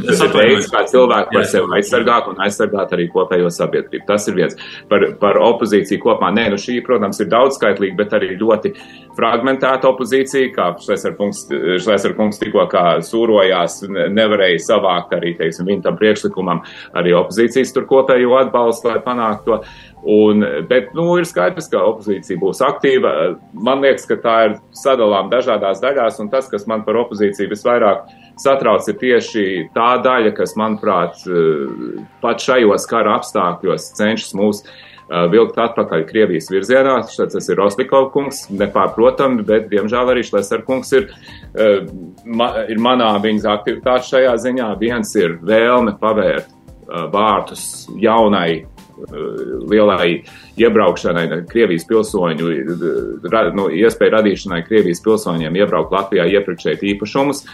Tas 0.08 0.24
ir 0.26 0.34
veids, 0.36 0.70
kā 0.72 0.86
cilvēki 0.92 1.40
var 1.40 1.50
sevi 1.52 1.78
aizsargāt 1.80 2.32
un 2.32 2.44
aizsargāt 2.46 2.96
arī 2.98 3.08
kopējo 3.12 3.52
sabiedrību. 3.54 4.06
Tas 4.08 4.28
ir 4.32 4.38
viens. 4.40 4.58
Par, 4.92 5.06
par 5.22 5.40
opozīciju 5.42 6.02
kopumā. 6.04 6.32
Nē, 6.36 6.50
nu 6.54 6.60
šī, 6.62 6.80
protams, 6.86 7.20
ir 7.24 7.32
daudzskaitlīga, 7.32 7.98
bet 8.00 8.16
arī 8.18 8.34
ļoti 8.40 8.74
fragmentēta 9.18 9.90
opozīcija, 9.92 10.52
kā 10.56 10.68
Šlesner 10.82 11.16
kungs, 11.18 11.44
Šlesner 11.84 12.16
kungs 12.18 12.40
tikko 12.42 12.66
sūrojās, 13.06 13.82
nevarēja 13.90 14.64
savākt 14.66 15.16
arī, 15.18 15.36
teiksim, 15.40 15.68
viņa 15.70 15.88
tam 15.88 16.00
priekšlikumam 16.00 16.64
arī 16.98 17.16
opozīcijas 17.20 17.74
tur 17.76 17.88
kopējo 17.90 18.36
atbalstu, 18.40 18.92
lai 18.92 19.02
panāktu 19.06 19.52
to. 19.52 19.62
Un, 20.02 20.42
bet, 20.70 20.96
nu, 20.98 21.06
ir 21.22 21.28
skaidrs, 21.30 21.68
ka 21.70 21.84
opozīcija 21.92 22.40
būs 22.42 22.64
aktīva. 22.66 23.12
Man 23.54 23.84
liekas, 23.86 24.08
ka 24.10 24.18
tā 24.24 24.38
ir 24.48 24.56
sadalām 24.74 25.30
dažādās 25.30 25.82
daļās, 25.84 26.18
un 26.24 26.32
tas, 26.34 26.50
kas 26.50 26.66
man 26.70 26.82
par 26.88 26.98
opozīciju 27.04 27.52
visvairāk 27.52 28.08
satrauc, 28.42 28.88
ir 28.90 28.98
tieši 28.98 29.44
tā 29.76 29.92
daļa, 30.02 30.34
kas, 30.38 30.56
manuprāt, 30.58 31.22
pat 32.24 32.42
šajos 32.42 32.88
kara 32.90 33.20
apstākļos 33.20 33.92
cenšas 34.00 34.34
mūs 34.38 34.64
vilkt 35.32 35.60
atpakaļ 35.60 36.06
Krievijas 36.08 36.50
virzienā. 36.52 36.96
Tas 37.18 37.50
ir 37.50 37.60
Roslikov 37.60 38.10
kungs, 38.14 38.46
nepārprotami, 38.54 39.44
bet, 39.48 39.68
diemžēl, 39.72 40.14
arī 40.14 40.24
Šleser 40.28 40.64
kungs 40.68 40.94
ir, 40.96 41.10
ir 41.58 42.82
manā 42.82 43.12
viņas 43.24 43.50
aktivitāte 43.58 44.10
šajā 44.14 44.36
ziņā. 44.46 44.72
Viens 44.82 45.16
ir 45.20 45.38
vēlme 45.44 45.98
pavērt 46.02 46.52
vārtus 47.12 47.88
jaunai 48.00 48.64
lielai 49.72 50.22
iebraukšanai, 50.62 51.26
Krievijas 51.50 51.88
pilsoņu, 51.90 52.50
nu, 53.58 53.68
iespēju 53.74 54.14
radīšanai 54.14 54.62
Krievijas 54.68 55.02
pilsoņiem 55.06 55.58
iebraukt 55.58 55.96
Latvijā, 55.96 56.28
iepirkt 56.30 56.68
šeit 56.68 56.84
īpašumus, 56.86 57.46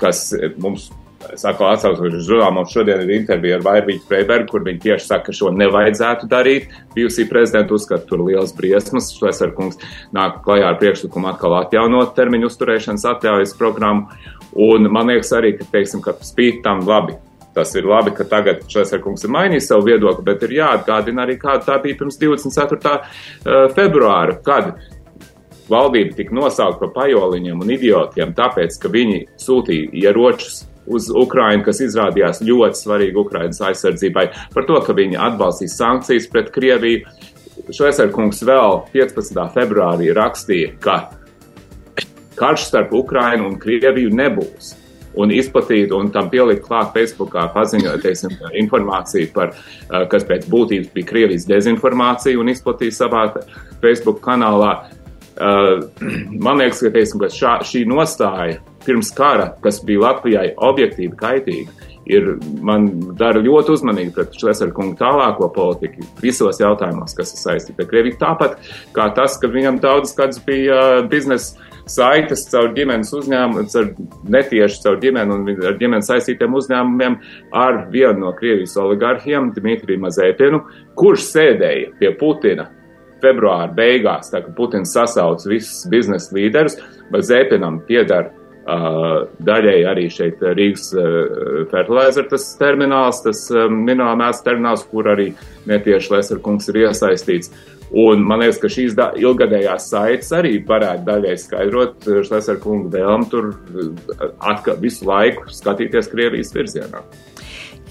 kas 0.00 0.26
mums 0.62 0.88
Es 1.32 1.44
atkal 1.48 1.72
atsaucos 1.72 2.14
uz 2.18 2.26
žurnālu. 2.26 2.58
Mums 2.58 2.72
šodien 2.74 3.02
ir 3.04 3.12
intervija 3.16 3.58
ar 3.58 3.64
Vairvīķu 3.64 4.08
Freibergu, 4.08 4.50
kur 4.52 4.64
viņi 4.66 4.82
tieši 4.84 5.08
saka, 5.08 5.30
ka 5.30 5.36
šo 5.36 5.52
nevajadzētu 5.56 6.28
darīt. 6.30 6.72
Bijusī 6.94 7.26
prezidenta 7.30 7.76
uzskata 7.76 8.06
tur 8.08 8.24
liels 8.26 8.54
briesmas. 8.56 9.12
Šlesar 9.16 9.54
kungs 9.56 9.80
nāk 10.14 10.42
klajā 10.44 10.72
ar 10.72 10.80
priekšlikumu 10.82 11.32
atkal 11.32 11.58
atjaunot 11.62 12.16
termiņu 12.18 12.50
uzturēšanas 12.52 13.06
atļaujas 13.14 13.54
programmu. 13.60 14.10
Un 14.54 14.90
man 14.92 15.10
liekas 15.10 15.32
arī, 15.34 15.56
ka, 15.58 15.68
teiksim, 15.72 16.04
ka 16.04 16.18
spīt 16.22 16.62
tam 16.66 16.84
labi 16.86 17.16
Tas 17.54 17.70
ir 17.78 17.86
labi, 17.86 18.10
ka 18.10 18.26
tagad 18.26 18.64
Šlēsarkungs 18.66 19.22
ir 19.22 19.30
mainījis 19.30 19.68
savu 19.70 19.86
viedokli, 19.86 20.24
bet 20.26 20.42
ir 20.42 20.56
jāatgādina 20.56 21.22
arī, 21.22 21.36
kāda 21.38 21.62
tā 21.68 21.76
bija 21.84 22.00
pirms 22.00 22.18
24. 22.18 22.94
Eh, 22.98 23.68
februāra, 23.76 24.34
kad 24.42 24.72
valdība 25.70 26.16
tika 26.18 26.34
nosaukta 26.34 26.82
par 26.82 26.90
pajoliņiem 26.98 27.62
un 27.62 27.70
idiotiem, 27.76 28.34
tāpēc, 28.34 28.74
ka 28.82 28.90
viņi 28.90 29.20
sūtīja 29.38 29.94
ieročus 30.02 30.64
uz 30.86 31.08
Ukrainu, 31.10 31.64
kas 31.66 31.80
izrādījās 31.84 32.42
ļoti 32.44 32.80
svarīgi 32.80 33.20
Ukrainas 33.20 33.62
aizsardzībai, 33.64 34.26
par 34.54 34.68
to, 34.68 34.78
ka 34.84 34.96
viņi 34.96 35.20
atbalstīs 35.30 35.76
sankcijas 35.80 36.28
pret 36.32 36.52
Krieviju. 36.54 37.04
Šveserkungs 37.70 38.42
vēl 38.44 38.80
15. 38.92 39.38
februārī 39.54 40.10
rakstīja, 40.14 40.74
ka 40.82 40.96
karš 42.38 42.68
starp 42.68 42.92
Ukrainu 42.98 43.46
un 43.48 43.60
Krieviju 43.62 44.10
nebūs 44.14 44.74
un 45.20 45.30
izplatīt 45.30 45.92
un 45.94 46.10
tam 46.14 46.28
pielikt 46.32 46.64
klāt 46.66 46.90
Facebookā 46.94 47.46
paziņot, 47.54 48.02
teiksim, 48.02 48.34
informāciju 48.64 49.30
par, 49.34 49.54
kas 50.10 50.26
pēc 50.26 50.48
būtības 50.50 50.90
bija 50.94 51.10
Krievijas 51.10 51.46
dezinformācija 51.50 52.40
un 52.40 52.50
izplatīja 52.50 52.98
savā 52.98 53.28
Facebook 53.82 54.20
kanālā. 54.24 54.74
Man 56.44 56.60
liekas, 56.60 56.82
ka, 56.82 56.92
teiksim, 56.94 57.22
ka 57.22 57.30
šā, 57.32 57.56
šī 57.66 57.84
nostāja 57.90 58.60
pirms 58.86 59.10
kara, 59.16 59.52
kas 59.64 59.80
bija 59.84 60.06
Latvijai 60.08 60.52
objektīvi 60.68 61.16
kaitīga, 61.20 61.90
ir 62.06 62.34
man 62.64 62.88
dara 63.18 63.42
ļoti 63.42 63.74
uzmanīgi 63.74 64.12
pret 64.14 64.34
Šlesera 64.38 64.72
kungu 64.74 64.96
tālāko 65.00 65.48
politiku 65.54 66.04
visos 66.20 66.60
jautājumos, 66.60 67.16
kas 67.16 67.32
ir 67.34 67.40
saistīti 67.40 67.84
ar 67.84 67.88
Krieviju. 67.90 68.18
Tāpat 68.20 68.58
kā 68.96 69.08
tas, 69.16 69.38
ka 69.40 69.50
viņam 69.50 69.80
daudz 69.82 70.12
kāds 70.16 70.42
bija 70.44 71.04
biznesa 71.10 71.72
saites 71.90 72.46
caur 72.48 72.70
ģimenes 72.76 73.10
uzņēmumu, 73.16 73.66
caur 73.72 73.90
netieši 74.32 74.80
caur 74.84 75.00
ģimeni 75.02 75.34
un 75.34 75.50
ar 75.68 75.76
ģimeni 75.80 76.06
saistītiem 76.06 76.56
uzņēmumiem 76.60 77.18
ar 77.60 77.82
vienu 77.92 78.24
no 78.24 78.32
Krievijas 78.36 78.76
oligarhiem, 78.80 79.52
Dmitriju 79.56 80.04
Mazēpinu, 80.04 80.62
kurš 80.96 81.28
sēdēja 81.32 81.92
pie 82.00 82.14
Putina 82.20 82.70
februāra 83.24 83.70
beigās, 83.72 84.32
tā 84.32 84.42
ka 84.44 84.52
Putins 84.56 84.92
sasauc 84.96 85.44
visus 85.48 85.84
biznesa 85.92 86.34
līderus, 86.36 86.76
bet 87.12 87.24
Zēpinam 87.24 87.78
piedara 87.88 88.28
uh, 88.28 88.43
daļēji 88.64 89.84
arī 89.88 90.06
šeit 90.12 90.40
Rīgas 90.40 90.88
uh, 90.96 91.66
fertilizer 91.68 92.28
tas 92.30 92.46
termināls, 92.60 93.20
tas 93.24 93.44
um, 93.52 93.82
minerāla 93.84 94.16
mēslu 94.22 94.46
termināls, 94.46 94.86
kur 94.88 95.10
arī 95.12 95.30
netieši 95.68 96.14
Lesar 96.14 96.40
kungs 96.44 96.70
ir 96.72 96.84
iesaistīts. 96.86 97.52
Un 97.94 98.24
man 98.26 98.40
liekas, 98.40 98.58
ka 98.58 98.70
šīs 98.72 98.96
ilgadējās 98.96 99.90
saites 99.92 100.32
arī 100.34 100.56
varētu 100.66 101.04
daļai 101.06 101.34
skaidrot 101.38 102.08
Šlesera 102.26 102.58
kungu 102.58 102.90
vēlmu 102.90 103.28
tur 103.30 103.52
atkal 104.40 104.80
visu 104.82 105.06
laiku 105.06 105.46
skatīties 105.52 106.10
Krievijas 106.10 106.50
virzienā. 106.56 107.04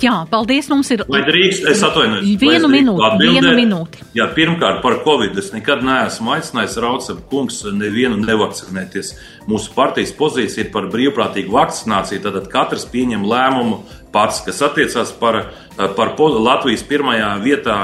Jā, 0.01 0.13
paldies. 0.29 0.67
Mums 0.71 0.89
ir. 0.95 1.03
Lai 1.11 1.21
drīkst, 1.27 1.67
es 1.69 1.83
atvainojos. 1.85 2.29
Vienu 2.41 2.69
minūti. 2.71 3.03
Atbildēt. 3.07 3.35
Vienu 3.37 3.53
minūti. 3.57 4.05
Jā, 4.17 4.27
pirmkārt 4.35 4.81
par 4.83 4.97
Covid. 5.05 5.37
Es 5.39 5.51
nekad 5.53 5.83
neesmu 5.85 6.33
aicinājis 6.35 6.79
Raucam 6.83 7.19
kungs 7.29 7.61
nevienu 7.69 8.17
nevakcinēties. 8.23 9.13
Mūsu 9.49 9.73
partijas 9.75 10.15
pozīcija 10.17 10.65
ir 10.65 10.71
par 10.73 10.89
brīvprātīgu 10.93 11.53
vakcināciju. 11.53 12.23
Tad 12.25 12.49
katrs 12.51 12.87
pieņem 12.89 13.27
lēmumu 13.27 13.83
pats, 14.13 14.41
kas 14.45 14.63
attiecās 14.65 15.13
par, 15.19 15.43
par 15.77 16.15
Latvijas 16.17 16.85
pirmajā 16.89 17.35
vietā 17.45 17.79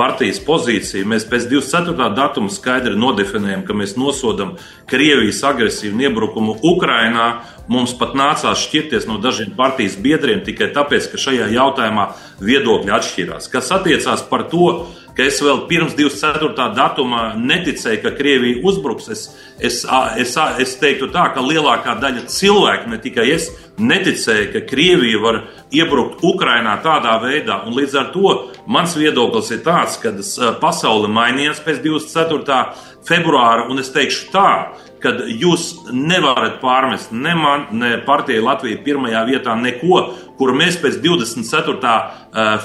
partijas 0.00 0.40
pozīciju, 0.44 1.08
mēs 1.08 1.26
pēc 1.28 1.48
24. 1.50 2.10
datuma 2.16 2.52
skaidri 2.52 2.96
nodefinējam, 2.98 3.64
ka 3.66 3.76
mēs 3.76 3.96
nosodam 4.00 4.54
Krievijas 4.90 5.42
agresīvu 5.50 6.06
iebrukumu 6.06 6.56
Ukrainā. 6.72 7.26
Mums 7.70 7.92
pat 7.94 8.16
nācās 8.18 8.64
šķirties 8.64 9.04
no 9.06 9.20
dažiem 9.22 9.52
partijas 9.54 9.94
biedriem 10.02 10.40
tikai 10.42 10.72
tāpēc, 10.74 11.06
ka 11.12 11.20
šajā 11.22 11.52
jautājumā 11.54 12.08
viedokļi 12.42 12.94
atšķirās. 12.96 13.46
Kas 13.52 13.70
attiecās 13.76 14.24
par 14.26 14.48
to, 14.50 14.72
ka 15.14 15.26
es 15.28 15.38
vēl 15.44 15.64
pirms 15.70 15.94
24. 15.98 16.66
datuma 16.74 17.28
neticēju, 17.38 18.00
ka 18.02 18.12
Krievija 18.16 18.64
uzbruks. 18.66 19.06
Es, 19.14 19.22
es, 19.58 19.80
es, 20.18 20.34
es 20.64 20.74
teiktu 20.82 21.12
tā, 21.14 21.28
ka 21.34 21.44
lielākā 21.44 21.94
daļa 22.02 22.26
cilvēku, 22.32 22.90
ne 22.90 22.98
tikai 23.04 23.28
es, 23.36 23.50
neticēja, 23.78 24.50
ka 24.54 24.64
Krievija 24.66 25.22
var 25.22 25.42
iebrukt 25.70 26.24
Ukrainā 26.26 26.74
tādā 26.82 27.20
veidā. 27.22 27.62
Un 27.68 27.78
līdz 27.78 27.98
ar 28.02 28.10
to 28.14 28.36
mans 28.66 28.98
viedoklis 28.98 29.54
ir 29.54 29.62
tāds, 29.66 30.00
ka 30.02 30.14
pasaule 30.62 31.10
mainījās 31.12 31.62
pēc 31.62 31.82
24. 31.86 32.62
februāra, 33.06 33.68
un 33.70 33.78
es 33.82 33.94
teikšu 33.94 34.32
tā, 34.34 34.50
ka 35.02 35.12
jūs 35.26 35.66
nevarat 35.92 36.60
pārmest 36.62 37.12
ne 37.12 37.34
man, 37.38 37.66
ne 37.72 37.96
partijai 38.06 38.42
Latvijai 38.44 38.80
pirmajā 38.84 39.24
vietā 39.28 39.56
neko, 39.58 40.00
kur 40.38 40.54
mēs 40.56 40.78
pēc 40.80 41.00
24. 41.04 41.94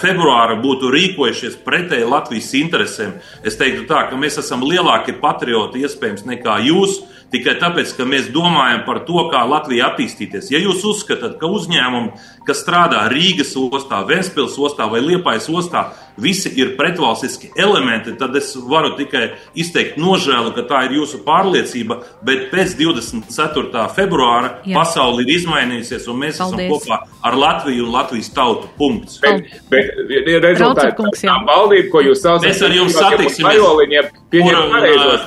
februāra 0.01 0.55
būtu 0.61 0.91
rīkojušies 0.93 1.57
pretēji 1.65 2.07
Latvijas 2.11 2.53
interesēm. 2.59 3.17
Es 3.43 3.59
teiktu 3.59 3.87
tā, 3.89 4.05
ka 4.09 4.19
mēs 4.19 4.39
esam 4.43 4.63
lielāki 4.67 5.17
patrioti 5.21 5.83
iespējams 5.83 6.27
nekā 6.29 6.61
jūs 6.69 7.01
tikai 7.33 7.55
tāpēc, 7.59 7.91
ka 7.97 8.05
mēs 8.07 8.29
domājam 8.33 8.83
par 8.87 9.01
to, 9.07 9.17
kā 9.31 9.41
Latvija 9.49 9.89
attīstīties. 9.91 10.51
Ja 10.53 10.61
jūs 10.61 10.83
uzskatāt, 10.87 11.37
ka 11.41 11.49
uzņēmumi, 11.51 12.13
kas 12.47 12.61
strādā 12.63 13.05
Rīgas 13.11 13.55
ostā, 13.59 14.03
Ventspils 14.07 14.57
ostā 14.61 14.87
vai 14.91 15.01
Liepājas 15.03 15.49
ostā, 15.51 15.87
visi 16.17 16.51
ir 16.59 16.75
pretvalstiski 16.77 17.51
elementi, 17.59 18.15
tad 18.19 18.35
es 18.35 18.53
varu 18.69 18.93
tikai 18.97 19.27
izteikt 19.57 19.99
nožēlu, 20.01 20.53
ka 20.55 20.65
tā 20.69 20.83
ir 20.87 20.97
jūsu 20.99 21.21
pārliecība, 21.25 21.99
bet 22.25 22.49
pēc 22.53 22.75
24. 22.79 23.85
februāra 23.95 24.55
Jā. 24.65 24.79
pasaule 24.79 25.25
ir 25.25 25.33
izmainījusies 25.39 26.07
un 26.11 26.21
mēs 26.23 26.39
Paldies. 26.41 26.67
esam 26.67 26.71
kopā 26.71 26.99
ar 27.25 27.37
Latviju 27.39 27.87
un 27.87 27.91
Latvijas 27.95 28.31
tautu. 28.35 28.69
Punkts. 28.77 29.19
Bet, 29.23 29.45
bet 29.69 30.29
ir 30.29 30.41
rezultāti, 30.43 30.95
tā 31.21 31.37
valdība, 31.47 31.89
ko 31.91 32.03
jūs 32.05 32.21
saucat, 32.23 32.49
mēs 32.49 32.61
ar 32.65 32.75
jums 32.75 32.97
satiksimies. 32.97 33.59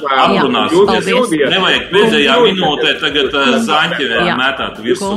Lēmumus. 0.09 0.75
Jūs 1.09 1.33
nevajag 1.53 1.87
pēdējā 1.93 2.37
minūtē 2.45 2.95
tagad 3.03 3.37
zaņķi 3.67 4.09
mētāt 4.39 4.81
virsū. 4.85 5.13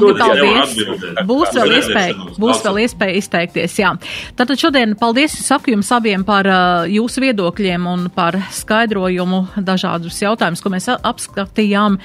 Būs 1.28 1.56
vēl 1.58 1.76
iespēja, 1.78 2.30
būs 2.40 2.64
vēl 2.66 2.82
iespēja 2.86 3.22
izteikties, 3.22 3.78
jā. 3.82 3.94
Tātad 4.40 4.62
šodien 4.62 4.96
paldies 5.00 5.36
saku 5.62 5.76
jums 5.76 5.92
abiem 5.94 6.24
par 6.26 6.48
uh, 6.50 6.90
jūsu 6.90 7.22
viedokļiem 7.22 7.84
un 7.86 8.08
par 8.10 8.34
skaidrojumu 8.50 9.44
dažādus 9.62 10.18
jautājumus, 10.24 10.62
ko 10.64 10.72
mēs 10.74 10.88
apskatījām. 10.90 12.00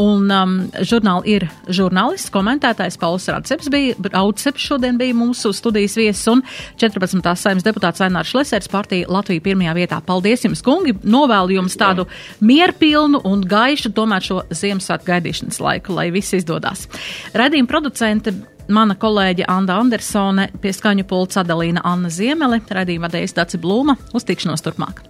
Un 0.00 0.30
um, 0.32 0.54
žurnāli 0.80 1.34
ir 1.34 1.44
žurnālists, 1.68 2.32
komentētājs 2.32 2.96
Pauls 2.96 3.28
Rādceps 3.28 3.68
bija, 3.68 3.92
Rādceps 4.14 4.64
šodien 4.64 4.96
bija 4.96 5.12
mūsu 5.12 5.52
studijas 5.52 5.98
viesis 6.00 6.24
un 6.32 6.40
14. 6.80 7.20
saimnes 7.36 7.66
deputāts 7.66 8.00
Ainārs 8.00 8.32
Šlesers 8.32 8.70
partija 8.72 9.10
Latvija 9.12 9.44
pirmajā 9.44 9.76
vietā. 9.76 10.00
Paldies 10.06 10.46
jums, 10.46 10.64
kungi! 10.64 10.96
Novēlu 11.04 11.58
jums 11.58 11.76
tādu 11.76 12.06
mierpilnu 12.40 13.20
un 13.28 13.44
gaišu 13.44 13.92
tomēr 13.92 14.24
šo 14.24 14.40
Ziemassvētku 14.48 15.10
gaidīšanas 15.12 15.60
laiku, 15.60 15.98
lai 16.00 16.08
viss 16.14 16.32
izdodas. 16.40 16.88
Radījuma 17.36 17.68
producente 17.68 18.32
mana 18.72 18.96
kolēģe 18.98 19.46
Anna 19.48 19.78
Andersone, 19.82 20.48
pie 20.62 20.72
skaņu 20.74 21.06
pulca 21.08 21.42
Adalīna 21.44 21.84
Anna 21.84 22.10
Ziemele, 22.12 22.60
raidījuma 22.68 23.08
vadējas 23.08 23.36
Daci 23.38 23.60
Blūma, 23.62 23.96
uz 24.16 24.26
tikšanos 24.28 24.64
turpmāk. 24.64 25.04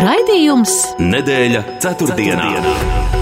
Raidījums 0.00 0.76
Nedēļa 1.00 1.64
ceturtdienā. 1.82 2.52
ceturtdienā. 2.54 3.18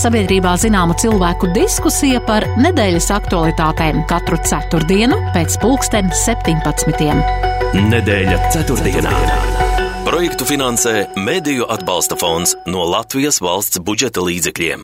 Sabiedrībā 0.00 0.52
zināma 0.56 0.94
cilvēku 0.94 1.48
diskusija 1.50 2.20
par 2.22 2.46
nedēļas 2.62 3.08
aktualitātēm 3.16 4.04
katru 4.08 4.38
ceturtdienu 4.46 5.18
pēc 5.34 5.56
pulksten 5.60 6.12
17. 6.14 7.10
Nedēļa 7.90 8.38
ceturtdienā. 8.54 9.16
Projektu 10.06 10.46
finansē 10.48 10.94
Mēdīju 11.18 11.66
atbalsta 11.74 12.16
fonds 12.16 12.54
no 12.70 12.86
Latvijas 12.86 13.42
valsts 13.42 13.82
budžeta 13.84 14.22
līdzekļiem. 14.24 14.78